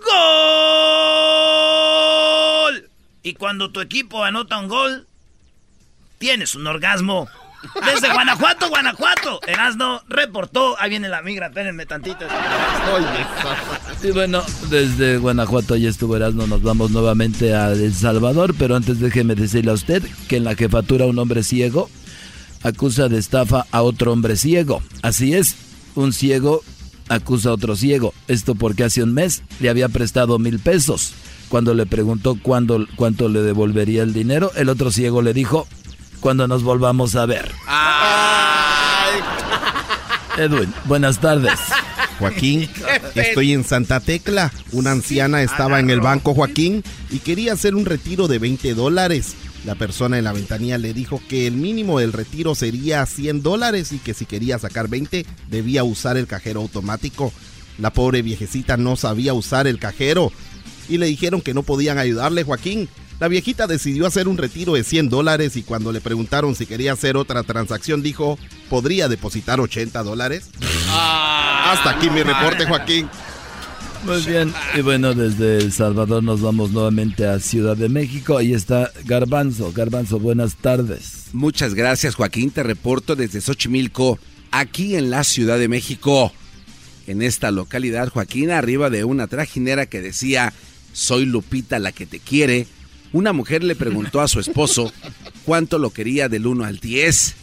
[3.22, 5.08] Y cuando tu equipo anota un gol,
[6.20, 7.28] tienes un orgasmo.
[7.86, 9.40] Desde Guanajuato, Guanajuato.
[9.48, 10.80] Erasno reportó.
[10.80, 12.26] Ahí viene la migra, espérenme tantito.
[14.04, 19.00] Y bueno, desde Guanajuato ya estuvo Erasmo, nos vamos nuevamente a El Salvador, pero antes
[19.00, 21.90] déjeme decirle a usted que en la jefatura un hombre ciego
[22.64, 24.82] acusa de estafa a otro hombre ciego.
[25.02, 25.56] Así es,
[25.96, 26.62] un ciego
[27.10, 28.14] acusa a otro ciego.
[28.28, 31.14] Esto porque hace un mes le había prestado mil pesos.
[31.50, 35.68] Cuando le preguntó cuándo, cuánto le devolvería el dinero, el otro ciego le dijo,
[36.20, 37.52] cuando nos volvamos a ver.
[40.38, 41.60] Edwin, buenas tardes.
[42.20, 42.70] Joaquín,
[43.16, 44.52] estoy en Santa Tecla.
[44.72, 49.36] Una anciana estaba en el banco, Joaquín, y quería hacer un retiro de 20 dólares.
[49.66, 53.92] La persona en la ventanilla le dijo que el mínimo del retiro sería 100 dólares
[53.92, 57.34] y que si quería sacar 20 debía usar el cajero automático.
[57.78, 60.32] La pobre viejecita no sabía usar el cajero
[60.90, 62.90] y le dijeron que no podían ayudarle, Joaquín.
[63.20, 66.94] La viejita decidió hacer un retiro de 100 dólares y cuando le preguntaron si quería
[66.94, 68.40] hacer otra transacción dijo,
[68.70, 70.50] ¿podría depositar 80 dólares?
[70.90, 73.10] Hasta aquí mi reporte, Joaquín.
[74.06, 78.38] Muy bien, y bueno, desde El Salvador nos vamos nuevamente a Ciudad de México.
[78.38, 79.74] Ahí está Garbanzo.
[79.74, 81.26] Garbanzo, buenas tardes.
[81.34, 82.52] Muchas gracias, Joaquín.
[82.52, 84.18] Te reporto desde Xochimilco,
[84.52, 86.32] aquí en la Ciudad de México.
[87.08, 90.54] En esta localidad, Joaquín, arriba de una trajinera que decía,
[90.94, 92.68] soy Lupita la que te quiere,
[93.12, 94.92] Una mujer le preguntó a su esposo
[95.46, 97.36] cuánto lo quería del 1 al 10.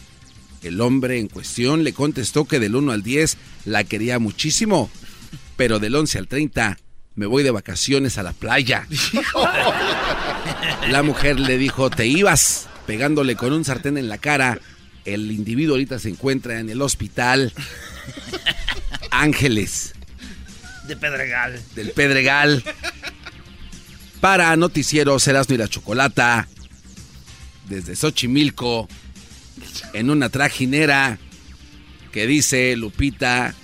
[0.63, 4.89] El hombre en cuestión le contestó que del 1 al 10 la quería muchísimo,
[5.55, 6.77] pero del 11 al 30
[7.15, 8.87] me voy de vacaciones a la playa.
[10.89, 14.59] La mujer le dijo, te ibas, pegándole con un sartén en la cara.
[15.03, 17.53] El individuo ahorita se encuentra en el hospital
[19.11, 19.93] Ángeles
[20.87, 21.59] De Pedregal.
[21.75, 22.63] del Pedregal.
[24.27, 26.49] Para Noticieros Erasmo y la Chocolata,
[27.69, 28.89] desde Xochimilco,
[29.93, 31.17] en una trajinera
[32.11, 33.55] que dice Lupita,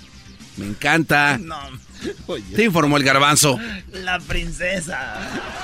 [0.56, 1.36] me encanta.
[1.36, 1.54] No.
[2.56, 3.58] Te informó el garbanzo.
[3.92, 5.18] La princesa.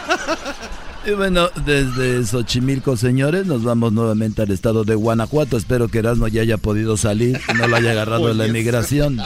[1.07, 5.57] Y bueno, desde Xochimilco, señores, nos vamos nuevamente al estado de Guanajuato.
[5.57, 9.19] Espero que Erasmo ya haya podido salir y no lo haya agarrado en la inmigración.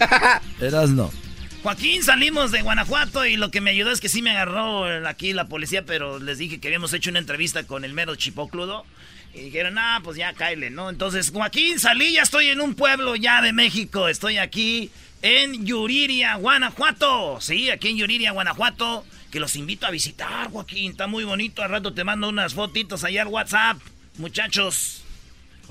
[0.60, 1.12] Erasmo.
[1.62, 5.32] Joaquín, salimos de Guanajuato y lo que me ayudó es que sí me agarró aquí
[5.32, 8.84] la policía, pero les dije que habíamos hecho una entrevista con el mero chipocludo.
[9.32, 10.90] Y dijeron, ah, pues ya cáele, ¿no?
[10.90, 14.08] Entonces, Joaquín, salí, ya estoy en un pueblo ya de México.
[14.08, 14.90] Estoy aquí
[15.22, 17.40] en Yuriria, Guanajuato.
[17.40, 19.06] Sí, aquí en Yuriria, Guanajuato.
[19.30, 20.90] Que los invito a visitar, Joaquín.
[20.90, 21.62] Está muy bonito.
[21.62, 23.78] Al rato te mando unas fotitos allá al WhatsApp.
[24.18, 25.02] Muchachos.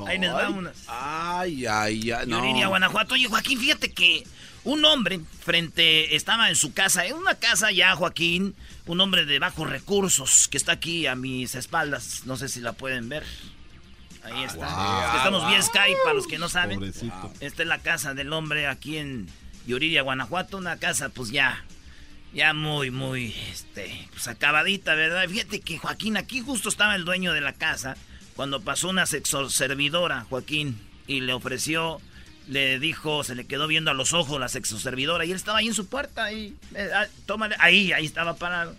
[0.07, 0.85] Ahí les va unas.
[0.87, 2.39] Ay, ay, ay, no.
[2.39, 3.13] Yuriria, Guanajuato.
[3.13, 4.23] Oye, Joaquín, fíjate que
[4.63, 8.55] un hombre frente, estaba en su casa, en una casa ya, Joaquín,
[8.85, 12.23] un hombre de bajos recursos que está aquí a mis espaldas.
[12.25, 13.23] No sé si la pueden ver.
[14.23, 14.67] Ahí está.
[14.67, 15.03] wow.
[15.03, 16.77] Es que estamos vía Skype, para los que no saben.
[16.79, 17.33] Pobrecito.
[17.39, 19.27] Esta es la casa del hombre aquí en
[19.65, 20.57] Yuriria, Guanajuato.
[20.57, 21.65] Una casa, pues ya,
[22.33, 25.27] ya muy, muy, este, pues acabadita, ¿verdad?
[25.27, 27.97] Fíjate que Joaquín, aquí justo estaba el dueño de la casa
[28.35, 31.99] cuando pasó una sexoservidora, Joaquín, y le ofreció,
[32.51, 35.67] le dijo, se le quedó viendo a los ojos la sexoservidora y él estaba ahí
[35.67, 37.07] en su puerta, y, eh, ah,
[37.59, 38.75] ahí, ahí estaba parado.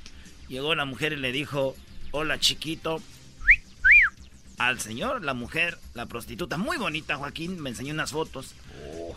[0.50, 1.74] Llegó la mujer y le dijo,
[2.10, 3.00] hola chiquito,
[4.58, 8.54] al señor, la mujer, la prostituta, muy bonita, Joaquín, me enseñó unas fotos.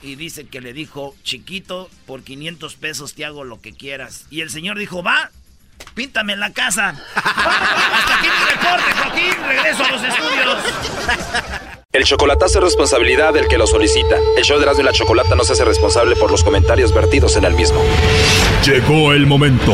[0.01, 4.25] Y dice que le dijo, chiquito, por 500 pesos te hago lo que quieras.
[4.29, 5.31] Y el señor dijo, va,
[5.93, 6.95] píntame la casa.
[7.15, 10.57] Hasta aquí mi reporte, Joaquín, regreso a los estudios.
[11.95, 14.17] El chocolatazo es responsabilidad del que lo solicita.
[14.35, 17.37] El show de Erasmo y la Chocolata no se hace responsable por los comentarios vertidos
[17.37, 17.81] en el mismo.
[18.65, 19.73] Llegó el momento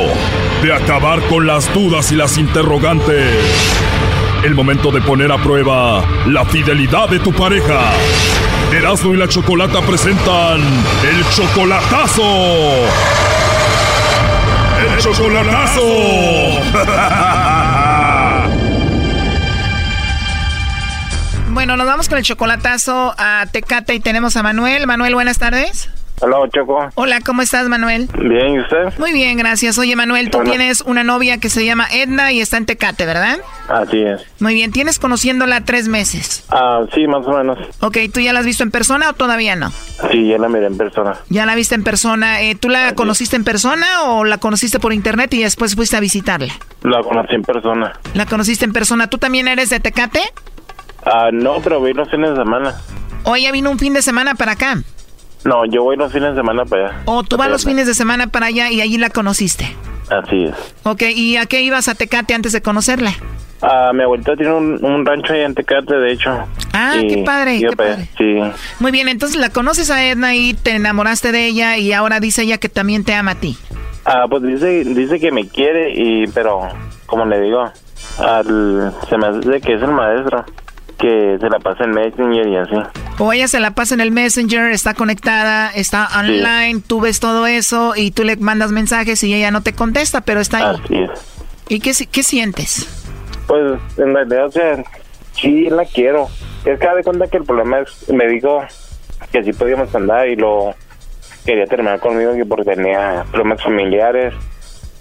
[0.62, 3.34] de acabar con las dudas y las interrogantes.
[4.44, 7.92] El momento de poner a prueba la fidelidad de tu pareja.
[8.72, 12.22] Erasmo y la Chocolata presentan el chocolatazo.
[15.02, 15.82] Chocolatazo.
[21.50, 24.86] Bueno, nos vamos con el chocolatazo a Tecate y tenemos a Manuel.
[24.86, 25.90] Manuel, buenas tardes.
[26.24, 26.88] Hola, Choco.
[26.94, 28.08] Hola, ¿cómo estás, Manuel?
[28.20, 28.96] Bien, ¿y usted?
[29.00, 29.80] Muy bien, gracias.
[29.80, 33.40] Oye, Manuel, tú tienes una novia que se llama Edna y está en Tecate, ¿verdad?
[33.68, 34.22] Así es.
[34.40, 36.46] Muy bien, tienes conociéndola tres meses.
[36.50, 37.58] Ah, sí, más o menos.
[37.80, 39.72] Ok, ¿tú ya la has visto en persona o todavía no?
[40.12, 41.16] Sí, ya la miré en persona.
[41.30, 42.42] Ya la viste en persona.
[42.42, 46.02] Eh, ¿Tú la conociste en persona o la conociste por internet y después fuiste a
[46.02, 46.54] visitarla?
[46.84, 47.94] La conocí en persona.
[48.14, 49.08] La conociste en persona.
[49.10, 50.22] ¿Tú también eres de Tecate?
[51.04, 52.76] Ah, no, pero voy los fines de semana.
[53.24, 54.78] ¿O ella vino un fin de semana para acá?
[55.44, 57.02] No, yo voy los fines de semana para allá.
[57.06, 59.76] ¿O tú vas los fines de semana para allá y allí la conociste?
[60.10, 60.56] Así es.
[60.84, 63.14] Ok, ¿y a qué ibas a Tecate antes de conocerla?
[63.64, 66.32] Ah, mi abuelita tiene un, un rancho ahí en Tecate, de hecho.
[66.74, 68.08] Ah, Y qué padre, qué allá.
[68.18, 68.40] Sí.
[68.80, 72.42] Muy bien, entonces la conoces a Edna y te enamoraste de ella y ahora dice
[72.44, 73.58] ella que también te ama a ti.
[74.06, 76.68] Ah, pues dice, dice que me quiere y, pero,
[77.06, 77.72] como le digo,
[78.20, 80.44] al, se me hace que es el maestro,
[81.02, 82.76] que se la pasa en Messenger y así.
[83.18, 87.48] O ella se la pasa en el Messenger, está conectada, está online, tú ves todo
[87.48, 90.78] eso y tú le mandas mensajes y ella no te contesta, pero está ahí.
[90.84, 91.10] Así es.
[91.68, 92.88] ¿Y qué, si- qué sientes?
[93.48, 94.84] Pues en realidad, o sea,
[95.34, 96.28] sí la quiero.
[96.66, 98.62] Es que de cuenta que el problema es, me dijo
[99.32, 100.76] que sí podíamos andar y lo
[101.46, 104.34] quería terminar conmigo que porque tenía problemas familiares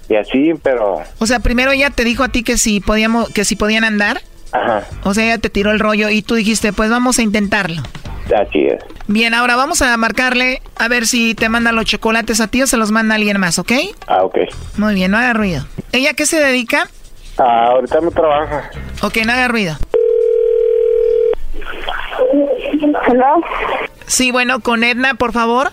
[0.08, 3.44] y así, pero, O sea, primero ella te dijo a ti que si podíamos, que
[3.44, 4.20] si podían andar.
[4.52, 7.82] Ajá, O sea, ella te tiró el rollo y tú dijiste, pues vamos a intentarlo.
[8.36, 8.82] así es.
[9.06, 12.66] Bien, ahora vamos a marcarle a ver si te manda los chocolates a ti o
[12.66, 13.72] se los manda alguien más, ¿ok?
[14.06, 14.38] Ah, ok.
[14.76, 15.66] Muy bien, no haga ruido.
[15.92, 16.88] ¿Ella qué se dedica?
[17.38, 18.70] Ah, ahorita no trabaja.
[19.02, 19.76] Ok, no haga ruido.
[23.06, 23.40] ¿Hello?
[24.06, 25.70] Sí, bueno, con Edna, por favor.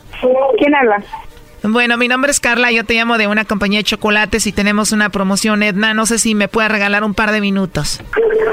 [0.58, 1.04] ¿Quién habla?
[1.64, 4.92] Bueno, mi nombre es Carla, yo te llamo de una compañía de chocolates y tenemos
[4.92, 5.94] una promoción, Edna.
[5.94, 8.00] No sé si me puedes regalar un par de minutos.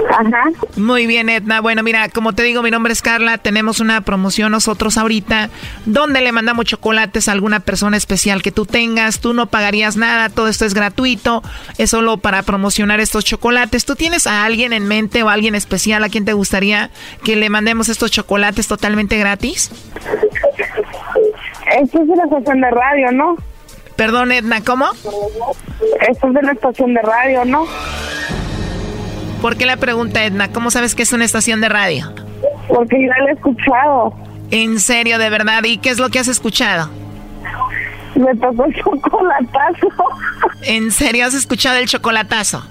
[0.08, 0.44] Ajá.
[0.76, 1.60] Muy bien, Edna.
[1.60, 5.50] Bueno, mira, como te digo, mi nombre es Carla, tenemos una promoción nosotros ahorita
[5.86, 9.20] donde le mandamos chocolates a alguna persona especial que tú tengas.
[9.20, 11.42] Tú no pagarías nada, todo esto es gratuito,
[11.78, 13.84] es solo para promocionar estos chocolates.
[13.84, 16.90] ¿Tú tienes a alguien en mente o alguien especial a quien te gustaría
[17.22, 19.70] que le mandemos estos chocolates totalmente gratis?
[21.80, 23.36] Esto es de la estación de radio, ¿no?
[23.96, 24.86] Perdón, Edna, ¿cómo?
[26.08, 27.66] Esto es de la estación de radio, ¿no?
[29.42, 30.52] ¿Por qué la pregunta, Edna?
[30.52, 32.12] ¿Cómo sabes que es una estación de radio?
[32.68, 34.14] Porque ya la he escuchado.
[34.50, 35.64] ¿En serio, de verdad?
[35.64, 36.90] ¿Y qué es lo que has escuchado?
[38.14, 39.88] Me tocó el chocolatazo.
[40.62, 42.64] ¿En serio has escuchado el chocolatazo?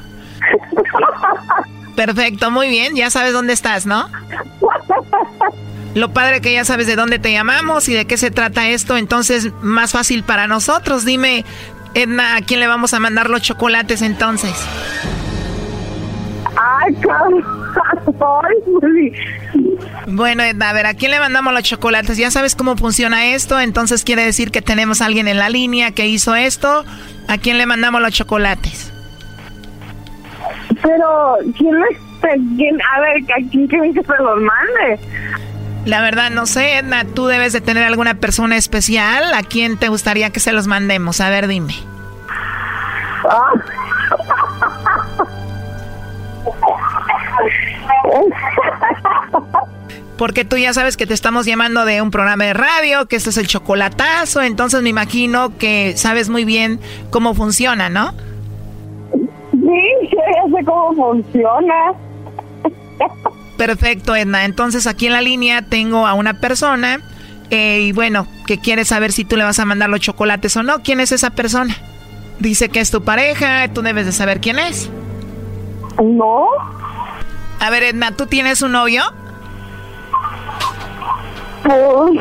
[1.96, 2.96] Perfecto, muy bien.
[2.96, 4.08] Ya sabes dónde estás, ¿no?
[5.96, 8.98] Lo padre que ya sabes de dónde te llamamos y de qué se trata esto,
[8.98, 11.06] entonces más fácil para nosotros.
[11.06, 11.46] Dime,
[11.94, 14.54] Edna, ¿a quién le vamos a mandar los chocolates entonces?
[16.56, 16.96] Ay,
[20.08, 22.18] Bueno, Edna, a ver, ¿a quién le mandamos los chocolates?
[22.18, 25.92] Ya sabes cómo funciona esto, entonces quiere decir que tenemos a alguien en la línea
[25.92, 26.86] que hizo esto.
[27.28, 28.92] ¿A quién le mandamos los chocolates?
[30.82, 32.14] Pero, ¿quién le...
[32.56, 34.98] Quién, a ver, ¿a quién quieren que se los mande?
[35.86, 39.34] La verdad, no sé, Edna, tú debes de tener alguna persona especial.
[39.34, 41.20] ¿A quién te gustaría que se los mandemos?
[41.20, 41.76] A ver, dime.
[50.18, 53.32] Porque tú ya sabes que te estamos llamando de un programa de radio, que este
[53.32, 56.80] es el chocolatazo, entonces me imagino que sabes muy bien
[57.10, 58.14] cómo funciona, ¿no?
[59.52, 61.94] Sí, ya sé cómo funciona.
[63.66, 64.44] Perfecto, Edna.
[64.44, 67.00] Entonces aquí en la línea tengo a una persona
[67.50, 70.64] eh, y bueno, que quiere saber si tú le vas a mandar los chocolates o
[70.64, 70.84] no.
[70.84, 71.74] ¿Quién es esa persona?
[72.40, 74.90] Dice que es tu pareja, tú debes de saber quién es.
[76.04, 76.48] No.
[77.62, 79.02] A ver, Edna, ¿tú tienes un novio?
[81.64, 82.20] Pues,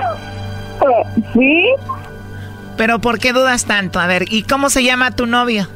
[1.35, 1.65] sí.
[2.77, 3.99] Pero ¿por qué dudas tanto?
[3.99, 5.67] A ver, ¿y cómo se llama tu novio?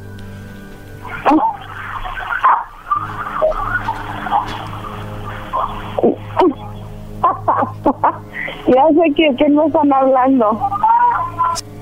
[8.67, 10.61] ya sé que, que no están hablando.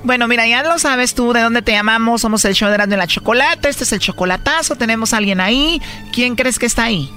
[0.03, 2.21] Bueno, mira, ya lo sabes tú de dónde te llamamos.
[2.21, 3.69] Somos el show de de la Chocolate.
[3.69, 4.75] Este es el chocolatazo.
[4.75, 5.81] Tenemos a alguien ahí.
[6.13, 7.09] ¿Quién crees que está ahí?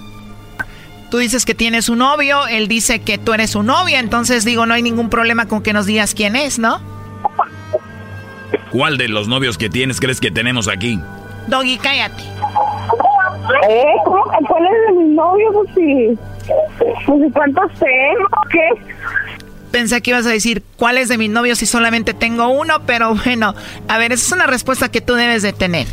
[1.10, 2.46] Tú dices que tienes un novio.
[2.46, 3.98] Él dice que tú eres su novia.
[3.98, 6.80] Entonces digo, no hay ningún problema con que nos digas quién es, ¿no?
[8.70, 10.98] ¿Cuál de los novios que tienes crees que tenemos aquí?
[11.46, 12.24] Doggy, cállate.
[13.68, 13.84] ¿Eh?
[14.04, 15.52] ¿Cuál es de mi novio?
[15.52, 16.18] Pues sí.
[17.06, 18.28] Pues ¿cuántos tengo?
[18.50, 18.68] ¿Qué?
[19.70, 22.82] Pensé que ibas a decir, ¿cuál es de mis novios si solamente tengo uno?
[22.86, 23.54] Pero bueno,
[23.86, 25.86] a ver, esa es una respuesta que tú debes de tener.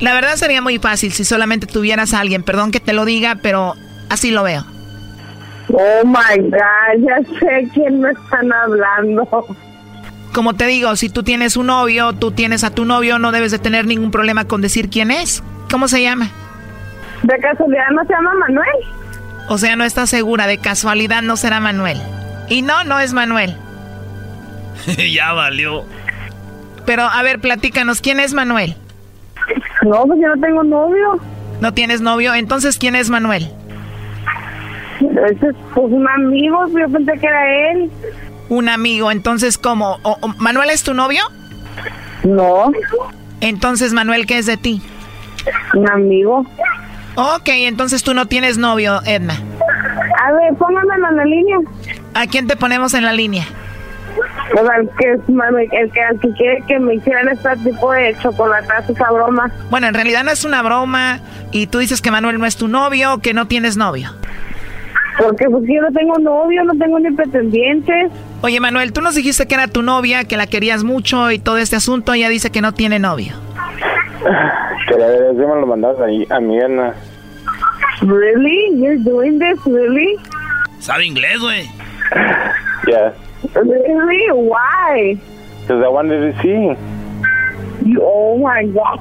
[0.00, 2.42] La verdad sería muy fácil si solamente tuvieras a alguien.
[2.42, 3.74] Perdón que te lo diga, pero
[4.10, 4.64] así lo veo.
[5.72, 9.26] Oh my God, ya sé quién me están hablando.
[10.34, 13.52] Como te digo, si tú tienes un novio, tú tienes a tu novio, no debes
[13.52, 15.44] de tener ningún problema con decir quién es.
[15.70, 16.28] ¿Cómo se llama?
[17.22, 18.76] ¿De casualidad no se llama Manuel?
[19.48, 21.98] O sea, no estás segura, de casualidad no será Manuel.
[22.48, 23.56] Y no, no es Manuel.
[25.12, 25.84] ya valió.
[26.84, 28.74] Pero, a ver, platícanos, ¿quién es Manuel?
[29.82, 31.20] No, pues yo no tengo novio.
[31.60, 32.34] ¿No tienes novio?
[32.34, 33.52] Entonces, ¿quién es Manuel?
[35.00, 37.90] Ese es pues, un amigo, yo pensé que era él.
[38.48, 39.98] Un amigo, entonces, ¿cómo?
[40.38, 41.22] ¿Manuel es tu novio?
[42.24, 42.72] No.
[43.40, 44.82] Entonces, Manuel, ¿qué es de ti?
[45.74, 46.46] Un amigo.
[47.16, 49.34] Ok, entonces tú no tienes novio, Edna.
[50.22, 51.58] A ver, pónganmelo en la línea.
[52.14, 53.44] ¿A quién te ponemos en la línea?
[54.52, 58.92] Pues al que, el que, al que quiere que me hicieran este tipo de chocolatazo,
[58.92, 59.50] esa broma.
[59.70, 61.20] Bueno, en realidad no es una broma
[61.50, 64.14] y tú dices que Manuel no es tu novio, que no tienes novio.
[65.18, 68.10] Porque pues yo no tengo novio, no tengo ni pretendientes.
[68.42, 71.58] Oye, Manuel, tú nos dijiste que era tu novia, que la querías mucho y todo
[71.58, 73.32] este asunto, ella dice que no tiene novio.
[74.88, 76.94] Que la verdad me lo mandas ahí a mi Ana.
[78.02, 78.76] Really?
[78.76, 80.18] You're doing this, really?
[80.80, 81.70] ¿Sabe inglés, güey?
[82.86, 83.12] Yeah.
[83.54, 84.30] Really?
[84.32, 85.18] Why?
[85.60, 86.76] Because I wanted to see.
[87.86, 89.00] You, oh my God.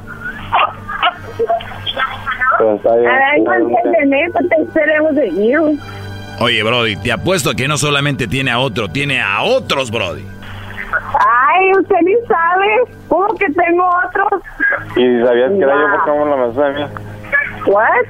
[2.58, 5.80] Pues, I, I wanted the name, but they said it wasn't you.
[6.44, 10.26] Oye, Brody, te apuesto que no solamente tiene a otro, tiene a otros, Brody.
[11.18, 12.98] Ay, usted ni sabe.
[13.08, 14.42] ¿Cómo que tengo otros?
[14.98, 16.84] ¿Y sabías que era yo porque no la más a mí?
[17.66, 18.08] What?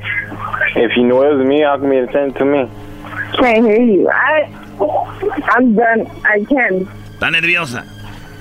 [0.76, 2.68] If you knew it was me, how come you send it to me?
[3.38, 4.10] Can't hear you.
[4.10, 4.50] I,
[5.56, 6.08] I'm done.
[6.26, 6.88] I can.
[7.14, 7.86] Está nerviosa.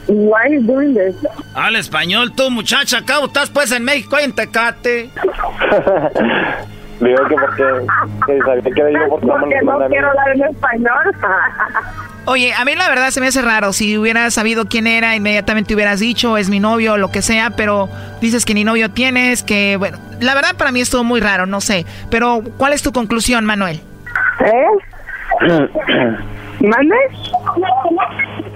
[0.06, 1.14] Why are you doing this?
[1.54, 3.00] Habla español tú, muchacha.
[3.00, 5.10] Acá estás pues en México, en Tecate.
[7.02, 7.64] Digo que porque
[8.26, 11.16] que sabía que digo porque Porque lo no quiero hablar en español.
[12.26, 13.72] Oye, a mí la verdad se me hace raro.
[13.72, 17.50] Si hubieras sabido quién era, inmediatamente hubieras dicho, es mi novio o lo que sea,
[17.56, 17.88] pero
[18.20, 21.60] dices que ni novio tienes, que bueno, la verdad para mí estuvo muy raro, no
[21.60, 21.84] sé.
[22.08, 23.80] Pero, ¿cuál es tu conclusión, Manuel?
[24.44, 24.66] ¿Eh?
[26.60, 26.96] ¿Mande?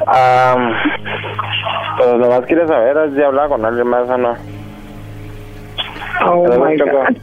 [0.06, 0.54] Ah,
[1.98, 4.36] pues nomás quieres saber si hablaba con alguien más o no.
[6.24, 7.16] Oh my God.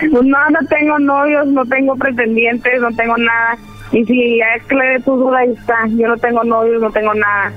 [0.00, 3.56] Pues no, no tengo novios, no tengo pretendientes, no tengo nada.
[3.92, 5.74] Y si ya aclaré tu duda, ahí está.
[5.88, 7.52] Yo no tengo novios, no tengo nada.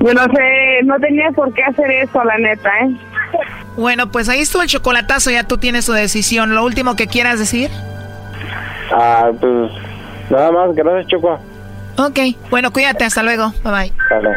[0.00, 2.96] Yo no sé, no tenía por qué hacer eso, la neta, ¿eh?
[3.76, 6.54] Bueno, pues ahí estuvo el chocolatazo, ya tú tienes tu decisión.
[6.54, 7.70] ¿Lo último que quieras decir?
[8.92, 9.70] Ah, pues
[10.30, 11.38] nada más, gracias Choco.
[11.98, 12.18] Ok,
[12.50, 13.52] bueno, cuídate, hasta luego.
[13.62, 13.92] Bye bye.
[14.08, 14.36] Dale.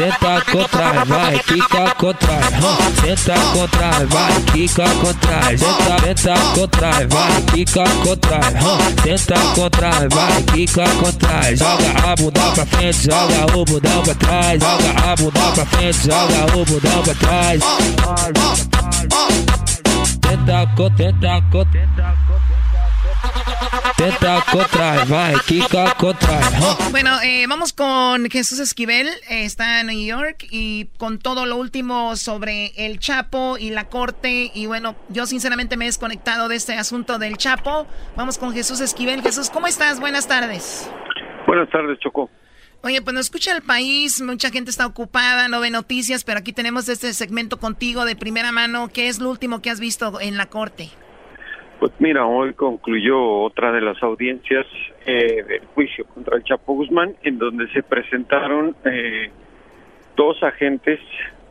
[0.00, 2.40] Tenta contra, vai, quica contra,
[3.02, 8.40] tenta contra, vai, quica contra, tenta, tenta contra, vai, quica contra,
[9.02, 14.62] tenta contra, vai, quica contra, joga a bunda pra frente, joga o bundão pra trás,
[14.62, 17.60] joga a bunda pra frente, joga o bundão pra trás.
[20.22, 21.86] Tenta contra, tenta contra,
[25.98, 26.40] contra.
[26.90, 31.56] Bueno, eh, vamos con Jesús Esquivel, eh, está en New York y con todo lo
[31.56, 34.50] último sobre el Chapo y la corte.
[34.54, 37.86] Y bueno, yo sinceramente me he desconectado de este asunto del Chapo.
[38.16, 39.22] Vamos con Jesús Esquivel.
[39.22, 40.00] Jesús, ¿cómo estás?
[40.00, 40.90] Buenas tardes.
[41.46, 42.30] Buenas tardes, Choco.
[42.82, 46.54] Oye, pues nos escucha el país, mucha gente está ocupada, no ve noticias, pero aquí
[46.54, 48.88] tenemos este segmento contigo de primera mano.
[48.88, 50.90] ¿Qué es lo último que has visto en la corte?
[51.80, 54.66] Pues mira, hoy concluyó otra de las audiencias
[55.06, 59.30] eh, del juicio contra el Chapo Guzmán, en donde se presentaron eh,
[60.14, 61.00] dos agentes,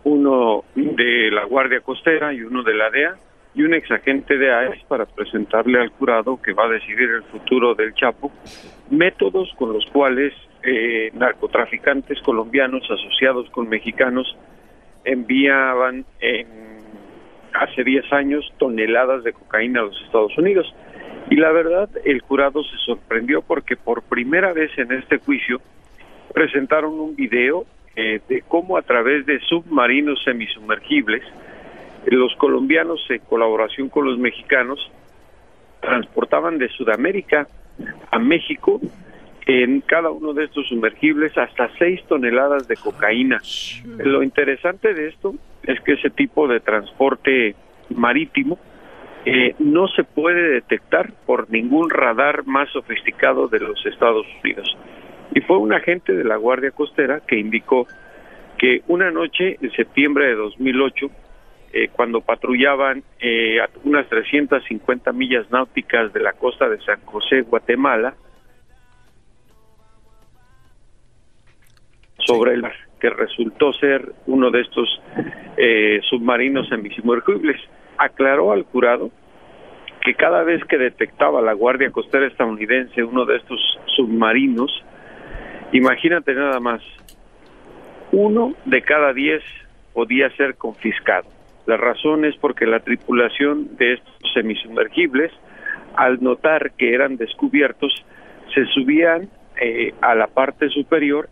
[0.03, 3.15] uno de la Guardia Costera y uno de la DEA,
[3.55, 7.73] y un exagente de AES para presentarle al jurado que va a decidir el futuro
[7.73, 8.31] del Chapo,
[8.91, 14.37] métodos con los cuales eh, narcotraficantes colombianos asociados con mexicanos
[15.03, 16.68] enviaban en
[17.53, 20.73] hace 10 años toneladas de cocaína a los Estados Unidos.
[21.29, 25.61] Y la verdad, el jurado se sorprendió porque por primera vez en este juicio
[26.33, 31.23] presentaron un video eh, de cómo a través de submarinos semisumergibles,
[32.05, 34.79] los colombianos en colaboración con los mexicanos
[35.81, 37.47] transportaban de Sudamérica
[38.11, 38.79] a México
[39.49, 43.41] en cada uno de estos sumergibles hasta 6 toneladas de cocaína.
[43.97, 45.33] Lo interesante de esto
[45.63, 47.55] es que ese tipo de transporte
[47.89, 48.59] marítimo
[49.25, 54.77] eh, no se puede detectar por ningún radar más sofisticado de los Estados Unidos.
[55.33, 57.87] Y fue un agente de la Guardia Costera que indicó
[58.59, 61.07] que una noche en septiembre de 2008,
[61.73, 67.41] eh, cuando patrullaban eh, a unas 350 millas náuticas de la costa de San José,
[67.41, 68.13] Guatemala,
[72.29, 75.01] sobre el mar, que resultó ser uno de estos
[75.57, 77.59] eh, submarinos semisumergibles.
[77.97, 79.09] Aclaró al jurado
[80.01, 83.59] que cada vez que detectaba la Guardia Costera estadounidense uno de estos
[83.95, 84.71] submarinos,
[85.73, 86.81] imagínate nada más,
[88.11, 89.43] uno de cada diez
[89.93, 91.27] podía ser confiscado.
[91.65, 95.31] La razón es porque la tripulación de estos semisumergibles,
[95.95, 97.91] al notar que eran descubiertos,
[98.53, 101.27] se subían eh, a la parte superior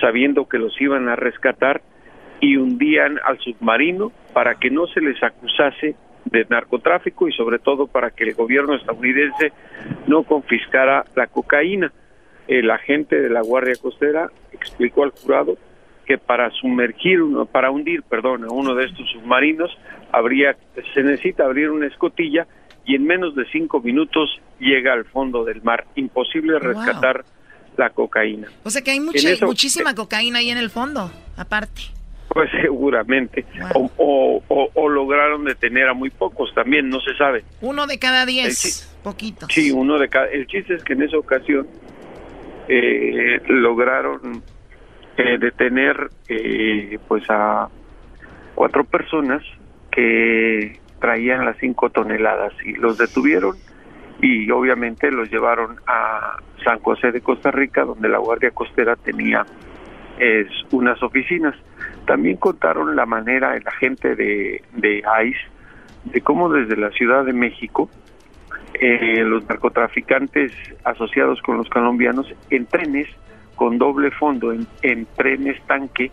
[0.00, 1.82] sabiendo que los iban a rescatar
[2.40, 7.86] y hundían al submarino para que no se les acusase de narcotráfico y sobre todo
[7.86, 9.52] para que el gobierno estadounidense
[10.06, 11.92] no confiscara la cocaína.
[12.48, 15.56] El agente de la Guardia Costera explicó al jurado
[16.04, 19.76] que para sumergir uno, para hundir, perdón, a uno de estos submarinos
[20.12, 20.56] habría
[20.94, 22.46] se necesita abrir una escotilla
[22.84, 25.84] y en menos de cinco minutos llega al fondo del mar.
[25.96, 27.24] Imposible rescatar
[27.76, 28.48] la cocaína.
[28.64, 31.82] O sea que hay En mucha, eso- muchísima cocaína ahí en el fondo, aparte.
[32.28, 33.44] Pues seguramente.
[33.74, 37.44] O, o- o- o lograron detener a muy pocos también, no se sabe.
[37.60, 39.48] Uno de cada diez, poquitos.
[39.52, 40.26] Sí, uno de cada.
[40.26, 41.66] El chiste es que en esa ocasión
[42.68, 44.42] eh, lograron
[45.16, 47.68] eh, detener eh, pues a
[48.54, 49.42] cuatro personas
[49.90, 53.56] que traían las cinco toneladas y los detuvieron
[54.20, 59.44] y obviamente los llevaron a San José de Costa Rica donde la Guardia Costera tenía
[60.18, 61.54] es, unas oficinas.
[62.06, 65.56] También contaron la manera la gente de, de ICE
[66.12, 67.90] de cómo desde la Ciudad de México
[68.74, 70.52] eh, los narcotraficantes
[70.84, 73.08] asociados con los colombianos en trenes
[73.56, 76.10] con doble fondo, en, trenes tanque,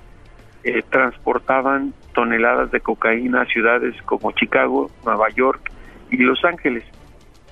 [0.64, 5.70] eh, transportaban toneladas de cocaína a ciudades como Chicago, Nueva York
[6.10, 6.86] y Los Ángeles.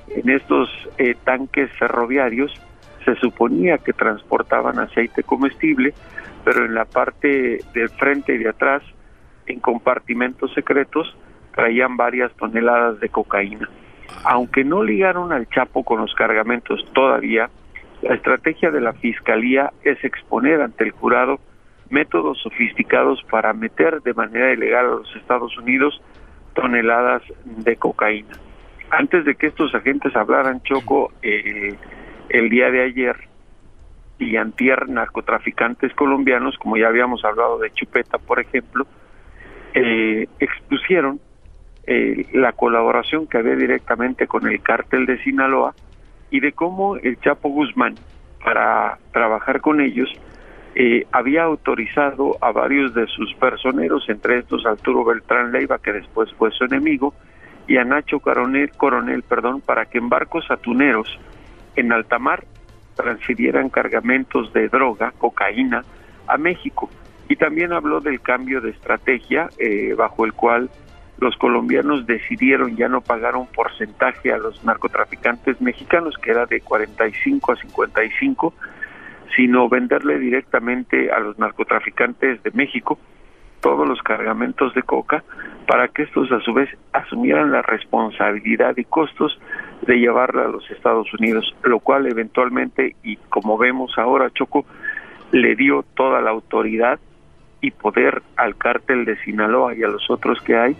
[0.09, 2.53] En estos eh, tanques ferroviarios
[3.05, 5.93] se suponía que transportaban aceite comestible,
[6.43, 8.83] pero en la parte del frente y de atrás,
[9.45, 11.15] en compartimentos secretos,
[11.55, 13.69] traían varias toneladas de cocaína.
[14.23, 17.49] Aunque no ligaron al Chapo con los cargamentos todavía,
[18.01, 21.39] la estrategia de la Fiscalía es exponer ante el jurado
[21.89, 26.01] métodos sofisticados para meter de manera ilegal a los Estados Unidos
[26.53, 28.37] toneladas de cocaína.
[28.91, 31.73] Antes de que estos agentes hablaran, Choco, eh,
[32.29, 33.15] el día de ayer
[34.19, 38.85] y antier narcotraficantes colombianos, como ya habíamos hablado de Chupeta, por ejemplo,
[39.73, 41.21] eh, expusieron
[41.87, 45.73] eh, la colaboración que había directamente con el cártel de Sinaloa
[46.29, 47.95] y de cómo el Chapo Guzmán,
[48.43, 50.09] para trabajar con ellos,
[50.75, 56.31] eh, había autorizado a varios de sus personeros, entre estos Arturo Beltrán Leiva, que después
[56.33, 57.13] fue su enemigo,
[57.67, 61.19] y a Nacho Coronel, Coronel perdón, para que en barcos atuneros
[61.75, 62.43] en alta mar
[62.95, 65.83] transfirieran cargamentos de droga, cocaína,
[66.27, 66.89] a México.
[67.29, 70.69] Y también habló del cambio de estrategia eh, bajo el cual
[71.19, 76.61] los colombianos decidieron ya no pagar un porcentaje a los narcotraficantes mexicanos, que era de
[76.61, 78.53] 45 a 55,
[79.35, 82.97] sino venderle directamente a los narcotraficantes de México
[83.61, 85.23] todos los cargamentos de coca
[85.67, 89.39] para que estos a su vez asumieran la responsabilidad y costos
[89.83, 94.65] de llevarla a los Estados Unidos, lo cual eventualmente, y como vemos ahora, Choco,
[95.31, 96.99] le dio toda la autoridad
[97.61, 100.75] y poder al cártel de Sinaloa y a los otros que hay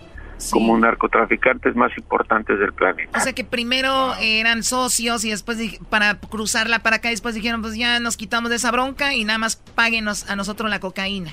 [0.50, 3.16] como narcotraficantes más importantes del planeta.
[3.16, 5.58] O sea que primero eran socios y después
[5.88, 9.38] para cruzarla para acá después dijeron pues ya nos quitamos de esa bronca y nada
[9.38, 11.32] más páguenos a nosotros la cocaína.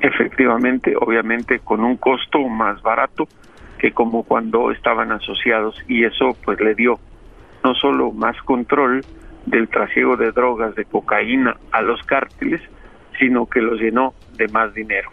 [0.00, 3.28] Efectivamente, obviamente con un costo más barato
[3.78, 6.98] que como cuando estaban asociados y eso pues le dio
[7.64, 9.04] no solo más control
[9.46, 12.60] del trasiego de drogas, de cocaína a los cárteles,
[13.18, 15.10] sino que los llenó de más dinero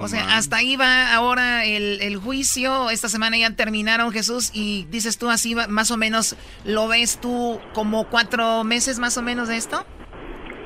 [0.00, 2.90] o sea, hasta ahí va ahora el, juicio.
[2.90, 4.50] Esta semana ya terminaron, Jesús.
[4.54, 9.22] Y dices tú así, más o menos, ¿lo ves tú como cuatro meses más o
[9.22, 9.84] menos de esto?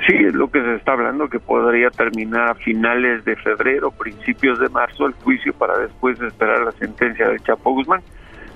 [0.07, 4.59] Sí, es lo que se está hablando, que podría terminar a finales de febrero, principios
[4.59, 8.03] de marzo, el juicio para después esperar la sentencia del Chapo Guzmán.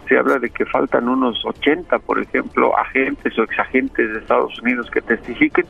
[0.09, 4.90] Se habla de que faltan unos 80, por ejemplo, agentes o exagentes de Estados Unidos
[4.90, 5.66] que testifiquen,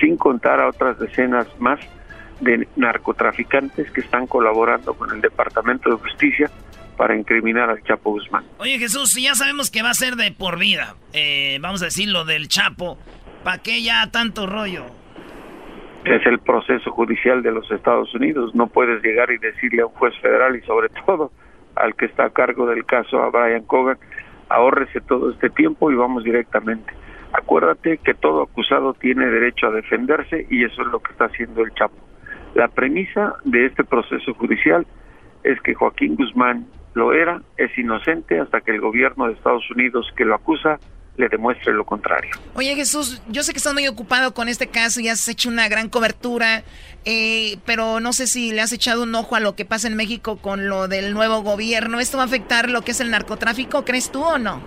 [0.00, 1.80] sin contar a otras decenas más
[2.40, 6.48] de narcotraficantes que están colaborando con el Departamento de Justicia
[6.96, 8.44] para incriminar al Chapo Guzmán.
[8.58, 12.08] Oye Jesús, ya sabemos que va a ser de por vida, eh, vamos a decir
[12.08, 12.98] lo del Chapo,
[13.42, 14.97] ¿para qué ya tanto rollo?
[16.04, 19.92] Es el proceso judicial de los Estados Unidos, no puedes llegar y decirle a un
[19.92, 21.32] juez federal y sobre todo
[21.74, 23.98] al que está a cargo del caso, a Brian Cogan,
[24.48, 26.92] ahórrese todo este tiempo y vamos directamente.
[27.32, 31.62] Acuérdate que todo acusado tiene derecho a defenderse y eso es lo que está haciendo
[31.62, 31.96] el Chapo.
[32.54, 34.86] La premisa de este proceso judicial
[35.44, 40.10] es que Joaquín Guzmán lo era, es inocente hasta que el gobierno de Estados Unidos
[40.16, 40.78] que lo acusa
[41.18, 42.30] le demuestre lo contrario.
[42.54, 45.68] Oye Jesús, yo sé que estás muy ocupado con este caso y has hecho una
[45.68, 46.62] gran cobertura,
[47.04, 49.96] eh, pero no sé si le has echado un ojo a lo que pasa en
[49.96, 51.98] México con lo del nuevo gobierno.
[51.98, 54.62] ¿Esto va a afectar lo que es el narcotráfico, crees tú o no?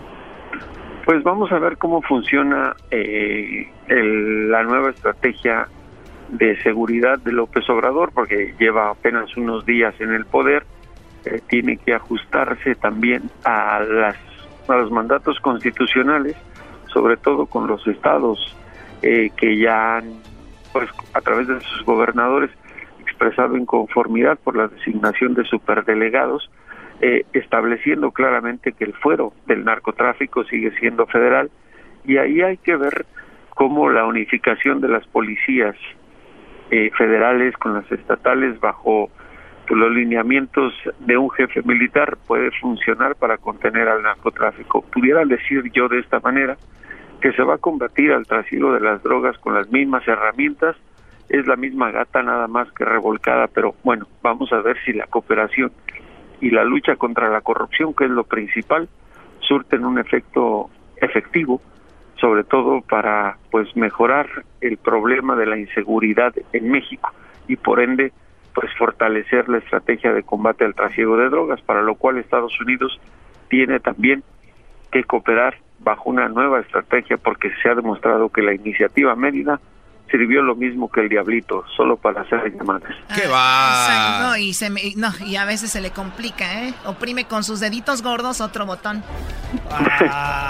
[1.06, 5.68] Pues vamos a ver cómo funciona eh, la nueva estrategia
[6.30, 10.66] de seguridad de López Obrador, porque lleva apenas unos días en el poder,
[11.26, 14.16] eh, tiene que ajustarse también a, las,
[14.68, 16.36] a los mandatos constitucionales,
[16.88, 18.56] sobre todo con los estados
[19.02, 20.22] eh, que ya han,
[20.74, 22.52] pues, a través de sus gobernadores,
[23.00, 26.50] expresado inconformidad por la designación de superdelegados,
[27.02, 31.50] eh, estableciendo claramente que el fuero del narcotráfico sigue siendo federal,
[32.06, 33.06] y ahí hay que ver
[33.56, 35.76] cómo la unificación de las policías
[36.72, 39.10] eh, federales con las estatales bajo
[39.70, 44.82] los lineamientos de un jefe militar puede funcionar para contener al narcotráfico.
[44.82, 46.58] Pudiera decir yo de esta manera
[47.22, 50.76] que se va a combatir al trasiego de las drogas con las mismas herramientas
[51.30, 55.08] es la misma gata nada más que revolcada, pero bueno, vamos a ver si la
[55.08, 55.72] cooperación
[56.42, 58.90] y la lucha contra la corrupción, que es lo principal,
[59.40, 61.62] surten un efecto efectivo,
[62.20, 64.28] sobre todo para pues mejorar
[64.60, 67.12] el problema de la inseguridad en México
[67.48, 68.12] y por ende
[68.54, 73.00] pues fortalecer la estrategia de combate al trasiego de drogas, para lo cual Estados Unidos
[73.50, 74.24] tiene también
[74.92, 79.60] que cooperar bajo una nueva estrategia porque se ha demostrado que la iniciativa Mérida
[80.10, 82.92] sirvió lo mismo que el diablito, solo para hacer llamadas.
[83.16, 83.86] ¿Qué va?
[83.86, 86.74] Exacto, no, y, se me- no, y a veces se le complica, ¿eh?
[86.86, 89.02] Oprime con sus deditos gordos otro botón.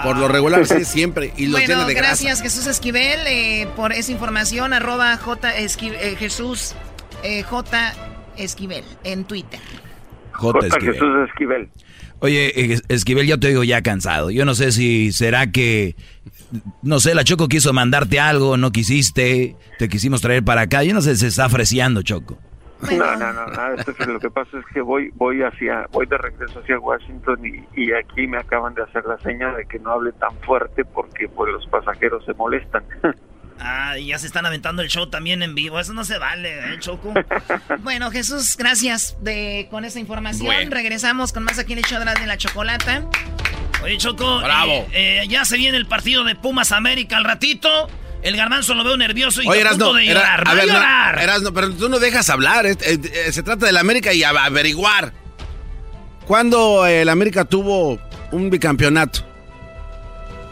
[0.03, 1.31] Por lo regular, sí, siempre.
[1.37, 2.07] Y los bueno, llena de grasa.
[2.09, 4.73] gracias Jesús Esquivel eh, por esa información.
[4.73, 6.75] Arroba J Esqui- eh, Jesús
[7.23, 7.93] eh, J
[8.37, 9.59] Esquivel en Twitter.
[10.33, 10.59] J.
[10.67, 10.93] Esquivel.
[10.93, 11.69] Jesús Esquivel.
[12.19, 14.29] Oye, Es- Esquivel, ya te oigo ya cansado.
[14.31, 15.95] Yo no sé si será que,
[16.83, 20.83] no sé, la Choco quiso mandarte algo, no quisiste, te quisimos traer para acá.
[20.83, 22.37] Yo no sé, se está ofreciendo, Choco.
[22.91, 23.45] No, no, no,
[24.07, 27.91] lo que pasa es que voy, voy hacia, voy de regreso hacia Washington y, y
[27.93, 31.53] aquí me acaban de hacer la señal de que no hable tan fuerte porque pues
[31.53, 32.83] los pasajeros se molestan.
[33.63, 35.79] Ah, y ya se están aventando el show también en vivo.
[35.79, 37.13] Eso no se vale, ¿eh, Choco?
[37.81, 40.45] Bueno, Jesús, gracias de, con esa información.
[40.47, 40.71] Bueno.
[40.71, 43.03] Regresamos con más aquí en el show de la, chocolata.
[43.83, 44.71] Oye, Choco, Bravo.
[44.91, 47.87] eh, eh, ya se viene el partido de Pumas América al ratito.
[48.23, 50.41] El garbanzo lo veo nervioso y Oye, a punto Erasno, de Era- llorar.
[50.41, 51.21] a ¡Va a ver, no!
[51.21, 52.65] Erasno, pero tú no dejas hablar.
[52.65, 52.77] eh,
[53.31, 55.13] se trata del América y averiguar.
[56.27, 57.99] ¿Cuándo el América tuvo
[58.31, 59.25] un bicampeonato?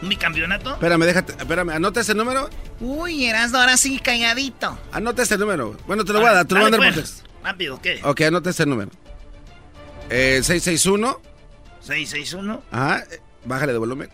[0.02, 0.72] ¿Un bicampeonato?
[0.74, 2.48] Espérame, déjate, espérame, anota ese número.
[2.80, 4.78] Uy, Erasmo, ahora sí, calladito.
[4.92, 5.76] Anota ese número.
[5.86, 7.04] Bueno, te lo voy a dar, te lo voy a dar.
[7.44, 8.00] Rápido, ¿qué?
[8.02, 8.90] Ok, anota ese número.
[10.08, 11.20] Eh, 661.
[11.80, 12.62] 661.
[12.70, 14.10] Ajá, eh, bájale de volumen.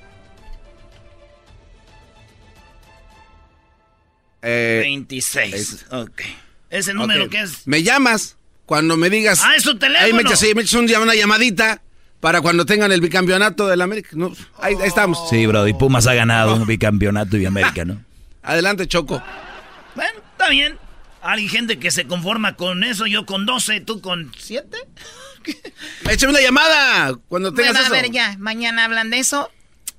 [4.43, 5.87] Eh, 26.
[5.91, 6.23] Ok.
[6.71, 7.31] ¿Ese número ok.
[7.31, 7.67] qué es?
[7.67, 9.41] Me llamas cuando me digas.
[9.43, 10.05] Ah, es tu teléfono.
[10.07, 11.83] Ahí me echas, me echas un- una llamadita
[12.21, 14.11] para cuando tengan el bicampeonato del América.
[14.15, 15.29] No, ahí, ahí estamos.
[15.31, 18.03] Sí, bro, y Pumas ha ganado un bicampeonato y América, ¿no?
[18.43, 19.23] Adelante, Choco.
[19.95, 20.79] Bueno, está bien.
[21.23, 23.07] Hay gente que se conforma con eso.
[23.07, 24.77] Yo con 12, tú con 7.
[26.11, 28.03] Échame una llamada cuando tengas Bueno, a eso.
[28.03, 29.51] ver, ya, mañana hablan de eso.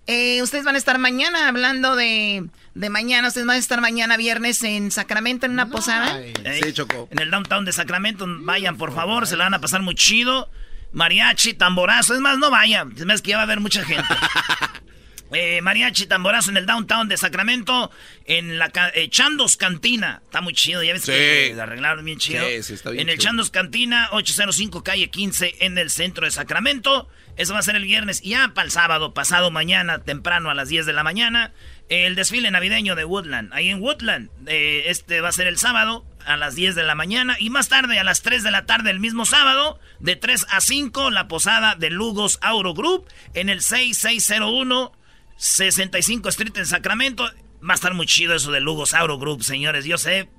[0.08, 2.46] Eh, ustedes van a estar mañana hablando de,
[2.76, 3.28] de mañana.
[3.28, 6.22] Ustedes van a estar mañana viernes en Sacramento en una posada.
[6.62, 7.10] Sí, Choco.
[7.12, 10.50] En el downtown de Sacramento, vayan por favor, se la van a pasar muy chido.
[10.92, 14.14] Mariachi, tamborazo, es más, no vayan, es más que ya va a haber mucha gente.
[15.34, 17.92] Eh, mariachi, tamborazo en el downtown de Sacramento,
[18.24, 21.12] en la eh, Chandos Cantina, está muy chido, ya ves Sí.
[21.12, 22.48] que la arreglaron bien chido.
[22.48, 23.26] Sí, sí, está bien en el chido.
[23.32, 27.10] Chandos Cantina, 805 calle 15, en el centro de Sacramento.
[27.36, 30.54] Eso va a ser el viernes y ya para el sábado, pasado mañana, temprano a
[30.54, 31.52] las 10 de la mañana,
[31.90, 33.54] el desfile navideño de Woodland.
[33.54, 36.96] Ahí en Woodland, eh, este va a ser el sábado a las 10 de la
[36.96, 40.48] mañana y más tarde a las 3 de la tarde el mismo sábado, de 3
[40.50, 44.92] a 5, la posada de Lugos Auro Group en el 6601
[45.38, 47.24] 65 Street en Sacramento.
[47.68, 49.86] Va a estar muy chido eso de Lugos Auro Group, señores.
[49.86, 50.30] Yo sé,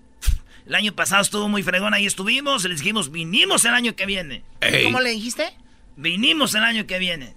[0.67, 4.43] el año pasado estuvo muy fregón, ahí estuvimos, les dijimos, vinimos el año que viene.
[4.85, 5.53] ¿Cómo le dijiste?
[5.97, 7.35] Vinimos el año que viene.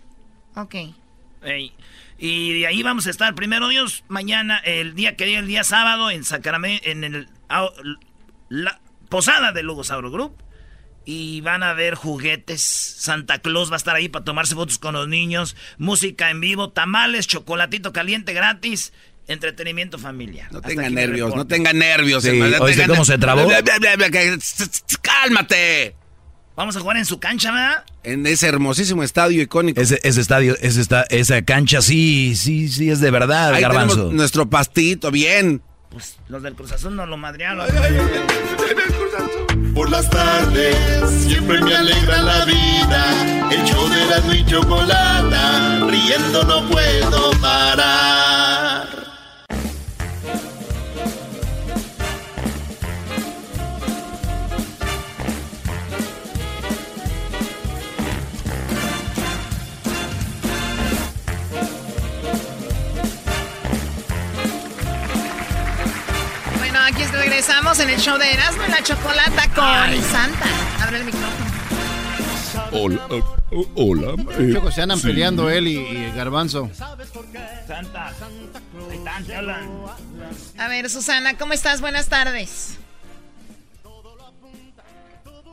[0.56, 0.76] Ok.
[1.44, 1.74] Ey,
[2.22, 5.64] Y de ahí vamos a estar, primero Dios, mañana, el día que día, el día
[5.64, 7.28] sábado, en Sacramento, en el,
[8.50, 8.80] la
[9.10, 10.36] posada de Lugosauro Group.
[11.04, 12.62] Y van a ver juguetes.
[12.62, 15.56] Santa Claus va a estar ahí para tomarse fotos con los niños.
[15.80, 18.94] Música en vivo, tamales, chocolatito caliente gratis.
[19.28, 20.52] Entretenimiento familiar.
[20.54, 22.22] No tenga nervios, no tenga nervios.
[22.22, 23.48] Sí, hermano, no ¿oíste tenga cómo ner- se trabó?
[25.02, 25.96] ¡Cálmate!
[26.62, 27.84] Vamos a jugar en su cancha, ¿verdad?
[28.04, 29.82] En ese hermosísimo estadio icónico.
[29.82, 33.96] Ese, ese estadio, ese esta, esa cancha, sí, sí, sí, es de verdad, Ahí garbanzo.
[33.96, 35.64] tenemos nuestro pastito, bien.
[35.90, 37.66] Pues los del Cruz Azul nos lo madrearon.
[39.74, 40.76] Por las tardes
[41.26, 43.50] siempre me alegra la vida.
[43.52, 48.71] El show de la y chocolata, riendo no puedo parar.
[67.42, 70.46] Regresamos en el show de Erasmo y la Chocolata con Santa.
[70.80, 71.52] Abre el micrófono.
[72.72, 73.08] Hola.
[73.52, 74.14] uh, hola.
[74.38, 75.08] eh, Choco, se andan sí.
[75.08, 76.70] peleando él y, y el garbanzo.
[77.68, 78.14] Santa.
[79.36, 79.70] Hablan.
[80.60, 81.82] A ver, Susana, ¿cómo estás?
[81.82, 82.78] Buenas tardes.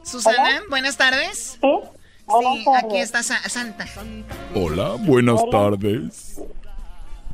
[0.05, 1.59] Susana, buenas tardes.
[1.62, 3.86] Sí, aquí está Sa- Santa.
[4.55, 6.39] Hola, buenas tardes.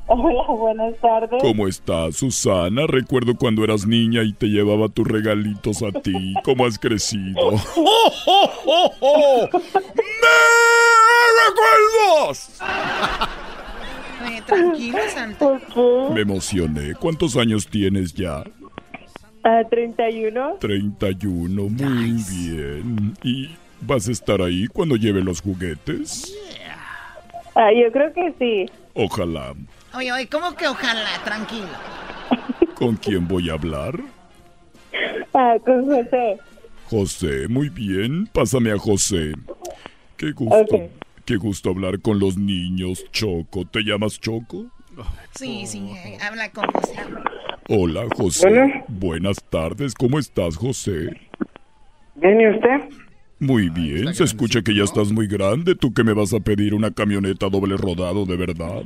[0.07, 1.43] Hola, buenas tardes.
[1.43, 2.87] ¿Cómo estás, Susana?
[2.87, 6.35] Recuerdo cuando eras niña y te llevaba tus regalitos a ti.
[6.45, 7.41] ¿Cómo has crecido?
[7.77, 9.49] ¡Oh, oh!
[9.51, 9.61] ¡Me
[11.47, 12.61] recuerdos!
[14.27, 15.61] Oye, tranquilo, Santa.
[16.13, 16.95] Me emocioné.
[16.97, 18.45] ¿Cuántos años tienes ya?
[19.43, 20.57] Ah, 31.
[20.61, 23.15] 31, muy bien.
[23.23, 23.51] ¿Y
[23.81, 26.37] vas a estar ahí cuando lleve los juguetes?
[27.55, 28.71] Ah, yo creo que sí.
[28.95, 29.55] Ojalá.
[29.97, 31.09] Oye, oye, ¿cómo que ojalá?
[31.25, 31.69] Tranquilo.
[32.75, 34.01] ¿Con quién voy a hablar?
[35.33, 36.39] Ah, con José.
[36.91, 38.27] José, muy bien.
[38.33, 39.33] Pásame a José.
[40.17, 40.91] Qué gusto.
[41.25, 43.65] Qué gusto hablar con los niños, Choco.
[43.67, 44.67] ¿Te llamas Choco?
[45.35, 46.95] Sí, sí, eh, habla con José.
[47.69, 48.49] Hola, José.
[48.49, 48.85] Hola.
[48.89, 49.95] Buenas tardes.
[49.95, 51.09] ¿Cómo estás, José?
[52.17, 53.05] ¿Bien y usted?
[53.39, 54.15] Muy bien.
[54.15, 55.75] Se escucha que ya estás muy grande.
[55.75, 58.83] ¿Tú que me vas a pedir una camioneta doble rodado de verdad?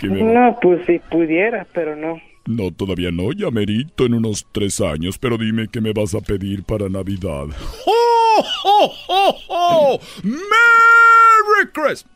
[0.00, 2.18] ¿Qué me- No, pues si pudiera, pero no.
[2.46, 3.32] No, todavía no.
[3.32, 5.18] Ya merito en unos tres años.
[5.18, 7.46] Pero dime qué me vas a pedir para Navidad.
[7.86, 10.00] ¡Oh, oh, oh, oh!
[10.24, 12.06] ¡Merry Christmas!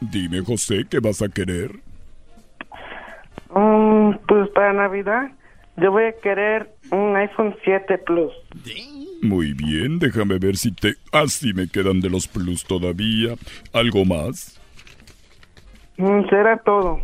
[0.00, 1.72] Dime, José, ¿qué vas a querer?
[3.50, 5.30] Mm, pues para Navidad
[5.76, 8.32] yo voy a querer un iPhone 7 Plus.
[9.22, 10.94] Muy bien, déjame ver si te...
[11.12, 13.34] Ah, sí, me quedan de los plus todavía.
[13.72, 14.60] ¿Algo más?
[15.96, 17.00] Mm, será todo.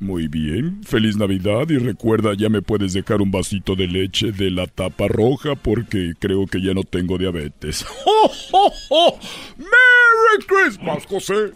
[0.00, 4.48] Muy bien, feliz Navidad y recuerda, ya me puedes dejar un vasito de leche de
[4.52, 7.84] la tapa roja porque creo que ya no tengo diabetes.
[8.06, 9.18] ¡Oh, oh, oh!
[9.56, 11.52] ¡Merry Christmas, José!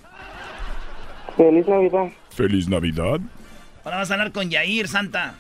[1.36, 2.08] Feliz Navidad.
[2.30, 3.20] Feliz Navidad.
[3.84, 5.34] Ahora vas a hablar con Yair, Santa.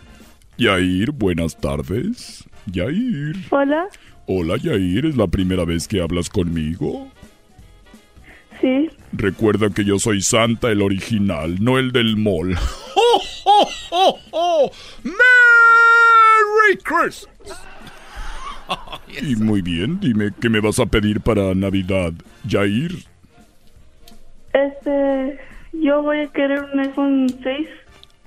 [0.56, 2.44] Yair, buenas tardes.
[2.66, 3.34] Yair.
[3.50, 3.88] Hola.
[4.26, 7.08] Hola, Yair, ¿es la primera vez que hablas conmigo?
[8.60, 8.88] Sí.
[9.12, 12.56] Recuerda que yo soy Santa el original, no el del mall.
[12.94, 14.70] ¡Oh, oh, oh, oh!
[15.02, 17.60] ¡Merry Christmas!
[19.20, 22.14] Y muy bien, dime, ¿qué me vas a pedir para Navidad,
[22.48, 22.92] Jair?
[24.54, 25.38] Este,
[25.72, 27.68] yo voy a querer un iPhone 6.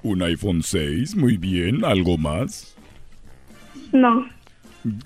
[0.03, 1.15] ¿Un iPhone 6?
[1.15, 2.75] Muy bien, ¿algo más?
[3.91, 4.27] No,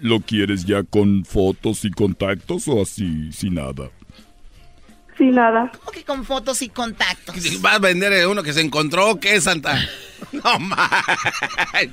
[0.02, 3.90] ¿Lo quieres ya con fotos y contactos o así, sin nada?
[5.18, 5.70] sin nada.
[5.80, 7.36] ¿Cómo que con fotos y contactos?
[7.62, 9.20] ¿Vas a vender uno que se encontró?
[9.20, 9.78] ¿Qué, Santa?
[10.32, 11.92] No manches.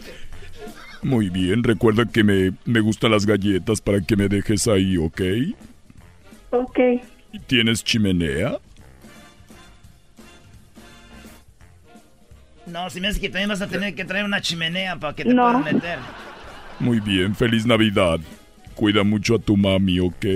[1.02, 5.20] Muy bien, recuerda que me, me gustan las galletas para que me dejes ahí, ¿ok?
[6.50, 6.78] Ok.
[7.46, 8.58] ¿Tienes chimenea?
[12.66, 15.24] No, si me hace que también vas a tener que traer una chimenea para que
[15.24, 15.42] te No.
[15.44, 15.98] puedan meter.
[16.78, 18.20] Muy bien, feliz Navidad.
[18.74, 20.27] Cuida mucho a tu mami, ¿ok?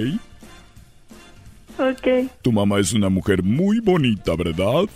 [1.79, 2.31] Ok.
[2.43, 4.89] Tu mamá es una mujer muy bonita, ¿verdad?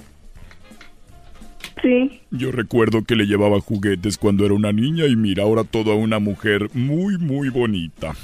[1.83, 2.21] Sí.
[2.31, 6.19] Yo recuerdo que le llevaba juguetes cuando era una niña y mira, ahora toda una
[6.19, 8.15] mujer muy, muy bonita.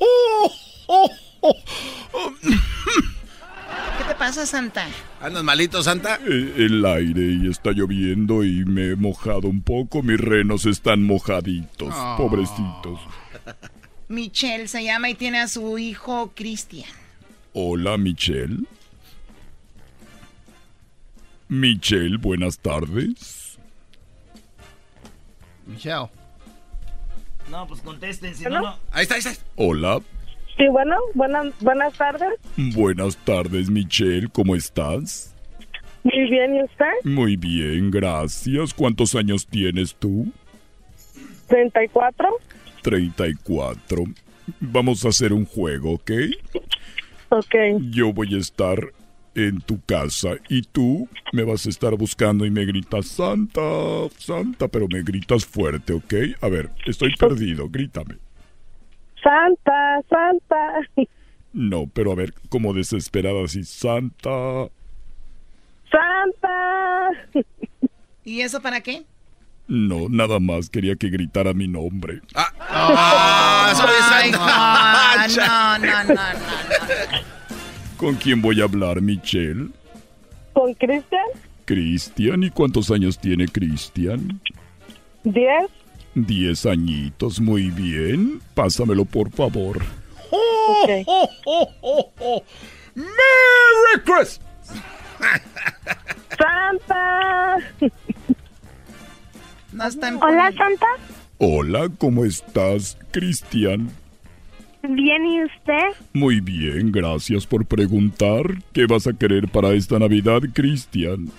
[0.00, 0.52] ¡Oh,
[0.88, 1.54] oh, oh!
[4.18, 4.88] ¿Qué te pasa, Santa?
[5.20, 6.16] ¿Andas malito, Santa?
[6.26, 10.02] Eh, El aire y está lloviendo y me he mojado un poco.
[10.02, 12.16] Mis renos están mojaditos, Oh.
[12.16, 12.98] pobrecitos.
[14.08, 16.90] Michelle se llama y tiene a su hijo Cristian.
[17.52, 18.64] Hola, Michelle.
[21.48, 23.56] Michelle, buenas tardes.
[25.66, 26.08] Michelle.
[27.50, 28.78] No, pues contesten, si no, no.
[28.90, 29.32] Ahí está, ahí está.
[29.54, 30.00] Hola.
[30.58, 32.34] Sí, bueno, buenas, buenas tardes.
[32.74, 34.26] Buenas tardes, Michelle.
[34.32, 35.32] ¿Cómo estás?
[36.02, 36.92] Muy bien, ¿y usted?
[37.04, 38.74] Muy bien, gracias.
[38.74, 40.26] ¿Cuántos años tienes tú?
[41.46, 42.28] 34.
[42.82, 44.04] 34.
[44.60, 46.10] Vamos a hacer un juego, ¿ok?
[47.28, 47.54] Ok.
[47.90, 48.92] Yo voy a estar
[49.36, 53.60] en tu casa y tú me vas a estar buscando y me gritas Santa,
[54.16, 56.14] Santa, pero me gritas fuerte, ¿ok?
[56.40, 58.16] A ver, estoy perdido, grítame.
[59.22, 61.06] Santa, Santa.
[61.52, 64.68] No, pero a ver, como desesperada así, Santa.
[65.90, 67.10] Santa.
[68.24, 69.04] ¿Y eso para qué?
[69.66, 72.20] No, nada más quería que gritara mi nombre.
[72.34, 73.72] ¡Ah!
[73.76, 75.78] ¡Soy Ay, Santa!
[75.78, 77.18] no, no, no, no, no.
[77.96, 79.70] ¿Con quién voy a hablar, Michelle?
[80.52, 81.26] ¿Con Cristian?
[81.64, 84.40] Cristian, ¿y cuántos años tiene Cristian?
[85.24, 85.44] 10.
[86.14, 88.40] Diez añitos, muy bien.
[88.54, 89.78] Pásamelo, por favor.
[90.30, 90.90] Ok.
[91.06, 92.42] ¡Oh, oh, oh, oh!
[92.94, 94.40] ¡Merry Christmas!
[96.38, 97.58] Santa.
[99.72, 99.84] No
[100.20, 100.86] Hola, Santa.
[101.38, 103.90] Hola, ¿cómo estás, Cristian?
[104.82, 106.04] Bien, ¿y usted?
[106.12, 108.42] Muy bien, gracias por preguntar.
[108.72, 111.30] ¿Qué vas a querer para esta Navidad, Cristian?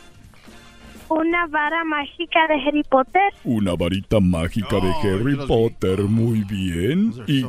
[1.10, 3.22] Una vara mágica de Harry Potter.
[3.44, 7.14] Una varita mágica de Harry Potter, muy bien.
[7.27, 7.44] ¿Y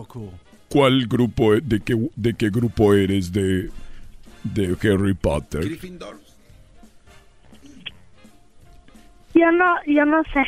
[0.69, 3.71] cuál grupo, e- de qué, de qué grupo eres de,
[4.45, 5.63] de Harry Potter?
[9.35, 10.43] Yo no, yo no sé.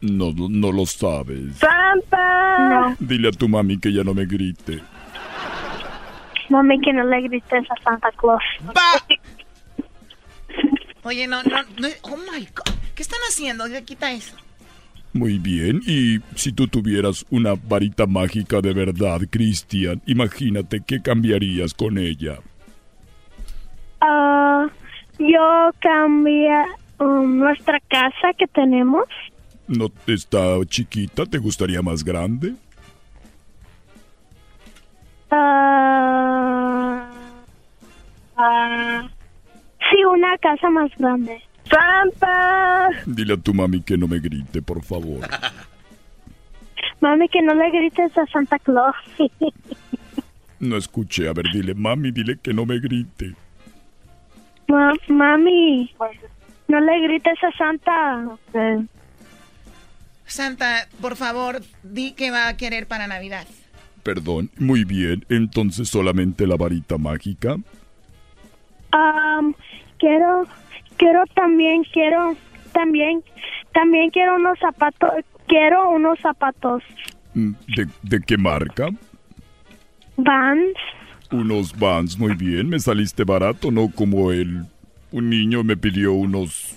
[0.00, 1.56] No, no, no lo sabes.
[1.56, 2.68] ¡Santa!
[2.68, 2.96] No.
[3.00, 4.80] Dile a tu mami que ya no me grite.
[6.50, 8.42] Mami, que no le grites a Santa Claus.
[11.08, 12.74] Oye, no, no, no, oh my God.
[12.94, 13.66] ¿Qué están haciendo?
[13.66, 14.36] Ya quita eso.
[15.14, 21.72] Muy bien, y si tú tuvieras una varita mágica de verdad, Cristian, imagínate qué cambiarías
[21.72, 22.40] con ella.
[24.02, 24.66] Ah,
[25.18, 26.62] yo cambié
[26.98, 29.04] um, nuestra casa que tenemos.
[29.66, 31.24] ¿No está chiquita?
[31.24, 32.52] ¿Te gustaría más grande?
[35.30, 37.10] Ah,
[38.36, 39.08] ah,
[39.90, 41.40] sí, una casa más grande.
[41.70, 42.88] ¡Santa!
[43.06, 45.20] Dile a tu mami que no me grite, por favor.
[47.00, 48.96] Mami, que no le grites a Santa Claus.
[50.60, 51.28] No escuché.
[51.28, 53.32] A ver, dile, mami, dile que no me grite.
[54.66, 55.88] Ma- mami,
[56.66, 58.26] no le grites a Santa.
[60.26, 63.46] Santa, por favor, di que va a querer para Navidad.
[64.02, 64.50] Perdón.
[64.58, 65.24] Muy bien.
[65.28, 67.56] Entonces solamente la varita mágica.
[68.92, 69.54] Um,
[69.98, 70.46] quiero,
[70.96, 72.36] quiero también, quiero,
[72.72, 73.22] también,
[73.72, 75.10] también quiero unos zapatos,
[75.46, 76.82] quiero unos zapatos.
[77.34, 78.88] Mm, ¿De, de qué marca?
[80.16, 80.74] Vans.
[81.30, 82.68] Unos Vans, muy bien.
[82.70, 84.64] Me saliste barato, no como el...
[85.10, 86.76] Un niño me pidió unos...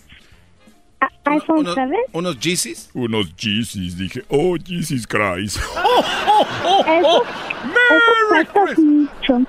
[1.26, 1.96] iPhone unos- 7.
[2.14, 2.90] ¿Unos Yeezys?
[2.94, 3.98] Unos Yeezys.
[3.98, 5.58] Dije, oh, Jesus Christ.
[5.58, 7.24] Eso, eso
[8.30, 9.40] cuesta mucho.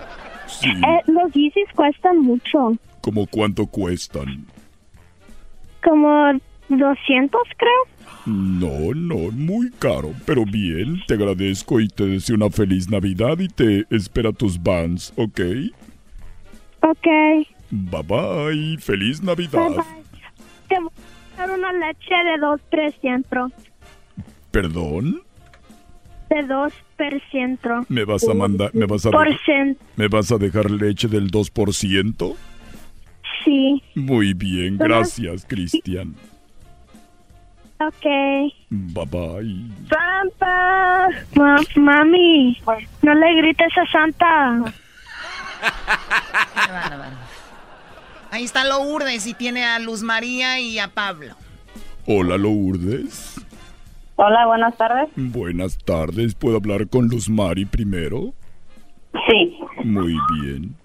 [0.61, 0.69] Sí.
[0.69, 2.77] Eh, los Yeezys cuestan mucho.
[3.01, 4.47] ¿Cómo cuánto cuestan?
[5.83, 6.33] Como
[6.69, 8.03] 200, creo.
[8.25, 13.49] No, no, muy caro, pero bien, te agradezco y te deseo una feliz Navidad y
[13.49, 15.41] te espera tus Vans, ¿ok?
[16.83, 17.07] Ok.
[17.71, 19.69] Bye bye, feliz Navidad.
[19.69, 19.85] Bye, bye.
[20.69, 20.93] Te voy
[21.37, 23.53] a dar una leche de 2%.
[24.53, 25.23] ¿Perdón?
[26.33, 27.87] De 2%.
[27.89, 29.11] ¿Me vas a mandar, me vas a,
[29.97, 32.37] me vas a dejar leche del 2%?
[33.45, 33.83] Sí.
[33.95, 36.15] Muy bien, gracias, Cristian.
[37.81, 38.05] Ok.
[38.71, 39.67] Bye bye.
[39.91, 41.09] ¡Santa!
[41.35, 42.57] Ma- mami,
[43.03, 44.73] no le grites a Santa.
[46.55, 47.17] Qué bárbaro.
[48.31, 51.35] Ahí está Lourdes y tiene a Luz María y a Pablo.
[52.07, 53.35] Hola, Lourdes.
[54.25, 55.09] Hola, buenas tardes.
[55.17, 58.33] Buenas tardes, ¿puedo hablar con Luz Mari primero?
[59.27, 59.59] Sí.
[59.83, 60.77] Muy bien.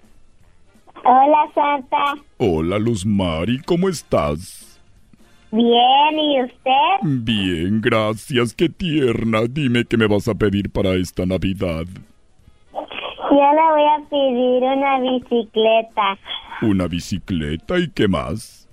[1.04, 2.14] Hola, Santa.
[2.38, 4.82] Hola, Luz Mari, ¿cómo estás?
[5.52, 6.98] Bien, ¿y usted?
[7.02, 9.42] Bien, gracias, qué tierna.
[9.48, 11.84] Dime qué me vas a pedir para esta Navidad.
[12.72, 16.18] Yo le voy a pedir una bicicleta.
[16.60, 18.68] Una bicicleta y qué más.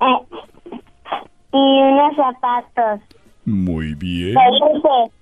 [0.00, 0.38] Eh,
[1.52, 3.15] y unos zapatos.
[3.46, 4.34] Muy bien.
[4.34, 5.12] De luces.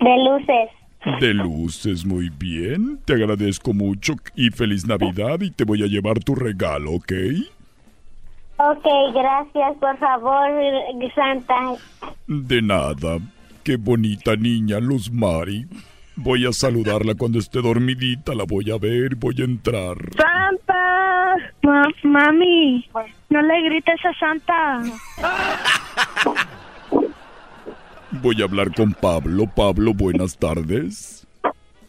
[0.00, 0.70] De luces.
[1.20, 2.98] De luces, muy bien.
[3.04, 7.12] Te agradezco mucho y feliz Navidad y te voy a llevar tu regalo, ¿ok?
[8.58, 10.50] Ok, gracias, por favor,
[11.14, 11.72] Santa.
[12.26, 13.18] De nada.
[13.64, 15.66] Qué bonita niña, Luz Mari.
[16.16, 19.96] Voy a saludarla cuando esté dormidita, la voy a ver, voy a entrar.
[20.14, 21.36] ¡Santa!
[21.62, 22.84] Ma- mami,
[23.30, 24.82] no le grites a Santa.
[28.12, 29.44] Voy a hablar con Pablo.
[29.54, 31.26] Pablo, buenas tardes.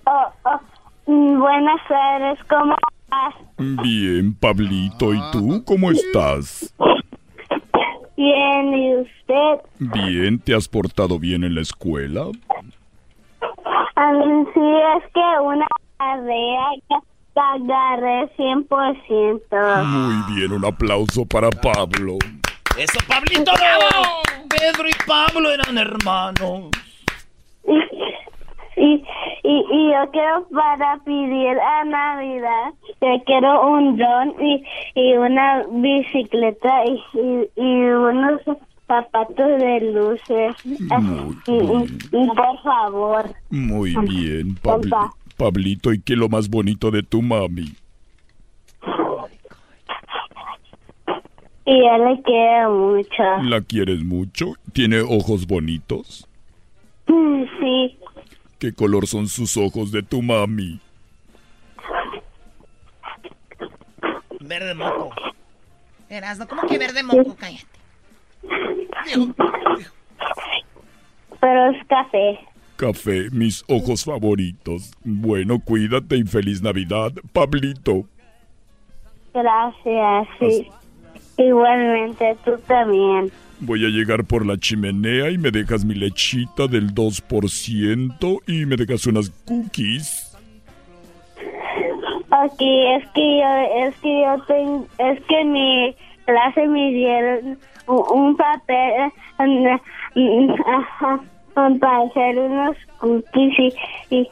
[0.06, 0.60] Oh, oh,
[1.06, 3.36] buenas tardes, ¿cómo estás?
[3.84, 6.74] Bien, Pablito, ¿y tú cómo estás?
[8.16, 9.62] Bien, ¿y usted?
[9.80, 12.26] Bien, ¿te has portado bien en la escuela?
[14.54, 15.68] Sí, es que una
[15.98, 16.96] tarea que
[17.40, 19.86] agarré 100%.
[19.86, 22.18] Muy bien, un aplauso para Pablo.
[22.78, 23.52] ¡Eso, Pablito!
[23.54, 24.22] ¡Bravo!
[24.50, 26.70] Pedro y Pablo eran hermanos.
[28.78, 29.04] Y,
[29.44, 34.64] y, y yo quiero para pedir a Navidad, yo quiero un dron y,
[34.96, 38.42] y una bicicleta y, y, y unos
[38.88, 40.56] zapatos de luces.
[40.66, 43.26] Y, y- y por favor.
[43.52, 45.12] Muy bien, Papá.
[45.38, 47.66] Pablito, ¿y qué es lo más bonito de tu mami?
[51.66, 53.24] Y yo le quiero mucho.
[53.44, 54.54] ¿La quieres mucho?
[54.74, 56.28] ¿Tiene ojos bonitos?
[57.08, 57.98] Mm, Sí.
[58.60, 60.80] ¿Qué color son sus ojos de tu mami?
[64.40, 65.10] Verde moco.
[66.10, 67.36] Erasno, ¿cómo que verde moco?
[67.40, 67.66] Cállate.
[71.40, 72.40] Pero es café.
[72.76, 74.92] Café, mis ojos favoritos.
[75.04, 78.06] Bueno, cuídate y feliz Navidad, Pablito.
[79.34, 80.68] Gracias, sí.
[81.38, 83.32] Igualmente, tú también.
[83.60, 88.76] Voy a llegar por la chimenea y me dejas mi lechita del 2% y me
[88.76, 90.36] dejas unas cookies.
[92.32, 95.96] Aquí es que yo, es que yo tengo, es que mi
[96.26, 99.12] clase me dieron un, un papel
[101.80, 103.74] para hacer unos cookies y,
[104.16, 104.30] y,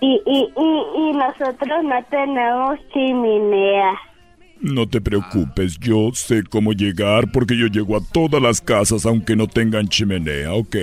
[0.00, 4.07] y, y, y, y nosotros no tenemos chimenea.
[4.60, 9.36] No te preocupes, yo sé cómo llegar porque yo llego a todas las casas aunque
[9.36, 10.76] no tengan chimenea, ¿ok?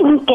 [0.00, 0.30] Ok.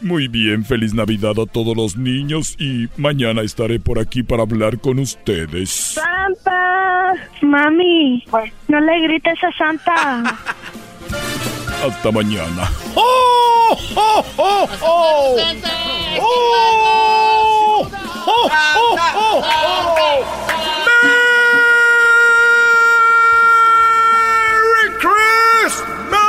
[0.00, 4.80] Muy bien, feliz Navidad a todos los niños y mañana estaré por aquí para hablar
[4.80, 5.70] con ustedes.
[5.70, 7.12] ¡Santa!
[7.42, 8.24] Mami,
[8.66, 10.22] no le grites a Santa.
[11.86, 12.68] Hasta mañana.
[12.96, 13.78] ¡Oh!
[13.94, 14.24] ¡Oh!
[14.36, 14.68] ¡Oh!
[14.82, 15.36] ¡Oh!
[16.20, 17.31] ¡Oh!
[18.34, 18.48] ¡Oh!
[18.76, 18.96] ¡Oh!
[19.14, 19.42] ¡Oh!
[24.62, 26.22] ¡Merry Christmas!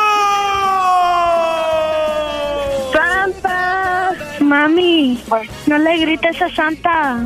[2.91, 4.15] ¡Santa!
[4.41, 5.23] Mami,
[5.67, 7.21] no le grites a Santa.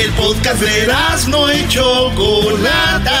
[0.00, 0.92] El podcast de
[1.28, 3.20] no y Chocolata.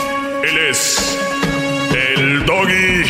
[0.43, 1.19] Él es
[1.93, 3.03] el doggy.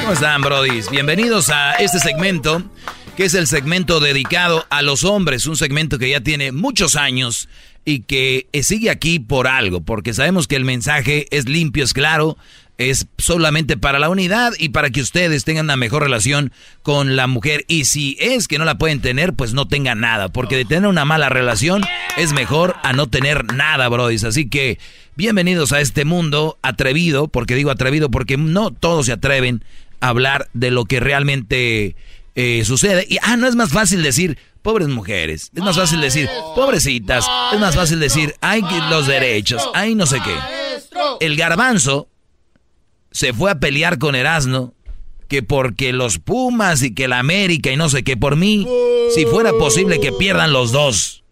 [0.00, 0.90] ¿Cómo están, brodis?
[0.90, 2.62] Bienvenidos a este segmento,
[3.16, 7.48] que es el segmento dedicado a los hombres, un segmento que ya tiene muchos años
[7.84, 12.36] y que sigue aquí por algo, porque sabemos que el mensaje es limpio, es claro,
[12.80, 16.50] es solamente para la unidad y para que ustedes tengan una mejor relación
[16.82, 17.66] con la mujer.
[17.68, 20.88] Y si es que no la pueden tener, pues no tengan nada, porque de tener
[20.88, 21.82] una mala relación
[22.16, 24.24] es mejor a no tener nada, brodis.
[24.24, 24.78] Así que
[25.14, 29.62] bienvenidos a este mundo atrevido, porque digo atrevido porque no todos se atreven
[30.00, 31.96] a hablar de lo que realmente
[32.34, 33.04] eh, sucede.
[33.06, 35.50] Y, ah, no es más fácil decir, pobres mujeres.
[35.54, 37.26] Es más fácil decir, pobrecitas.
[37.52, 40.36] Es más fácil decir, hay los derechos, hay no sé qué.
[41.20, 42.08] El garbanzo
[43.10, 44.74] se fue a pelear con Erasno
[45.28, 48.66] que porque los Pumas y que la América y no sé qué, por mí,
[49.14, 51.22] si fuera posible que pierdan los dos.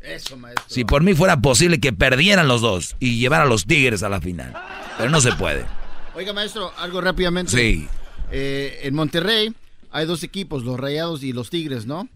[0.00, 0.64] Eso, maestro.
[0.68, 4.08] Si por mí fuera posible que perdieran los dos y llevar a los Tigres a
[4.08, 4.54] la final.
[4.98, 5.64] Pero no se puede.
[6.14, 7.50] Oiga, maestro, algo rápidamente.
[7.50, 7.88] Sí.
[8.30, 9.52] Eh, en Monterrey
[9.90, 12.08] hay dos equipos, los Rayados y los Tigres, ¿no?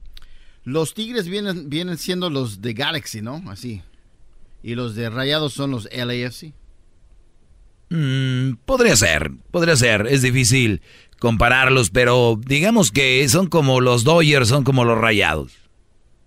[0.68, 3.42] Los Tigres vienen, vienen siendo los de Galaxy, ¿no?
[3.48, 3.80] Así.
[4.62, 6.52] Y los de Rayados son los LAFC.
[7.88, 10.06] Mm, podría ser, podría ser.
[10.08, 10.82] Es difícil
[11.20, 15.54] compararlos, pero digamos que son como los Dodgers, son como los Rayados.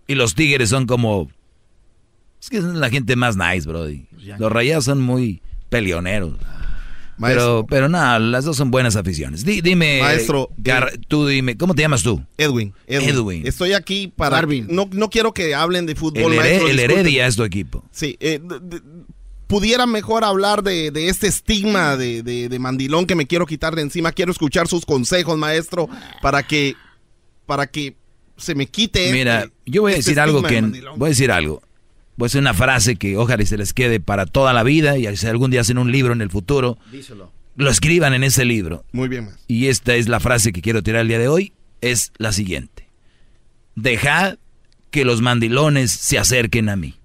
[0.07, 1.30] Y los Tigres son como...
[2.41, 4.07] Es que son la gente más nice, brody.
[4.39, 6.34] Los Rayados son muy peleoneros.
[7.22, 9.45] Pero, pero nada, las dos son buenas aficiones.
[9.45, 12.23] Di- dime, Maestro, Gar- tú dime, ¿cómo te llamas tú?
[12.38, 13.10] Edwin, Edwin.
[13.10, 13.48] Edwin.
[13.48, 14.41] Estoy aquí para...
[14.68, 16.68] No, no quiero que hablen de fútbol, El, maestro.
[16.68, 16.80] el.
[16.80, 17.84] Heredia es tu equipo.
[17.91, 18.39] Sí, eh,
[19.48, 23.76] pudiera mejor hablar de, de este estigma de, de- de mandilón que me quiero quitar
[23.76, 24.11] de encima.
[24.11, 25.89] Quiero escuchar sus consejos, maestro,
[26.22, 26.76] para que,
[27.45, 27.95] para que
[28.38, 29.11] se me quite.
[29.11, 30.61] Mira, este- yo voy a este decir algo que...
[30.61, 31.61] Voy a decir algo.
[32.26, 35.27] Decir una frase que ojalá y se les quede para toda la vida y si
[35.27, 37.31] algún día hacen un libro en el futuro, Díselo.
[37.56, 38.85] lo escriban en ese libro.
[38.91, 39.43] Muy bien, maestro.
[39.48, 41.53] Y esta es la frase que quiero tirar el día de hoy.
[41.81, 42.88] Es la siguiente.
[43.76, 44.38] Dejad
[44.91, 46.95] que los mandilones se acerquen a mí.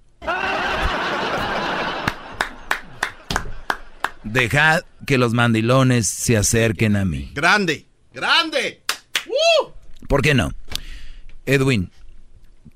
[4.23, 7.31] Dejad que los mandilones se acerquen a mí.
[7.33, 8.81] Grande, grande.
[10.07, 10.51] ¿Por qué no?
[11.45, 11.91] Edwin,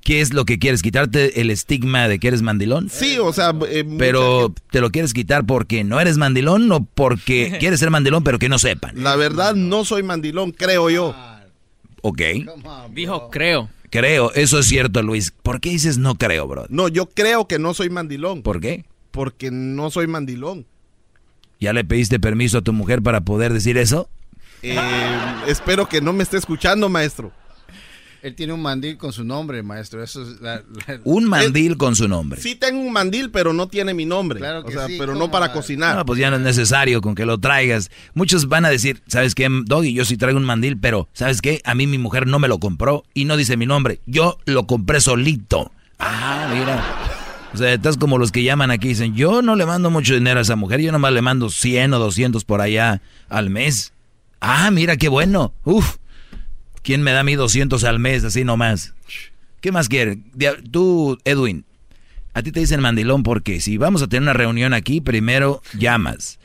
[0.03, 0.81] ¿Qué es lo que quieres?
[0.81, 2.89] ¿Quitarte el estigma de que eres mandilón?
[2.89, 3.53] Sí, o sea...
[3.67, 8.23] eh, Pero te lo quieres quitar porque no eres mandilón o porque quieres ser mandilón
[8.23, 9.01] pero que no sepan.
[9.03, 11.15] La verdad, no soy mandilón, creo yo.
[12.01, 12.21] Ok.
[12.93, 13.69] Dijo, creo.
[13.91, 15.33] Creo, eso es cierto, Luis.
[15.43, 16.65] ¿Por qué dices no creo, bro?
[16.69, 18.41] No, yo creo que no soy mandilón.
[18.41, 18.85] ¿Por qué?
[19.11, 20.65] Porque no soy mandilón.
[21.59, 24.09] ¿Ya le pediste permiso a tu mujer para poder decir eso?
[24.63, 24.79] Eh,
[25.47, 27.31] espero que no me esté escuchando, maestro.
[28.21, 30.03] Él tiene un mandil con su nombre, maestro.
[30.03, 32.39] Eso es la- la- Un mandil con su nombre.
[32.39, 34.39] Sí tengo un mandil, pero no tiene mi nombre.
[34.39, 35.53] Claro o que sea, sí, pero ¿cómo no para va?
[35.53, 35.95] cocinar.
[35.95, 37.89] No, pues ya no es necesario con que lo traigas.
[38.13, 39.93] Muchos van a decir, ¿sabes qué, Doggy?
[39.93, 41.61] Yo sí traigo un mandil, pero ¿sabes qué?
[41.65, 44.01] A mí mi mujer no me lo compró y no dice mi nombre.
[44.05, 45.71] Yo lo compré solito.
[45.97, 46.83] Ah, mira.
[47.53, 50.13] O sea, estás como los que llaman aquí y dicen, yo no le mando mucho
[50.13, 53.91] dinero a esa mujer, yo nomás le mando 100 o 200 por allá al mes.
[54.39, 55.53] Ah, mira, qué bueno.
[55.65, 55.97] Uf,
[56.83, 58.93] ¿quién me da a mí 200 al mes así nomás?
[59.61, 60.17] ¿Qué más quieres?
[60.33, 61.65] Dia- Tú, Edwin,
[62.33, 66.39] a ti te dicen mandilón porque si vamos a tener una reunión aquí, primero llamas.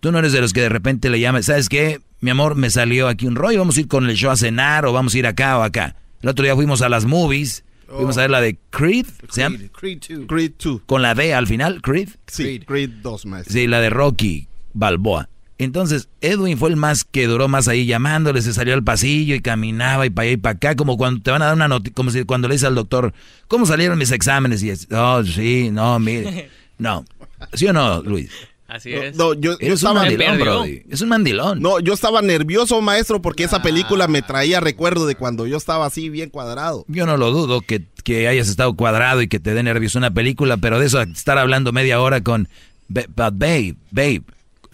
[0.00, 2.00] Tú no eres de los que de repente le llamas, ¿sabes qué?
[2.20, 4.84] Mi amor, me salió aquí un rollo, vamos a ir con el show a cenar
[4.86, 5.96] o vamos a ir acá o acá.
[6.22, 9.58] El otro día fuimos a las movies, fuimos a ver la de Creed, ¿se llama?
[9.72, 10.26] Creed 2.
[10.28, 10.80] Creed 2.
[10.86, 12.10] Con la D al final, Creed.
[12.26, 13.52] Sí, Creed 2, maestro.
[13.52, 15.28] Sí, la de Rocky Balboa.
[15.62, 19.40] Entonces, Edwin fue el más que duró más ahí llamándole, se salió al pasillo y
[19.40, 21.94] caminaba y para allá y para acá, como cuando te van a dar una noticia,
[21.94, 23.12] como si cuando le dices al doctor,
[23.48, 24.62] ¿cómo salieron mis exámenes?
[24.62, 26.50] Y es, oh, sí, no, mire.
[26.78, 27.04] No.
[27.52, 28.30] ¿Sí o no, Luis?
[28.66, 29.14] Así es.
[29.14, 30.82] no, yo, yo un mandilón, Brody.
[30.90, 31.60] Es un mandilón.
[31.60, 35.86] No, yo estaba nervioso, maestro, porque esa película me traía recuerdo de cuando yo estaba
[35.86, 36.84] así bien cuadrado.
[36.88, 40.10] Yo no lo dudo que, que hayas estado cuadrado y que te dé nervios una
[40.12, 42.48] película, pero de eso estar hablando media hora con,
[42.88, 44.22] "Ba- but babe, babe,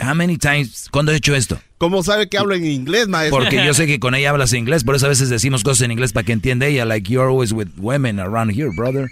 [0.01, 1.61] how many times, ¿cuándo he hecho esto?
[1.79, 3.39] ¿Cómo sabe que hablo en inglés, maestro?
[3.39, 5.93] Porque yo sé que con ella hablas inglés, por eso a veces decimos cosas en
[5.93, 9.11] inglés para que entienda ella, like you're always with women around here, brother.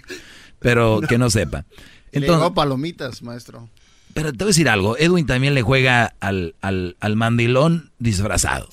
[0.59, 1.65] Pero que no sepa.
[2.11, 3.69] Le Entonces, llegó palomitas, maestro.
[4.13, 8.67] pero te voy a decir algo, Edwin también le juega al, al, al mandilón disfrazado.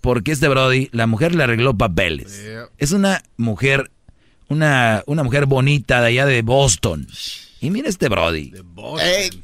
[0.00, 2.42] Porque este Brody, la mujer le arregló papeles.
[2.78, 3.90] Es una mujer,
[4.48, 7.06] una, una mujer bonita de allá de Boston.
[7.60, 8.52] Y mira este Brody.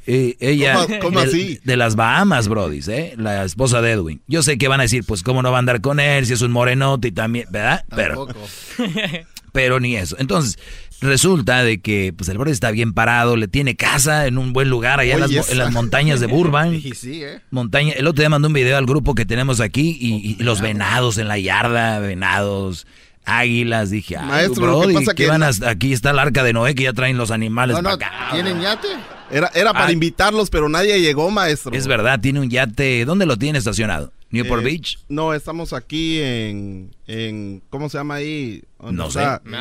[0.07, 1.59] Eh, ella, ¿Cómo- cómo de, así?
[1.63, 3.13] de las Bahamas, Brody, ¿eh?
[3.17, 4.21] La esposa de Edwin.
[4.27, 6.33] Yo sé que van a decir, pues, ¿cómo no va a andar con él si
[6.33, 7.85] es un morenote y también, ¿verdad?
[7.95, 8.47] Pero, Tampoco.
[9.53, 10.15] pero ni eso.
[10.19, 10.57] Entonces,
[10.99, 14.69] resulta de que, pues, el Brody está bien parado, le tiene casa en un buen
[14.69, 16.73] lugar allá en las, en montañas de Burbank.
[16.85, 17.41] Y sí, ¿eh?
[17.51, 20.59] Montaña, el otro día mandó un video al grupo que tenemos aquí y, y los
[20.61, 22.87] venados en la yarda, venados,
[23.27, 26.09] águilas, dije, ay, Maestro, lo que Brody, pasa ¿qué que van la- a- aquí está
[26.11, 28.31] el arca de Noé que ya traen los animales No, no, para acá.
[28.33, 28.87] ¿tienen yate?
[29.29, 29.91] Era, era para Ah.
[29.91, 31.73] invitarlos, pero nadie llegó, maestro.
[31.75, 34.13] Es verdad, tiene un yate, ¿dónde lo tiene estacionado?
[34.29, 34.99] ¿Newport Eh, Beach?
[35.09, 38.63] No, estamos aquí en, en ¿cómo se llama ahí?
[38.79, 39.41] ¿Dónde No está?
[39.45, 39.51] sé.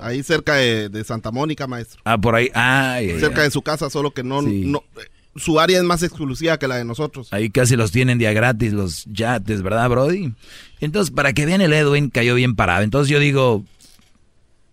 [0.00, 2.00] Ahí cerca de, de Santa Mónica, maestro.
[2.04, 4.62] Ah, por ahí, ay, ay, cerca de su casa, solo que no, Sí.
[4.66, 5.04] no eh,
[5.36, 7.28] su área es más exclusiva que la de nosotros.
[7.32, 10.32] Ahí casi los tienen día gratis los yates, ¿verdad, Brody?
[10.80, 12.82] Entonces, para que vean el Edwin, cayó bien parado.
[12.82, 13.64] Entonces yo digo,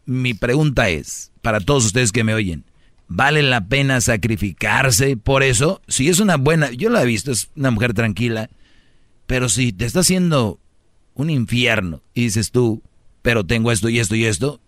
[0.05, 2.65] mi pregunta es, para todos ustedes que me oyen,
[3.07, 5.81] ¿vale la pena sacrificarse por eso?
[5.88, 8.49] Si es una buena, yo la he visto, es una mujer tranquila,
[9.25, 10.59] pero si te está haciendo
[11.13, 12.81] un infierno y dices tú,
[13.21, 14.59] pero tengo esto y esto y esto,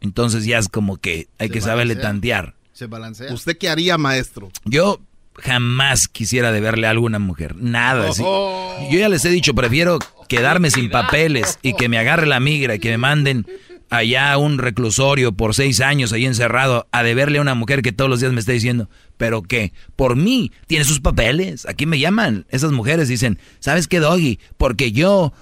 [0.00, 2.54] entonces ya es como que hay Se que saberle tantear.
[2.72, 3.32] Se balancea.
[3.32, 4.50] ¿Usted qué haría, maestro?
[4.64, 5.00] Yo
[5.36, 7.56] jamás quisiera deberle a una mujer.
[7.56, 8.12] Nada.
[8.12, 8.22] sí.
[8.22, 9.98] Yo ya les he dicho, prefiero
[10.28, 13.46] quedarme sin papeles y que me agarre la migra y que me manden
[13.90, 17.92] allá a un reclusorio por seis años ahí encerrado a deberle a una mujer que
[17.92, 18.88] todos los días me está diciendo,
[19.18, 21.66] pero que por mí tiene sus papeles.
[21.66, 24.38] Aquí me llaman esas mujeres dicen, ¿sabes qué, Doggy?
[24.56, 25.32] Porque yo...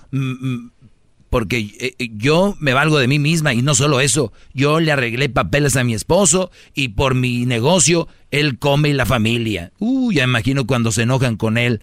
[1.30, 4.92] porque eh, eh, yo me valgo de mí misma y no solo eso, yo le
[4.92, 9.72] arreglé papeles a mi esposo y por mi negocio él come y la familia.
[9.78, 11.80] Uh, ya imagino cuando se enojan con él,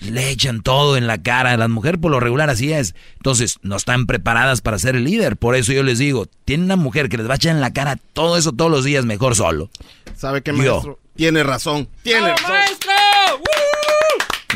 [0.00, 1.56] le echan todo en la cara.
[1.56, 2.94] Las mujeres por lo regular así es.
[3.16, 5.36] Entonces no están preparadas para ser el líder.
[5.36, 7.72] Por eso yo les digo, tiene una mujer que les va a echar en la
[7.72, 9.70] cara todo eso todos los días, mejor solo.
[10.16, 10.72] ¿Sabe qué, Yo.
[10.72, 10.98] maestro?
[11.14, 11.88] Tiene razón.
[12.02, 12.50] Tiene razón.
[12.50, 12.92] ¡Maestro!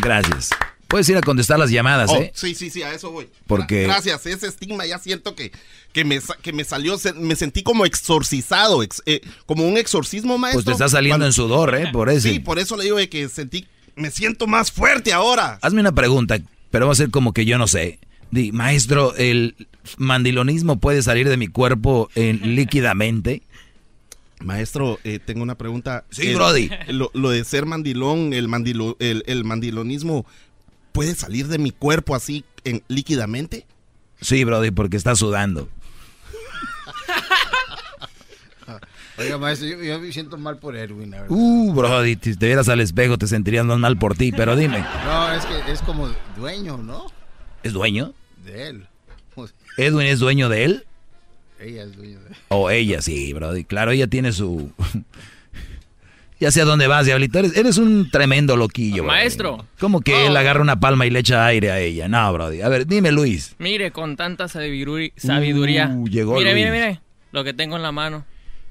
[0.00, 0.50] Gracias.
[0.93, 2.31] Puedes ir a contestar las llamadas, Oh, ¿eh?
[2.35, 3.27] sí, sí, sí, a eso voy.
[3.47, 5.51] Porque- Gracias, ese estigma ya siento que,
[5.93, 10.59] que, me, que me salió, me sentí como exorcizado, ex- eh, como un exorcismo, maestro.
[10.62, 11.89] Pues te está saliendo Cuando- en sudor, ¿eh?
[11.93, 12.28] Por eso.
[12.28, 13.66] Sí, por eso le digo que sentí,
[13.97, 15.59] me siento más fuerte ahora.
[15.62, 16.39] Hazme una pregunta,
[16.70, 17.98] pero va a ser como que yo no sé.
[18.31, 19.56] Di, maestro, ¿el
[19.97, 23.43] mandilonismo puede salir de mi cuerpo eh, líquidamente?
[24.40, 26.05] Maestro, eh, tengo una pregunta.
[26.10, 26.69] Sí, Brody.
[26.89, 30.27] Lo, lo de ser mandilón, el, mandilo, el, el mandilonismo,
[30.93, 33.66] ¿puede salir de mi cuerpo así en, líquidamente?
[34.20, 35.69] Sí, Brody, porque está sudando.
[39.19, 41.36] Oiga, maestro, yo, yo me siento mal por Edwin, la verdad.
[41.36, 44.85] Uh, Brody, si te vieras al espejo te sentirías más mal por ti, pero dime,
[45.05, 47.06] No, es que es como dueño, ¿no?
[47.62, 48.14] ¿es dueño?
[48.44, 48.86] De él.
[49.77, 50.86] ¿Edwin es dueño de él?
[51.60, 52.36] Ella es dueño de él.
[52.48, 53.64] O ella, sí, Brody.
[53.64, 54.73] Claro, ella tiene su...
[56.43, 57.39] ya sé a dónde vas, Diablito.
[57.39, 59.05] Eres, eres un tremendo loquillo.
[59.05, 59.66] Maestro.
[59.81, 62.09] Como que él agarra una palma y le echa aire a ella.
[62.09, 62.60] No, Brody.
[62.60, 63.55] A ver, dime, Luis.
[63.59, 65.89] Mire, con tanta sabiduría.
[65.94, 66.64] Uh, llegó mire, Luis.
[66.64, 67.01] mire, mire.
[67.32, 68.24] Lo que tengo en la mano.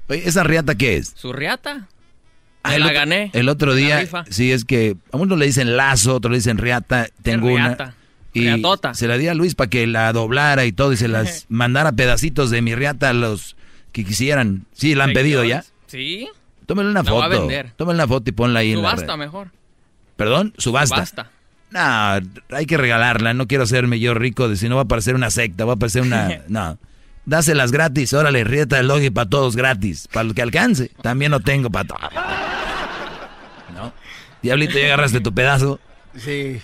[0.08, 1.12] Oye, ¿esa riata qué es?
[1.16, 1.88] ¿Su riata?
[2.62, 3.30] Ah, el la otro- gané.
[3.32, 7.08] El otro día, sí, es que a uno le dicen lazo, otro le dicen riata.
[7.22, 7.68] Tengo una.
[7.68, 7.94] riata?
[8.34, 8.94] Y Riatota.
[8.94, 11.92] se la di a Luis para que la doblara y todo y se las mandara
[11.92, 13.56] pedacitos de mi riata a los
[13.92, 14.64] que quisieran.
[14.72, 15.64] Sí, la han pedido ya.
[15.86, 16.28] ¿Sí?
[16.66, 17.38] Tómale una La voy a foto.
[17.40, 17.72] vender.
[17.76, 19.18] Tómale una foto y ponla ahí en la Subasta red.
[19.18, 19.48] mejor.
[20.16, 20.54] ¿Perdón?
[20.58, 20.96] Subasta.
[21.06, 21.30] Subasta.
[21.70, 23.32] No, hay que regalarla.
[23.34, 25.76] No quiero hacerme yo rico de si no va a parecer una secta, va a
[25.76, 26.42] parecer una.
[26.48, 26.78] No.
[27.24, 30.08] Dáselas gratis, órale, rieta del logi para todos gratis.
[30.12, 30.90] Para lo que alcance.
[31.02, 32.00] También lo tengo para todos.
[33.74, 33.92] ¿No?
[34.42, 35.78] Diablito, ya agarraste tu pedazo.
[36.16, 36.60] Sí.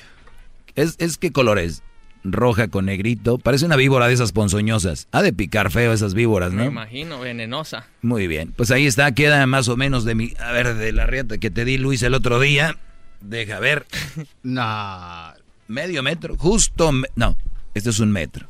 [0.74, 1.82] ¿Es, es qué color es?
[2.24, 3.38] Roja con negrito.
[3.38, 5.08] Parece una víbora de esas ponzoñosas.
[5.12, 6.70] Ha de picar feo esas víboras, Me ¿no?
[6.70, 7.86] imagino, venenosa.
[8.02, 8.52] Muy bien.
[8.56, 10.34] Pues ahí está, queda más o menos de mi.
[10.40, 12.76] A ver, de la rieta que te di, Luis, el otro día.
[13.20, 13.86] Deja ver.
[14.42, 15.32] Nah.
[15.68, 16.92] Medio metro, justo.
[16.92, 17.36] me- no,
[17.74, 18.48] este es un metro.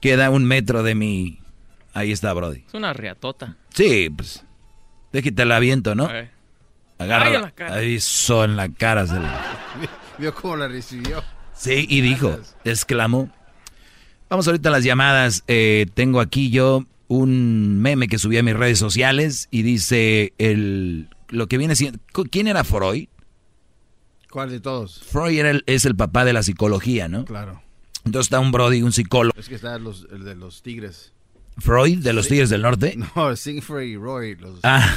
[0.00, 1.38] Queda un metro de mi.
[1.92, 2.64] Ahí está, Brody.
[2.66, 3.56] Es una riatota.
[3.74, 4.44] Sí, pues.
[5.12, 6.08] Déjate la viento, ¿no?
[6.98, 7.52] Agarra.
[7.70, 9.06] Ahí son en la cara.
[9.06, 9.58] se la-
[10.18, 11.22] Vio cómo la recibió.
[11.58, 13.30] Sí, y dijo, exclamó.
[14.30, 15.42] Vamos ahorita a las llamadas.
[15.48, 21.08] Eh, tengo aquí yo un meme que subí a mis redes sociales y dice el
[21.28, 21.98] lo que viene siendo.
[22.30, 23.08] ¿Quién era Freud?
[24.30, 25.00] ¿Cuál de todos?
[25.02, 27.24] Freud era el- es el papá de la psicología, ¿no?
[27.24, 27.62] Claro.
[28.04, 29.38] Entonces está un Brody, un psicólogo.
[29.38, 31.12] Es que está los, el de los tigres.
[31.58, 32.30] Freud de los Sí.
[32.30, 32.96] Tigres del Norte.
[33.16, 34.36] No, Siegfried y Roy.
[34.36, 34.60] Los...
[34.62, 34.94] Ah,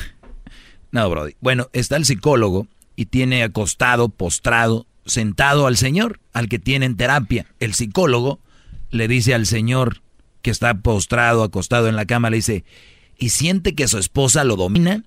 [0.92, 1.36] no, Brody.
[1.42, 6.98] Bueno, está el psicólogo y tiene acostado, postrado, sentado al señor, al que tiene en
[6.98, 7.48] terapia.
[7.60, 8.40] El psicólogo
[8.90, 10.02] le dice al señor
[10.42, 12.64] que está postrado, acostado en la cama, le dice,
[13.18, 15.04] ¿y siente que su esposa lo domina?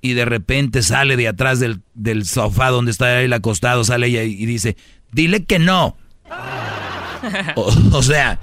[0.00, 4.24] Y de repente sale de atrás del, del sofá donde está él acostado, sale ella
[4.24, 4.76] y, y dice,
[5.12, 5.96] dile que no.
[7.56, 8.38] O, o sea,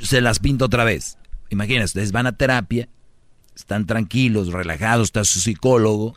[0.00, 1.18] se las pinta otra vez.
[1.50, 2.88] Imagínense, ustedes van a terapia,
[3.54, 6.14] están tranquilos, relajados, está su psicólogo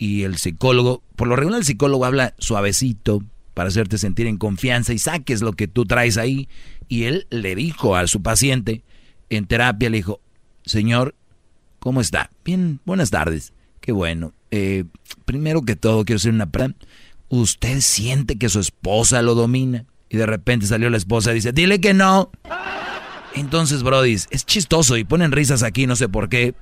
[0.00, 3.22] y el psicólogo, por lo regular el psicólogo habla suavecito
[3.52, 6.48] para hacerte sentir en confianza y saques lo que tú traes ahí.
[6.88, 8.82] Y él le dijo a su paciente
[9.28, 10.20] en terapia, le dijo,
[10.64, 11.14] señor,
[11.80, 12.30] ¿cómo está?
[12.46, 13.52] Bien, buenas tardes.
[13.82, 14.32] Qué bueno.
[14.50, 14.84] Eh,
[15.26, 16.86] primero que todo, quiero hacer una pregunta.
[17.28, 19.84] ¿Usted siente que su esposa lo domina?
[20.08, 22.30] Y de repente salió la esposa y dice, dile que no.
[23.34, 26.54] Entonces, Brody, es chistoso y ponen risas aquí, no sé por qué,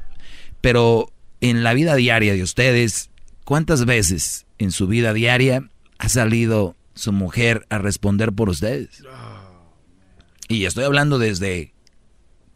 [0.60, 3.10] pero en la vida diaria de ustedes,
[3.48, 9.02] ¿cuántas veces en su vida diaria ha salido su mujer a responder por ustedes?
[10.48, 11.72] Y estoy hablando desde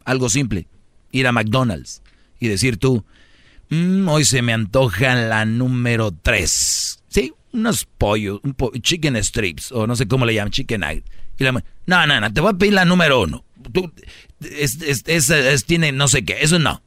[0.05, 0.67] algo simple,
[1.11, 2.03] ir a McDonald's
[2.39, 3.03] y decir tú,
[3.69, 6.99] "Mm, hoy se me antoja la número 3.
[7.07, 11.05] Sí, unos pollos, un po- chicken strips, o no sé cómo le llaman, chicken nugget.
[11.39, 11.63] Y la no,
[12.05, 13.43] no, no, te voy a pedir la número uno.
[13.71, 13.91] Tú,
[14.41, 16.83] es, es- es- es- tiene no sé qué, eso no.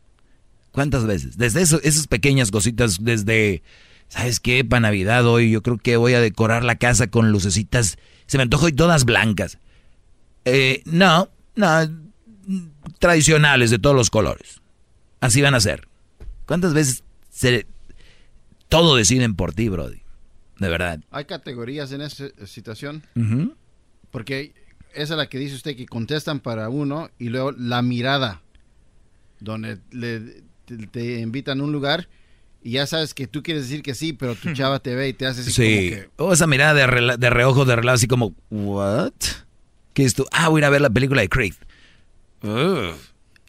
[0.70, 1.36] ¿Cuántas veces?
[1.36, 3.62] Desde eso, esas pequeñas cositas, desde,
[4.08, 4.64] ¿sabes qué?
[4.64, 7.98] Para Navidad hoy yo creo que voy a decorar la casa con lucecitas.
[8.26, 9.58] Se me antoja hoy todas blancas.
[10.44, 11.68] Eh, no, no,
[12.98, 14.60] tradicionales de todos los colores.
[15.20, 15.88] Así van a ser.
[16.46, 17.66] ¿Cuántas veces se,
[18.68, 20.02] todo deciden por ti, Brody?
[20.58, 21.00] De verdad.
[21.10, 23.02] Hay categorías en esa situación.
[24.10, 24.54] Porque
[24.94, 28.42] esa es la que dice usted que contestan para uno y luego la mirada,
[29.40, 32.08] donde le, te, te invitan a un lugar
[32.66, 35.12] y ya sabes que tú quieres decir que sí, pero tu chava te ve y
[35.12, 35.90] te hace así Sí.
[35.90, 36.10] como que...
[36.16, 39.12] O esa mirada de, rela- de reojo, de relajo, así como, ¿what?
[39.94, 40.26] ¿Qué es tú?
[40.32, 41.54] Ah, voy a ir a ver la película de Creed.
[42.42, 42.94] Ugh.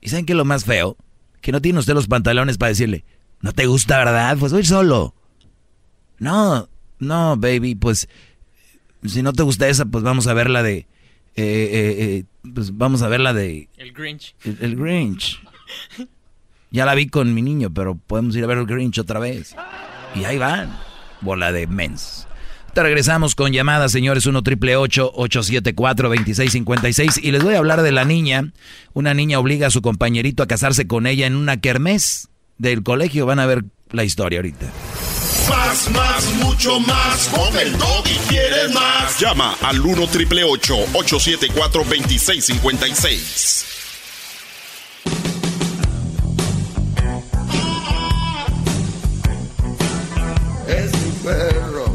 [0.01, 0.95] ¿Y saben qué es lo más feo?
[1.41, 3.03] Que no tiene usted los pantalones para decirle,
[3.41, 4.37] ¿no te gusta, verdad?
[4.39, 5.13] Pues voy solo.
[6.19, 6.69] No,
[6.99, 8.07] no, baby, pues
[9.05, 10.77] si no te gusta esa, pues vamos a ver la de...
[10.77, 10.87] eh,
[11.35, 12.23] eh, eh,
[12.53, 13.67] pues vamos a ver la de...
[13.77, 14.35] El Grinch.
[14.43, 15.41] El, el Grinch.
[16.69, 19.55] Ya la vi con mi niño, pero podemos ir a ver el Grinch otra vez.
[20.15, 20.77] Y ahí van.
[21.21, 22.27] Bola de mens.
[22.73, 27.91] Te regresamos con llamadas, señores, 1 triple 874 2656 Y les voy a hablar de
[27.91, 28.51] la niña.
[28.93, 32.29] Una niña obliga a su compañerito a casarse con ella en una kermés
[32.59, 33.25] del colegio.
[33.25, 34.67] Van a ver la historia ahorita.
[35.49, 37.29] Más, más, mucho más.
[37.29, 39.19] Con el y quieres más.
[39.19, 43.76] Llama al 1 triple 874 2656.
[51.27, 51.85] Perro.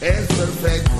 [0.00, 0.90] Es perfecto.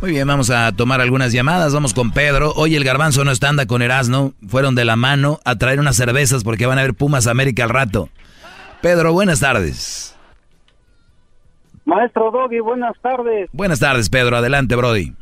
[0.00, 1.72] Muy bien, vamos a tomar algunas llamadas.
[1.74, 2.52] Vamos con Pedro.
[2.56, 4.34] Hoy el garbanzo no está, anda con Erasno.
[4.46, 7.70] Fueron de la mano a traer unas cervezas porque van a ver Pumas América al
[7.70, 8.08] rato.
[8.82, 10.16] Pedro, buenas tardes.
[11.86, 13.48] Maestro Doggy, buenas tardes.
[13.52, 14.36] Buenas tardes, Pedro.
[14.36, 15.14] Adelante, Brody.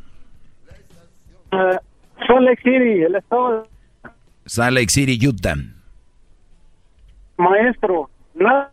[1.52, 1.76] Uh,
[2.26, 3.68] Salt Lake City, el estado.
[4.46, 5.56] Salt Lake City, Utah.
[7.36, 8.72] Maestro, nada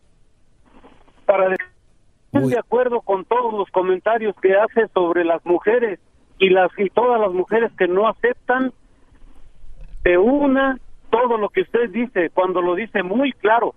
[1.25, 1.55] para
[2.31, 5.99] Estoy de acuerdo con todos los comentarios que hace sobre las mujeres
[6.37, 8.71] y las y todas las mujeres que no aceptan
[10.03, 10.77] de una
[11.09, 13.73] todo lo que usted dice cuando lo dice muy claro.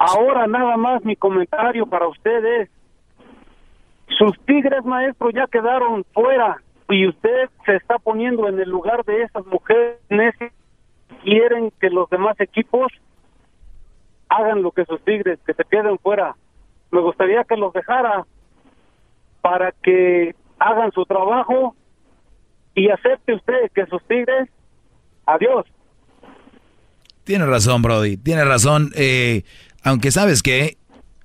[0.00, 2.70] Ahora nada más mi comentario para usted es
[4.18, 9.22] sus tigres maestro ya quedaron fuera y usted se está poniendo en el lugar de
[9.22, 10.00] esas mujeres
[10.36, 10.50] que
[11.22, 12.90] quieren que los demás equipos
[14.30, 16.36] hagan lo que sus tigres, que se queden fuera.
[16.90, 18.24] Me gustaría que los dejara
[19.42, 21.74] para que hagan su trabajo
[22.74, 24.48] y acepte usted que sus tigres,
[25.26, 25.66] adiós.
[27.24, 28.90] Tiene razón, Brody, tiene razón.
[28.96, 29.42] Eh,
[29.82, 30.78] aunque sabes que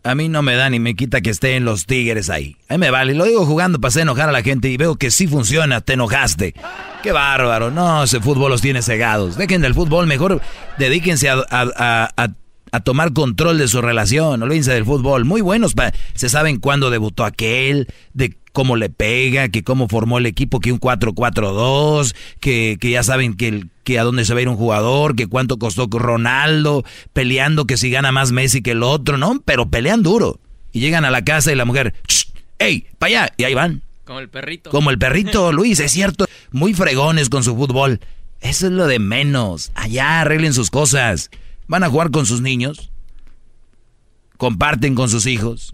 [0.03, 2.57] a mí no me da ni me quita que estén los tigres ahí.
[2.69, 3.13] A mí me vale.
[3.15, 5.81] Lo digo jugando para hacer enojar a la gente y veo que sí funciona.
[5.81, 6.53] Te enojaste.
[7.01, 7.71] Qué bárbaro.
[7.71, 9.35] No, ese fútbol los tiene cegados.
[9.35, 10.05] Dejen del fútbol.
[10.05, 10.41] Mejor
[10.77, 12.29] dedíquense a,
[12.81, 14.41] tomar control de su relación.
[14.43, 15.25] Olvídense del fútbol.
[15.25, 15.73] Muy buenos.
[16.13, 20.71] se saben cuándo debutó aquel, de cómo le pega, que cómo formó el equipo, que
[20.71, 24.49] un 4-4-2, que, que ya saben que, el, que a dónde se va a ir
[24.49, 29.17] un jugador, que cuánto costó Ronaldo, peleando que si gana más Messi que el otro,
[29.17, 29.41] ¿no?
[29.43, 30.39] Pero pelean duro.
[30.71, 31.93] Y llegan a la casa y la mujer,
[32.59, 32.87] ¡Ey!
[32.97, 33.33] ¡Para allá!
[33.37, 33.81] Y ahí van.
[34.05, 34.69] Como el perrito.
[34.69, 36.25] Como el perrito, Luis, es cierto.
[36.51, 37.99] Muy fregones con su fútbol.
[38.41, 39.71] Eso es lo de menos.
[39.75, 41.31] Allá arreglen sus cosas.
[41.67, 42.91] ¿Van a jugar con sus niños?
[44.37, 45.71] ¿Comparten con sus hijos?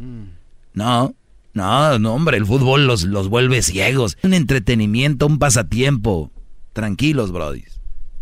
[0.74, 1.16] No,
[1.54, 4.18] no, no, hombre, el fútbol los, los vuelve ciegos.
[4.24, 6.32] Un entretenimiento, un pasatiempo.
[6.74, 7.80] Tranquilos, brodis.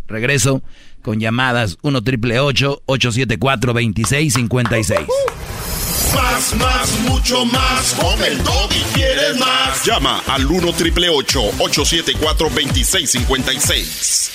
[0.08, 0.64] Regreso
[1.04, 5.00] con llamadas 1 triple 874 2656.
[6.16, 7.94] Más, más, mucho más.
[7.94, 9.86] Con el y quieres más.
[9.86, 14.32] Llama al 1 triple 874 2656.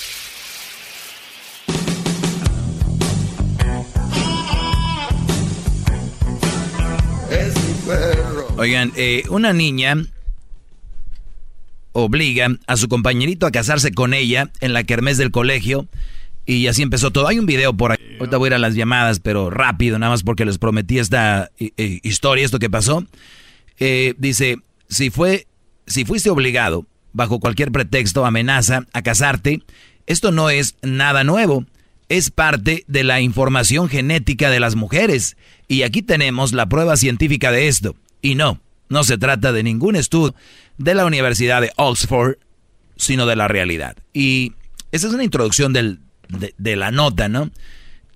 [8.57, 9.97] Oigan, eh, una niña
[11.91, 15.87] obliga a su compañerito a casarse con ella en la kermés del colegio
[16.45, 17.27] y así empezó todo.
[17.27, 17.97] Hay un video por ahí.
[18.17, 21.51] Ahorita voy a ir a las llamadas, pero rápido, nada más porque les prometí esta
[21.59, 23.05] eh, eh, historia, esto que pasó.
[24.17, 24.57] dice,
[24.87, 25.47] si, fue,
[25.85, 29.63] si fuiste obligado, bajo cualquier pretexto, amenaza, a casarte,
[30.05, 31.65] esto no es nada nuevo.
[32.07, 35.35] Es parte de la información genética de las mujeres.
[35.67, 37.95] Y aquí tenemos la prueba científica de esto.
[38.25, 40.33] Y no, no se trata de ningún estudio
[40.79, 42.37] de la Universidad de Oxford,
[42.95, 43.97] sino de la realidad.
[44.13, 44.53] Y
[44.91, 47.51] esa es una introducción de, la nota, ¿no?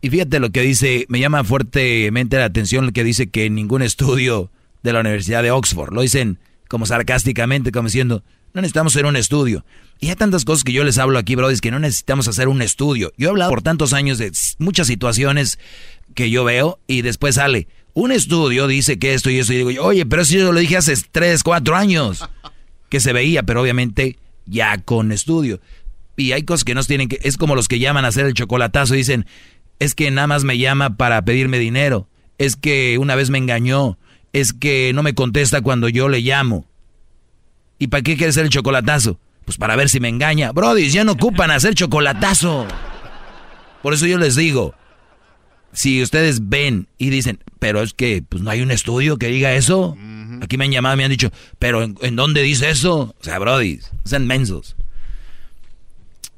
[0.02, 3.84] Y fíjate lo que dice, me llama fuertemente la atención lo que dice que ningún
[3.84, 4.49] estudio
[4.81, 8.23] de la Universidad de Oxford, lo dicen como sarcásticamente, como diciendo,
[8.56, 9.64] no necesitamos hacer un estudio.
[9.99, 12.48] Y hay tantas cosas que yo les hablo aquí, bro, es que no necesitamos hacer
[12.48, 13.14] un estudio.
[13.15, 15.60] Yo he hablado por tantos años de muchas situaciones
[16.15, 17.68] que yo veo y después sale,
[17.99, 20.77] un estudio dice que esto y eso, y digo, oye, pero si yo lo dije
[20.77, 22.27] hace 3, 4 años,
[22.89, 25.59] que se veía, pero obviamente ya con estudio.
[26.15, 28.34] Y hay cosas que no tienen que, es como los que llaman a hacer el
[28.34, 29.26] chocolatazo dicen,
[29.80, 32.07] es que nada más me llama para pedirme dinero,
[32.38, 33.97] es que una vez me engañó,
[34.31, 36.65] es que no me contesta cuando yo le llamo.
[37.80, 39.19] ¿Y para qué quiere hacer el chocolatazo?
[39.45, 40.51] Pues para ver si me engaña.
[40.51, 42.65] Brody, ya no ocupan hacer chocolatazo.
[43.81, 44.76] Por eso yo les digo,
[45.74, 49.54] si ustedes ven y dicen, pero es que pues no hay un estudio que diga
[49.54, 49.96] eso.
[50.41, 53.16] Aquí me han llamado y me han dicho, pero ¿en, dónde dice eso?
[53.20, 54.76] O sea, brody, sean mensos.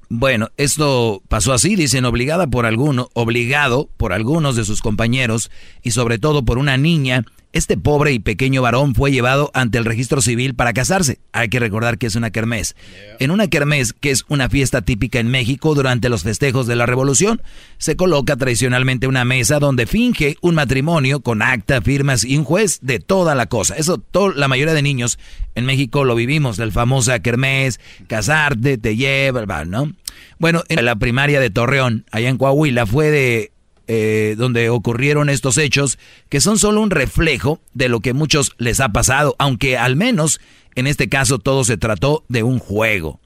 [0.09, 5.51] Bueno, esto pasó así, dicen, obligada por alguno, obligado por algunos de sus compañeros
[5.83, 9.85] y sobre todo por una niña este pobre y pequeño varón fue llevado ante el
[9.85, 11.19] registro civil para casarse.
[11.33, 12.75] Hay que recordar que es una kermés.
[13.19, 16.85] En una kermés, que es una fiesta típica en México durante los festejos de la
[16.85, 17.41] Revolución,
[17.77, 22.79] se coloca tradicionalmente una mesa donde finge un matrimonio con acta, firmas y un juez
[22.81, 23.75] de toda la cosa.
[23.75, 24.01] Eso
[24.35, 25.19] la mayoría de niños
[25.55, 29.91] en México lo vivimos, la famosa kermés, casarte, te lleva, ¿no?
[30.39, 33.51] Bueno, en la primaria de Torreón, allá en Coahuila, fue de
[33.87, 35.99] eh, donde ocurrieron estos hechos,
[36.29, 40.39] que son solo un reflejo de lo que muchos les ha pasado, aunque al menos
[40.75, 43.19] en este caso todo se trató de un juego.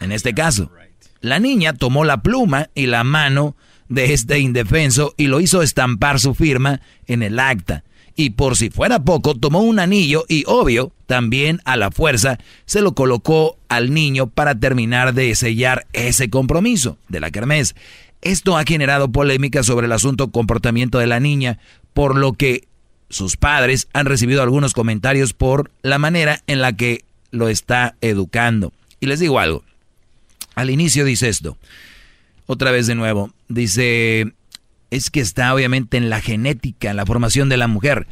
[0.00, 0.70] En este caso,
[1.20, 3.56] la niña tomó la pluma y la mano
[3.88, 7.84] de este indefenso y lo hizo estampar su firma en el acta.
[8.18, 12.80] Y por si fuera poco, tomó un anillo y, obvio, también a la fuerza se
[12.80, 17.76] lo colocó al niño para terminar de sellar ese compromiso de la kermés.
[18.22, 21.58] Esto ha generado polémica sobre el asunto comportamiento de la niña,
[21.94, 22.66] por lo que
[23.08, 28.72] sus padres han recibido algunos comentarios por la manera en la que lo está educando.
[29.00, 29.62] Y les digo algo.
[30.54, 31.56] Al inicio dice esto.
[32.46, 33.30] Otra vez de nuevo.
[33.48, 34.32] Dice,
[34.90, 38.06] es que está obviamente en la genética, en la formación de la mujer.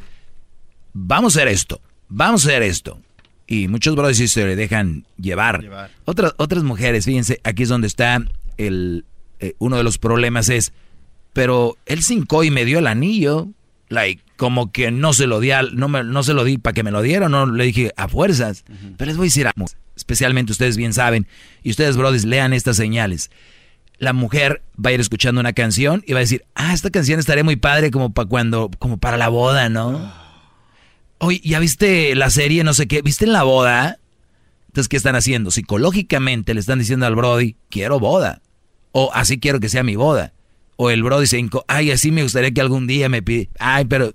[0.93, 1.81] Vamos a hacer esto.
[2.09, 3.01] Vamos a hacer esto.
[3.47, 5.90] Y muchos brothers se le dejan llevar.
[6.05, 8.22] Otras, otras mujeres, fíjense, aquí es donde está
[8.56, 9.05] el,
[9.45, 10.73] eh, uno de los problemas es,
[11.33, 13.49] pero él cincó y me dio el anillo.
[13.89, 16.83] Like, como que no se lo di, no, me, no se lo di para que
[16.83, 18.65] me lo diera, no le dije a fuerzas.
[18.97, 21.27] Pero les voy a decir algo, especialmente ustedes bien saben,
[21.62, 23.31] y ustedes, brothers, lean estas señales.
[23.99, 27.21] La mujer va a ir escuchando una canción y va a decir, ah, esta canción
[27.21, 30.12] estaría muy padre como para cuando, como para la boda, ¿no?
[31.19, 33.03] Oye, ¿ya viste la serie, no sé qué?
[33.03, 33.99] ¿Viste en la boda?
[34.66, 35.53] Entonces, ¿qué están haciendo?
[35.53, 38.43] Psicológicamente le están diciendo al Brody, quiero boda.
[38.97, 40.33] O así quiero que sea mi boda.
[40.77, 43.49] O el bro dice, ay, así me gustaría que algún día me pide.
[43.59, 44.15] Ay, pero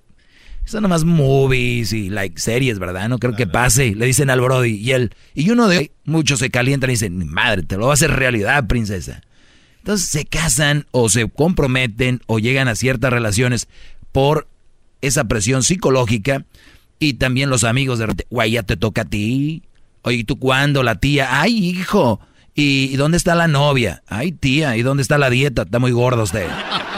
[0.63, 3.09] son nomás movies y like series, ¿verdad?
[3.09, 3.93] No creo que pase.
[3.93, 5.13] Le dicen al Brody y él.
[5.35, 8.67] Y uno de muchos se calientan y dicen, madre, te lo va a hacer realidad,
[8.67, 9.21] princesa.
[9.79, 13.67] Entonces se casan o se comprometen o llegan a ciertas relaciones
[14.13, 14.47] por
[15.01, 16.45] esa presión psicológica.
[16.99, 19.63] Y también los amigos de güey, ya te toca a ti.
[20.03, 20.83] Oye, ¿tú cuándo?
[20.83, 22.21] La tía, ay, hijo,
[22.61, 24.03] ¿Y, dónde está la novia?
[24.07, 25.61] Ay, tía, ¿y dónde está la dieta?
[25.61, 26.45] Está muy gordo usted.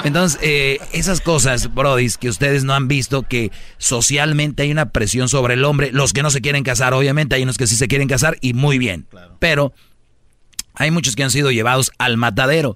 [0.03, 5.29] Entonces, eh, esas cosas, brodis, que ustedes no han visto, que socialmente hay una presión
[5.29, 5.91] sobre el hombre.
[5.91, 8.55] Los que no se quieren casar, obviamente, hay unos que sí se quieren casar y
[8.55, 9.05] muy bien.
[9.37, 9.71] Pero
[10.73, 12.75] hay muchos que han sido llevados al matadero.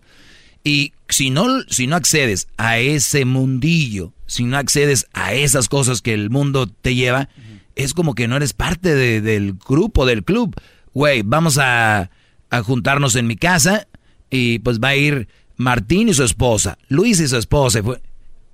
[0.64, 6.04] Y si no, si no accedes a ese mundillo, si no accedes a esas cosas
[6.04, 7.30] que el mundo te lleva,
[7.76, 10.56] es como que no eres parte del grupo, del club.
[10.94, 12.12] Güey, vamos a
[12.58, 13.88] a juntarnos en mi casa
[14.30, 15.28] y pues va a ir
[15.58, 17.82] Martín y su esposa, Luis y su esposa.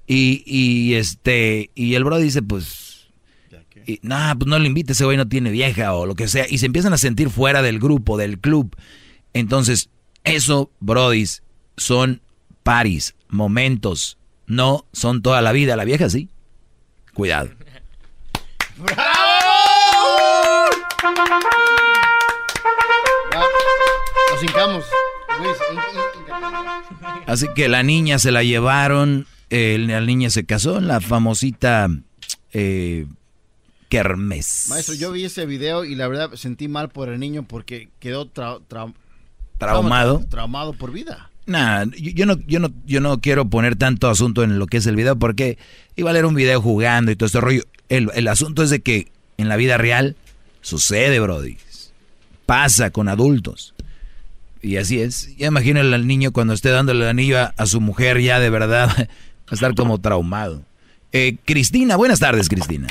[0.07, 3.07] Y, y este, y el bro dice, pues,
[4.01, 6.45] nada, pues no le invite, ese güey no tiene vieja o lo que sea.
[6.49, 8.75] Y se empiezan a sentir fuera del grupo, del club.
[9.33, 9.89] Entonces,
[10.23, 11.43] eso, brodis,
[11.77, 12.21] son
[12.63, 14.17] paris, momentos.
[14.45, 15.75] No son toda la vida.
[15.75, 16.29] La vieja sí.
[17.13, 17.51] Cuidado.
[27.27, 31.89] Así que la niña se la llevaron, la niña se casó en la famosita
[32.53, 33.05] eh,
[33.89, 34.67] Kermés.
[34.69, 38.27] Maestro, yo vi ese video y la verdad sentí mal por el niño porque quedó
[38.27, 40.25] traumado.
[40.29, 41.29] Traumado por vida.
[41.45, 44.85] Nah, yo, no, yo, no, yo no quiero poner tanto asunto en lo que es
[44.85, 45.57] el video porque
[45.95, 47.63] iba a leer un video jugando y todo este rollo.
[47.89, 50.15] El, el asunto es de que en la vida real
[50.61, 51.57] sucede, Brody.
[52.45, 53.73] Pasa con adultos.
[54.61, 55.35] Y así es.
[55.37, 58.89] Ya imagino al niño cuando esté dándole el anillo a, su mujer ya de verdad
[58.97, 59.03] va
[59.51, 60.61] a estar como traumado.
[61.11, 62.87] Eh, Cristina, buenas tardes, Cristina.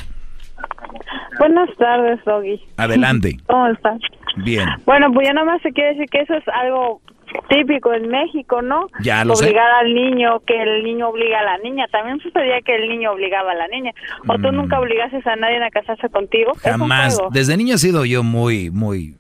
[1.39, 2.61] Buenas tardes, Doggy.
[2.77, 3.39] Adelante.
[3.47, 3.99] ¿Cómo estás?
[4.45, 4.67] Bien.
[4.85, 7.01] Bueno, pues yo nomás te quiero decir que eso es algo
[7.49, 8.89] típico en México, ¿no?
[9.03, 11.87] Ya lo Obligar al niño, que el niño obliga a la niña.
[11.91, 13.93] También sucedía que el niño obligaba a la niña.
[14.27, 14.57] ¿O tú mm.
[14.57, 16.53] nunca obligases a nadie a casarse contigo?
[16.63, 17.19] Jamás.
[17.31, 19.15] Desde niño he sido yo muy, muy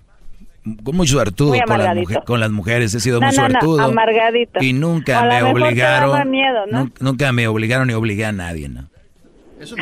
[0.64, 3.92] muy suertudo con, las con las mujeres, he sido muy suertudo.
[4.60, 6.32] Y nunca me obligaron.
[7.00, 8.88] Nunca me obligaron ni obligué a nadie, ¿no?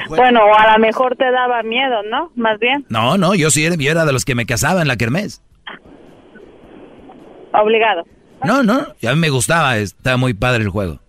[0.08, 2.32] Bueno, o a lo mejor te daba miedo, ¿no?
[2.34, 2.84] Más bien.
[2.88, 5.42] No, no, yo sí era, yo era de los que me casaba en la kermés.
[7.52, 8.04] Obligado.
[8.44, 11.00] No, no, a mí me gustaba, estaba muy padre el juego.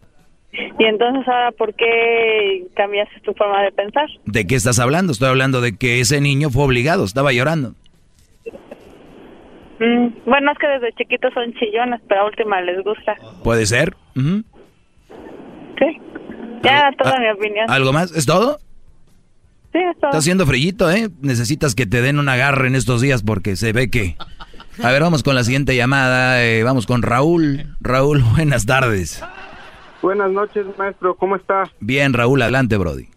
[0.51, 4.07] ¿Y entonces ahora por qué cambiaste tu forma de pensar?
[4.25, 5.11] ¿De qué estás hablando?
[5.11, 7.73] Estoy hablando de que ese niño fue obligado, estaba llorando.
[9.79, 13.15] Mm, bueno, es que desde chiquitos son chillones, pero a última les gusta.
[13.43, 13.95] ¿Puede ser?
[14.15, 16.01] Sí.
[16.63, 17.69] Ya, toda ah, mi opinión.
[17.69, 18.11] ¿Algo más?
[18.11, 18.59] ¿Es todo?
[19.71, 20.09] Sí, es todo.
[20.09, 21.09] Está haciendo frillito, ¿eh?
[21.21, 24.17] Necesitas que te den un agarre en estos días porque se ve que...
[24.83, 26.41] A ver, vamos con la siguiente llamada.
[26.43, 27.65] Eh, vamos con Raúl.
[27.81, 29.21] Raúl, buenas tardes.
[30.01, 31.15] Buenas noches, maestro.
[31.15, 31.63] ¿Cómo está?
[31.81, 32.41] Bien, Raúl.
[32.41, 33.09] Adelante, Brody.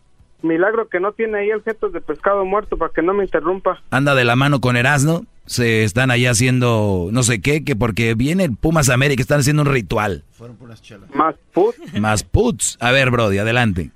[0.42, 3.80] Milagro que no tiene ahí el gesto de pescado muerto para que no me interrumpa.
[3.90, 5.22] Anda de la mano con Erasno.
[5.44, 9.62] Se están allá haciendo no sé qué, que porque viene el Pumas América, están haciendo
[9.62, 10.24] un ritual.
[10.32, 11.14] Fueron por las chelas.
[11.14, 12.00] Más puts.
[12.00, 12.78] Más puts.
[12.80, 13.90] A ver, Brody, adelante.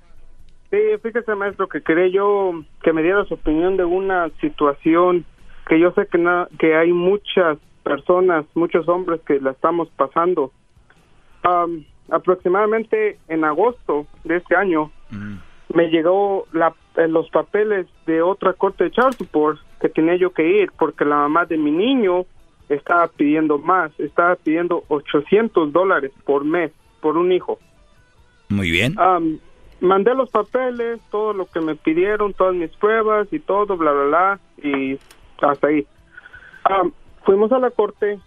[0.69, 5.25] Sí, fíjese, maestro, que quería yo que me diera su opinión de una situación
[5.67, 6.23] que yo sé que,
[6.59, 10.51] que hay muchas personas, muchos hombres que la estamos pasando.
[12.09, 14.91] aproximadamente en agosto de este año,
[15.73, 20.31] me llegó la, eh, los papeles de otra corte de child support que tenía yo
[20.31, 22.25] que ir porque la mamá de mi niño
[22.69, 26.71] estaba pidiendo más, estaba pidiendo 800 dólares por mes
[27.01, 27.59] por un hijo.
[28.49, 28.95] Muy bien.
[29.79, 34.03] Mandé los papeles, todo lo que me pidieron, todas mis pruebas y todo, bla, bla,
[34.05, 34.97] bla, y
[35.39, 35.85] hasta ahí.
[36.63, 36.91] Am,
[37.23, 38.19] fuimos a la corte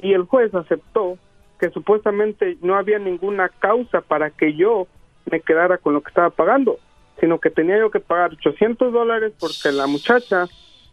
[0.00, 1.16] y el juez aceptó
[1.60, 4.88] que supuestamente no había ninguna causa para que yo
[5.30, 6.78] me quedara con lo que estaba pagando,
[7.20, 10.46] sino que tenía yo que pagar 800 dólares porque la muchacha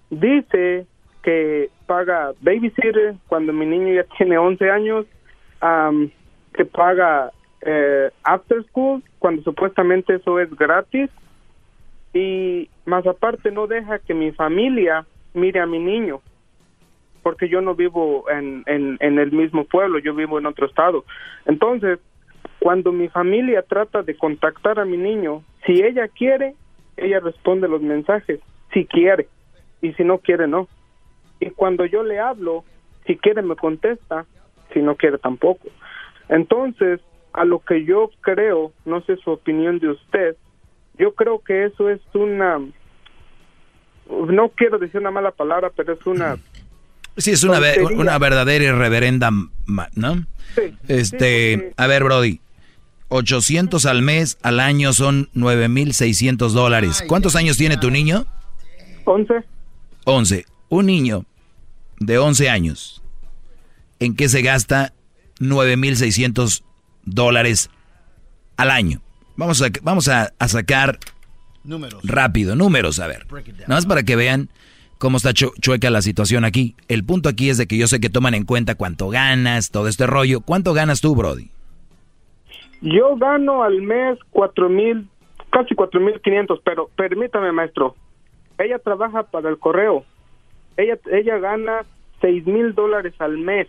[0.10, 0.86] dice
[1.24, 5.06] que paga babysitter cuando mi niño ya tiene 11 años,
[5.62, 6.12] am,
[6.54, 7.32] que paga
[7.62, 11.10] eh, after school cuando supuestamente eso es gratis
[12.14, 16.22] y más aparte no deja que mi familia mire a mi niño
[17.26, 21.06] porque yo no vivo en, en, en el mismo pueblo, yo vivo en otro estado.
[21.48, 21.98] Entonces,
[22.66, 26.56] cuando mi familia trata de contactar a mi niño, si ella quiere,
[26.98, 28.40] ella responde los mensajes,
[28.74, 29.28] si quiere,
[29.84, 30.68] y si no quiere, no.
[31.40, 32.64] Y cuando yo le hablo,
[33.06, 34.26] si quiere me contesta,
[34.74, 35.68] si no quiere tampoco.
[36.28, 37.02] Entonces,
[37.34, 40.36] a lo que yo creo, no sé su opinión de usted,
[40.98, 42.58] yo creo que eso es una,
[44.10, 46.38] no quiero decir una mala palabra, pero es una
[47.18, 47.96] Sí, es una, tontería.
[47.96, 49.30] una verdadera y reverenda,
[49.96, 50.26] ¿no?
[50.88, 52.42] Este, a ver, Brody,
[53.10, 57.04] 800 al mes, al año son 9,600 dólares.
[57.08, 58.26] ¿Cuántos años tiene tu niño?
[59.06, 59.34] 11.
[60.06, 60.46] 11.
[60.70, 61.26] Un niño
[62.00, 63.02] de 11 años,
[64.00, 64.94] ¿en qué se gasta
[65.40, 66.64] 9,600
[67.06, 67.70] dólares
[68.58, 69.02] al año?
[69.38, 71.00] Vamos a, vamos a, a sacar
[71.64, 72.02] Números.
[72.04, 73.28] rápido, números, a ver.
[73.60, 74.50] Nada más para que vean
[74.98, 76.76] cómo está chu- chueca la situación aquí.
[76.88, 79.88] El punto aquí es de que yo sé que toman en cuenta cuánto ganas, todo
[79.88, 80.42] este rollo.
[80.42, 81.50] ¿Cuánto ganas tú, Brody?
[82.82, 85.08] Yo gano al mes cuatro mil,
[85.50, 87.96] casi cuatro mil quinientos, pero permítame, maestro.
[88.58, 90.06] Ella trabaja para el correo.
[90.78, 91.86] Ella, ella gana
[92.22, 93.68] seis mil dólares al mes.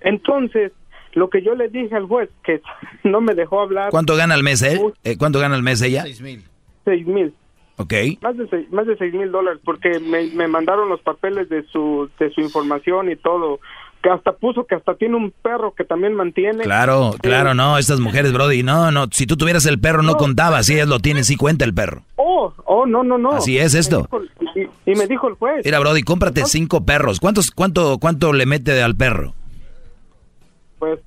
[0.00, 0.72] Entonces,
[1.14, 2.60] lo que yo le dije al juez, que
[3.04, 3.90] no me dejó hablar.
[3.90, 4.80] ¿Cuánto gana al mes él?
[5.04, 6.02] Eh, ¿Cuánto gana al mes ella?
[6.02, 6.44] Seis mil.
[6.84, 7.34] Seis mil.
[7.76, 7.94] Ok.
[8.22, 11.62] Más de seis, más de seis mil dólares, porque me, me mandaron los papeles de
[11.64, 13.60] su, de su información y todo.
[14.08, 16.64] Que hasta puso que hasta tiene un perro que también mantiene.
[16.64, 20.62] Claro, claro, no, estas mujeres, Brody, no, no, si tú tuvieras el perro no contaba,
[20.62, 22.04] si ellas lo tienen, sí cuenta el perro.
[22.16, 23.32] Oh, oh, no, no, no.
[23.32, 24.08] Así es esto.
[24.10, 24.18] Me
[24.62, 25.60] dijo- y, y me dijo el juez.
[25.62, 27.20] Mira, Brody, cómprate cinco perros.
[27.20, 29.34] ¿Cuántos, cuánto, cuánto le mete al perro?
[30.78, 31.00] Pues,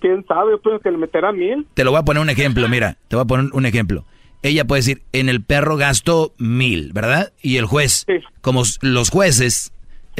[0.00, 1.66] quién sabe, yo creo que le meterá mil.
[1.74, 4.06] Te lo voy a poner un ejemplo, mira, te voy a poner un ejemplo.
[4.42, 7.30] Ella puede decir, en el perro gasto mil, ¿verdad?
[7.42, 8.06] Y el juez,
[8.40, 9.70] como los jueces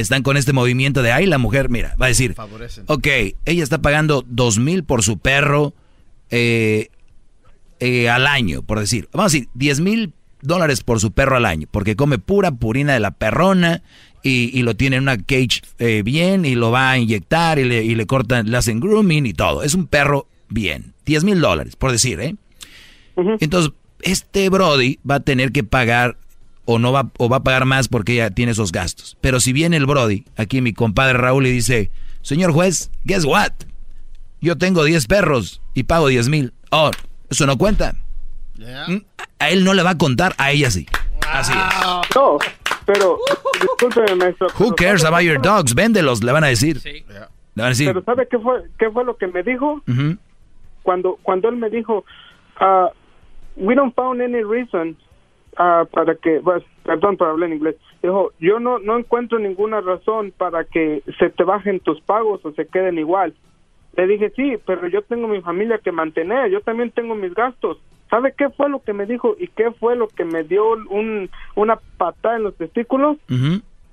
[0.00, 2.36] están con este movimiento de, ay, la mujer, mira, va a decir,
[2.86, 3.06] ok,
[3.44, 5.74] ella está pagando dos mil por su perro
[6.30, 6.88] eh,
[7.80, 9.08] eh, al año, por decir.
[9.12, 12.94] Vamos a decir, diez mil dólares por su perro al año, porque come pura purina
[12.94, 13.82] de la perrona
[14.22, 17.64] y, y lo tiene en una cage eh, bien y lo va a inyectar y
[17.64, 19.64] le, y le cortan, le hacen grooming y todo.
[19.64, 20.94] Es un perro bien.
[21.06, 22.36] 10 mil dólares, por decir, ¿eh?
[23.40, 23.72] Entonces,
[24.02, 26.18] este Brody va a tener que pagar
[26.70, 29.16] o no va, o va a pagar más porque ella tiene esos gastos.
[29.22, 31.90] Pero si viene el Brody, aquí mi compadre Raúl y dice,
[32.20, 33.52] señor juez, guess what?
[34.42, 36.52] Yo tengo 10 perros y pago 10 mil.
[36.70, 36.90] Oh,
[37.30, 37.94] eso no cuenta.
[38.58, 38.98] Mm,
[39.38, 40.86] A él no le va a contar, a ella sí.
[41.32, 41.86] Así es.
[42.14, 42.38] No,
[42.84, 43.18] pero,
[43.60, 44.48] discúlpeme, maestro.
[44.58, 45.74] Who cares about your dogs?
[45.74, 46.82] Véndelos, le van a decir.
[46.84, 47.02] Le
[47.56, 47.86] van a decir.
[47.88, 49.82] Pero ¿sabe qué fue, qué fue lo que me dijo?
[50.82, 52.04] Cuando, cuando él me dijo,
[52.60, 52.90] ah,
[53.56, 54.98] we don't found any reason
[55.58, 59.80] ah, para que, pues, perdón por hablar en inglés, dijo, yo no, no encuentro ninguna
[59.80, 63.34] razón para que se te bajen tus pagos o se queden igual.
[63.96, 67.78] Le dije, sí, pero yo tengo mi familia que mantener, yo también tengo mis gastos.
[68.08, 71.28] ¿Sabe qué fue lo que me dijo y qué fue lo que me dio un,
[71.56, 73.18] una patada en los testículos?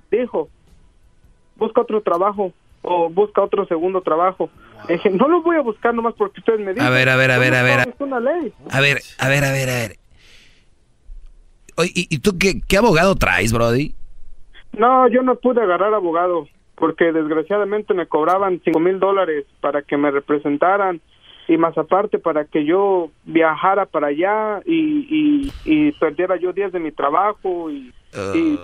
[0.09, 0.47] Dijo,
[1.57, 4.49] busca otro trabajo o busca otro segundo trabajo.
[4.87, 6.87] Dije, no lo voy a buscar nomás porque ustedes me dicen.
[6.87, 7.89] A ver, a ver, a ver, a ver.
[7.89, 8.53] Es una ley.
[8.69, 10.04] A ver, a ver, a ver, a ver.
[11.83, 13.93] ¿Y, y tú qué, qué abogado traes, Brody?
[14.77, 19.97] No, yo no pude agarrar abogado porque desgraciadamente me cobraban cinco mil dólares para que
[19.97, 21.01] me representaran
[21.47, 26.71] y más aparte para que yo viajara para allá y, y, y perdiera yo días
[26.71, 27.93] de mi trabajo y,
[28.33, 28.59] y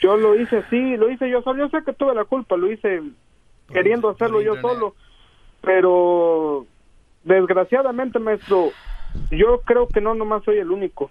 [0.00, 1.64] yo lo hice así, lo hice yo solo.
[1.64, 3.02] Yo sé que tuve la culpa, lo hice
[3.72, 4.94] queriendo hacerlo yo solo,
[5.60, 6.66] pero
[7.24, 8.70] desgraciadamente, maestro,
[9.30, 11.10] yo creo que no nomás soy el único.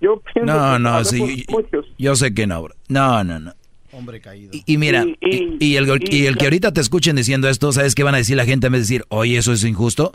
[0.00, 1.44] Yo pienso No, que no, sí.
[1.48, 1.86] yo- muchos.
[1.98, 2.74] Yo sé que no, bro.
[2.88, 3.52] No, no, no.
[3.92, 4.50] Hombre caído.
[4.52, 7.94] Y, y mira, y, y el, y el que ahorita te escuchen diciendo esto, ¿sabes
[7.94, 10.12] qué van a decir la gente en vez de decir, oye, eso es injusto?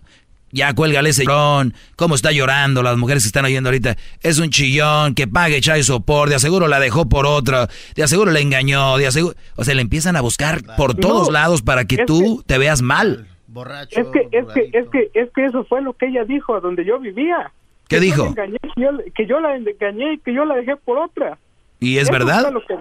[0.51, 1.73] Ya cuélgale ese chillón.
[1.95, 3.97] ¿Cómo está llorando las mujeres que están oyendo ahorita?
[4.21, 8.31] Es un chillón, que pague chai sopor, de aseguro la dejó por otra, de aseguro
[8.31, 9.35] la engañó, de aseguro...
[9.55, 13.27] O sea, le empiezan a buscar por todos lados para que tú te veas mal.
[13.47, 13.99] Borracho.
[13.99, 16.59] Es que, es que, es que, es que eso fue lo que ella dijo a
[16.59, 17.51] donde yo vivía.
[17.87, 18.25] ¿Qué Que dijo?
[18.27, 21.37] engañé, que, yo, que yo la engañé y que yo la dejé por otra.
[21.79, 22.51] ¿Y es Eso verdad?
[22.51, 22.77] lo que.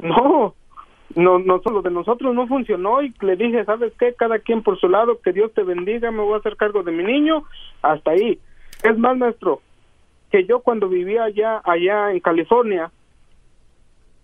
[0.00, 0.54] No,
[1.14, 4.14] no, no, solo de nosotros no funcionó y le dije, ¿sabes qué?
[4.14, 6.92] Cada quien por su lado, que Dios te bendiga, me voy a hacer cargo de
[6.92, 7.44] mi niño,
[7.82, 8.38] hasta ahí.
[8.82, 9.60] Es más, maestro,
[10.30, 12.90] que yo cuando vivía allá, allá en California,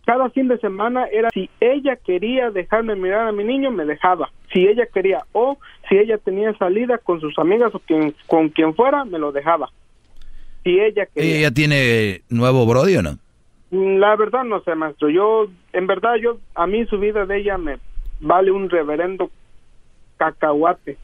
[0.05, 4.31] cada fin de semana era si ella quería dejarme mirar a mi niño, me dejaba.
[4.53, 5.59] Si ella quería o
[5.89, 9.69] si ella tenía salida con sus amigas o quien, con quien fuera, me lo dejaba.
[10.64, 11.36] Si ella quería.
[11.39, 13.18] ¿Ella tiene nuevo Brody o no?
[13.70, 15.09] Mm, La verdad no sé, maestro.
[15.10, 17.76] Yo, en verdad, yo, a mí su vida de ella me
[18.20, 19.30] vale un reverendo
[20.16, 20.97] cacahuate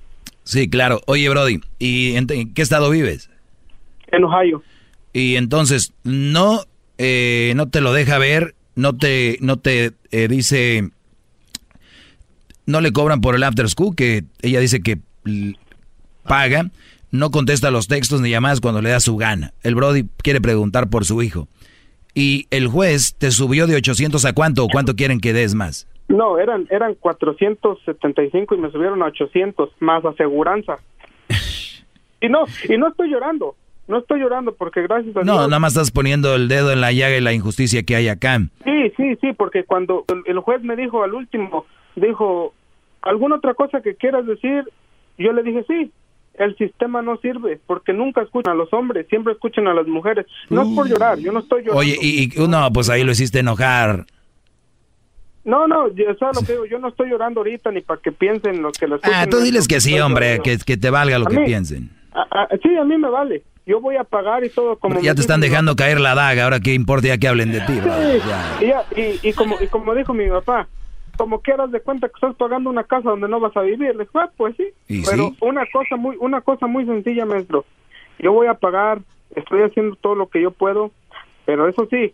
[0.43, 1.01] Sí, claro.
[1.07, 3.31] Oye, Brody, ¿y en, en qué estado vives?
[4.09, 4.63] en Ohio.
[5.13, 6.61] Y entonces, no,
[6.99, 10.91] eh, no te lo deja ver, no te, no te eh, dice,
[12.67, 14.99] no le cobran por el after school, que ella dice que
[16.25, 16.71] paga,
[17.15, 19.53] no contesta los textos ni llamadas cuando le da su gana.
[19.63, 21.47] El Brody quiere preguntar por su hijo.
[22.13, 25.87] Y el juez te subió de 800 a cuánto, o cuánto quieren que des más.
[26.09, 30.77] No, eran eran 475 y me subieron a 800 más aseguranza.
[32.21, 33.55] Y no, y no estoy llorando.
[33.87, 35.49] No estoy llorando porque gracias a No, Dios.
[35.49, 38.39] nada más estás poniendo el dedo en la llaga y la injusticia que hay acá.
[38.65, 41.67] Sí, sí, sí, porque cuando el juez me dijo al último,
[41.97, 42.55] dijo,
[43.03, 44.65] ¿alguna otra cosa que quieras decir?
[45.19, 45.93] Yo le dije, sí,
[46.39, 50.27] el sistema no sirve, porque nunca escuchan a los hombres, siempre escuchan a las mujeres.
[50.51, 51.79] No es por llorar, yo no estoy llorando.
[51.81, 54.05] Oye, y, y no, pues ahí lo hiciste enojar.
[55.45, 56.65] No, no, yo, ¿sabes lo que digo?
[56.67, 59.11] Yo no estoy llorando ahorita ni para que piensen lo que escuchen.
[59.15, 61.91] Ah, tú diles que sí, hombre, que, que te valga lo A que mí- piensen.
[62.15, 63.43] Ah, ah, sí, a mí me vale.
[63.67, 65.01] Yo voy a pagar y todo como...
[65.01, 67.61] Ya te están dijo dejando caer la daga, ahora qué importa ya que hablen de
[67.63, 67.73] ti?
[67.75, 70.69] Sí, ya- y, y como, y como dijo mi papá,
[71.17, 73.95] como quieras de cuenta que estás pagando una casa donde no vas a vivir.
[73.95, 74.69] Le dije, "Ah, pues sí.
[74.89, 75.37] ¿Y Pero sí?
[75.41, 77.65] una cosa muy una cosa muy sencilla, maestro.
[78.19, 79.01] Yo voy a pagar,
[79.35, 80.91] estoy haciendo todo lo que yo puedo,
[81.47, 82.13] pero eso sí,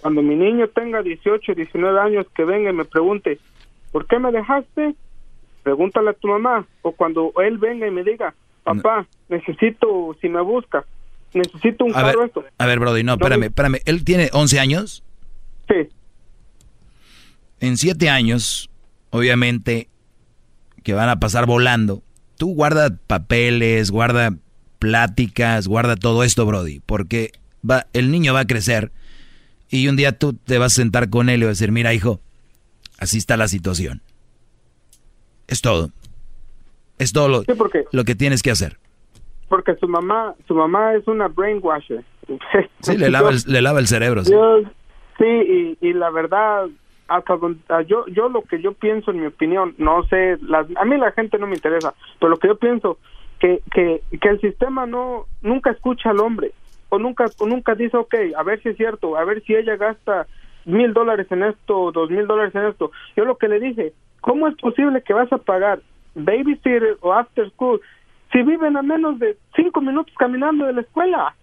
[0.00, 3.38] cuando mi niño tenga 18, 19 años, que venga y me pregunte,
[3.92, 4.94] ¿por qué me dejaste?
[5.62, 6.66] Pregúntale a tu mamá.
[6.82, 8.34] O cuando él venga y me diga,
[8.64, 10.84] papá, necesito, si me busca,
[11.34, 12.44] necesito un A ver, carro esto.
[12.58, 13.76] a ver, Brody, no, espérame, espérame.
[13.84, 15.04] ¿Él tiene 11 años?
[15.68, 15.88] Sí.
[17.60, 18.70] En 7 años,
[19.10, 19.88] obviamente,
[20.82, 22.02] que van a pasar volando,
[22.38, 24.34] tú guarda papeles, guarda
[24.78, 27.32] pláticas, guarda todo esto, Brody, porque
[27.68, 28.92] va, el niño va a crecer
[29.68, 31.92] y un día tú te vas a sentar con él y vas a decir, mira,
[31.92, 32.20] hijo,
[32.98, 34.00] así está la situación.
[35.48, 35.90] Es todo.
[36.98, 37.42] Es todo lo,
[37.92, 38.78] lo que tienes que hacer.
[39.48, 42.04] porque su mamá su mamá es una brainwasher
[42.82, 44.24] Sí, le lava el, le lava el cerebro.
[44.24, 44.32] sí.
[45.18, 46.66] Sí y, y la verdad
[47.10, 50.66] hasta donde- ah, yo yo lo que yo pienso en mi opinión no sé las,
[50.76, 52.98] a mí la gente no me interesa pero lo que yo pienso
[53.40, 56.52] que que que el sistema no nunca escucha al hombre
[56.88, 59.76] o nunca o nunca dice ok a ver si es cierto a ver si ella
[59.76, 60.26] gasta
[60.64, 62.92] mil dólares en esto dos mil dólares en esto.
[63.16, 65.80] Yo lo que le dije cómo es posible que vas a pagar
[66.14, 67.80] babysitter o after school
[68.32, 71.34] si viven a menos de cinco minutos caminando de la escuela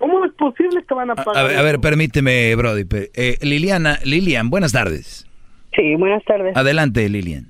[0.00, 2.84] cómo es posible que van a pagar A ver, a ver, permíteme, Brody.
[3.14, 5.28] eh, Liliana, Lilian, buenas tardes.
[5.76, 6.56] Sí, buenas tardes.
[6.56, 7.46] Adelante, Lilian.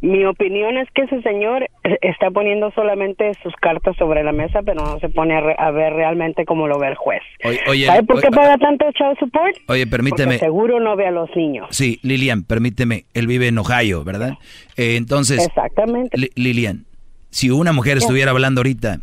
[0.00, 4.60] Mi opinión es que ese señor eh, está poniendo solamente sus cartas sobre la mesa,
[4.62, 7.22] pero no se pone a, re- a ver realmente cómo lo ve el juez.
[7.42, 9.56] Oye, oye, ¿Sabe por qué oye, paga tanto child support?
[9.68, 10.34] oye, permíteme.
[10.34, 11.68] Porque seguro no ve a los niños.
[11.70, 13.04] Sí, Lilian, permíteme.
[13.14, 14.32] Él vive en Ohio, ¿verdad?
[14.76, 16.18] Eh, entonces, Exactamente.
[16.18, 16.84] Li- Lilian,
[17.30, 18.98] si una mujer estuviera hablando ahorita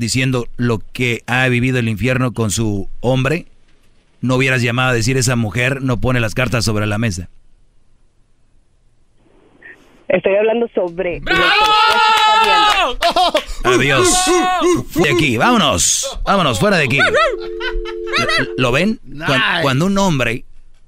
[0.00, 3.46] diciendo lo que ha vivido el infierno con su hombre,
[4.22, 7.28] no hubieras llamado a decir esa mujer no pone las cartas sobre la mesa.
[10.08, 11.20] Estoy hablando sobre...
[11.20, 11.32] viendo.
[13.62, 14.08] Adiós.
[14.94, 16.18] De aquí, vámonos.
[16.24, 16.98] Vámonos, fuera de aquí.
[18.56, 18.98] ¿Lo, ven?
[19.26, 20.44] Cuan- Cuando, un hombre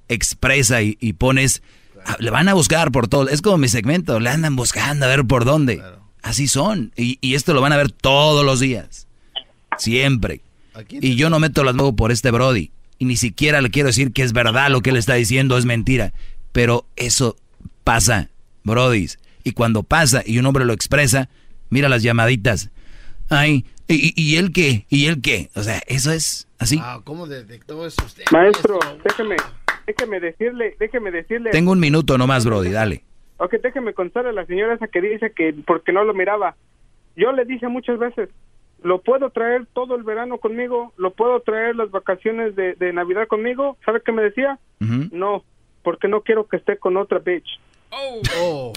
[0.09, 1.63] expresa y, y pones,
[2.05, 3.29] ah, le van a buscar por todo.
[3.29, 5.83] Es como mi segmento, le andan buscando a ver por dónde.
[6.23, 6.93] Así son.
[6.97, 9.07] Y, y esto lo van a ver todos los días.
[9.79, 10.41] Siempre.
[10.89, 12.71] Y yo no meto las manos por este Brody.
[12.99, 15.65] Y ni siquiera le quiero decir que es verdad lo que él está diciendo, es
[15.65, 16.13] mentira.
[16.53, 17.37] Pero eso
[17.85, 18.31] pasa,
[18.63, 19.19] Brodis.
[19.45, 21.29] Y cuando pasa y un hombre lo expresa,
[21.69, 22.71] mira las llamaditas.
[23.29, 24.87] Ay, ¿y, y, y él qué?
[24.89, 25.51] ¿Y él qué?
[25.55, 26.79] O sea, eso es así.
[26.81, 28.25] Ah, ¿Cómo detectó eso usted?
[28.31, 29.37] Maestro, déjeme,
[29.87, 31.51] déjeme decirle, déjeme decirle.
[31.51, 33.03] Tengo un minuto nomás, Brody, dale.
[33.45, 36.55] Ok, déjeme contarle a la señora esa que dice que porque no lo miraba.
[37.17, 38.29] yo le dije muchas veces,
[38.85, 43.27] lo puedo traer todo el verano conmigo, lo puedo traer las vacaciones de, de Navidad
[43.27, 43.77] conmigo.
[43.85, 44.59] ¿Sabe qué me decía?
[45.11, 45.45] No,
[45.83, 47.59] porque no quiero que esté con otra bitch.
[48.39, 48.73] Oh.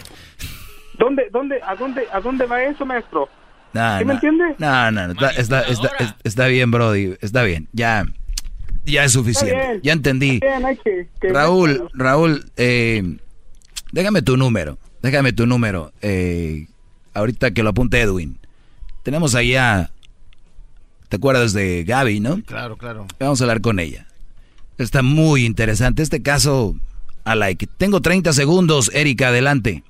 [0.98, 3.30] ¿Dónde, dónde, a dónde, a dónde va eso, maestro?
[3.74, 4.56] No, ¿Sí me entiende?
[4.58, 8.06] No, no, no, está, está, está, es- está bien, Brody, está bien, ya,
[8.86, 9.80] ya es suficiente, bien.
[9.84, 10.40] ya entendí.
[10.40, 13.04] Bien, que- que- Raúl, Raúl, eh,
[13.96, 16.68] déjame tu número, déjame tu número, eh,
[17.14, 18.38] ahorita que lo apunte Edwin.
[19.04, 19.90] Tenemos allá,
[21.08, 22.42] ¿te acuerdas de Gaby, no?
[22.46, 23.08] Claro, claro.
[23.20, 24.06] Vamos a hablar con ella.
[24.78, 26.76] Está muy interesante este caso,
[27.24, 27.68] a like.
[27.78, 29.84] Tengo 30 segundos, Erika, adelante.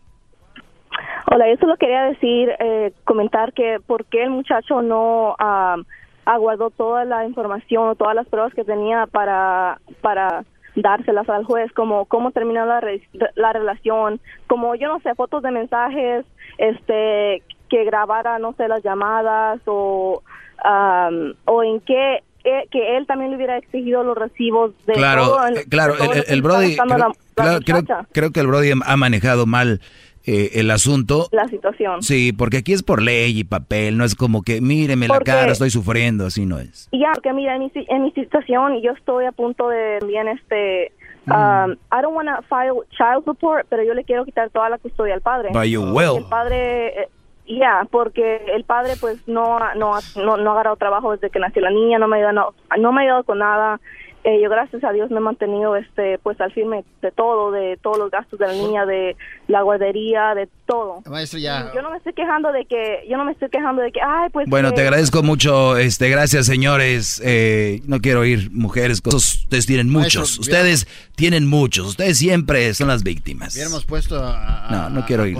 [1.31, 5.77] Hola, yo solo quería decir, eh, comentar que por qué el muchacho no ah,
[6.25, 10.45] aguardó toda la información o todas las pruebas que tenía para, para
[10.75, 13.01] dárselas al juez, como cómo terminó la, re-
[13.35, 16.25] la relación, como yo no sé, fotos de mensajes,
[16.57, 20.21] este, que grabara, no sé, las llamadas o,
[20.63, 25.23] am, o en qué eh, que él también le hubiera exigido los recibos de Claro,
[25.29, 28.39] todo, eh, claro, todo el, el Brody, creo, la- la claro, creo- muchacha, creo que
[28.39, 29.81] el Brody ha manejado mal
[30.25, 31.27] eh, el asunto.
[31.31, 32.01] la situación.
[32.03, 35.31] Sí, porque aquí es por ley y papel, no es como que míreme la Porque-
[35.31, 36.89] cara, estoy sufriendo, así no es.
[36.91, 40.91] Ya, porque mira, en mi, en mi situación, yo estoy a punto de bien este...
[41.27, 41.31] Mm.
[41.31, 44.77] um, I don't want to file child support, pero yo le quiero quitar toda la
[44.77, 45.49] custodia al padre.
[45.53, 46.17] But you will.
[46.17, 47.09] El padre, eh,
[47.47, 51.39] ya, porque el padre pues no, ha- no, no, no ha agarrado trabajo desde que
[51.39, 53.79] nació la niña, no me ha ayudado, no, no me ha ayudado con nada.
[54.27, 57.77] Eh, yo gracias a Dios me he mantenido este pues al firme de todo, de
[57.77, 59.15] todos los gastos de la niña, de
[59.47, 61.01] la guardería, de todo.
[61.09, 61.71] Maestro, ya.
[61.73, 64.29] Yo no me estoy quejando de que, yo no me estoy quejando de que, ay,
[64.31, 64.47] pues...
[64.49, 67.21] Bueno, que- te agradezco mucho, este, gracias señores.
[67.23, 72.73] Eh, no quiero oír mujeres, cosas- ustedes tienen Maestro, muchos, ustedes tienen muchos, ustedes siempre
[72.73, 73.53] son las víctimas.
[73.53, 74.67] Hubiéramos puesto a...
[74.67, 75.37] a- No, no quiero oír.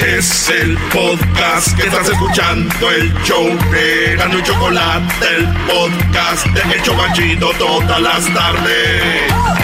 [0.00, 6.74] Es el podcast que estás escuchando, el show de Gano y Chocolate, el podcast de
[6.74, 9.63] El todas las tardes.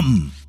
[0.01, 0.40] come.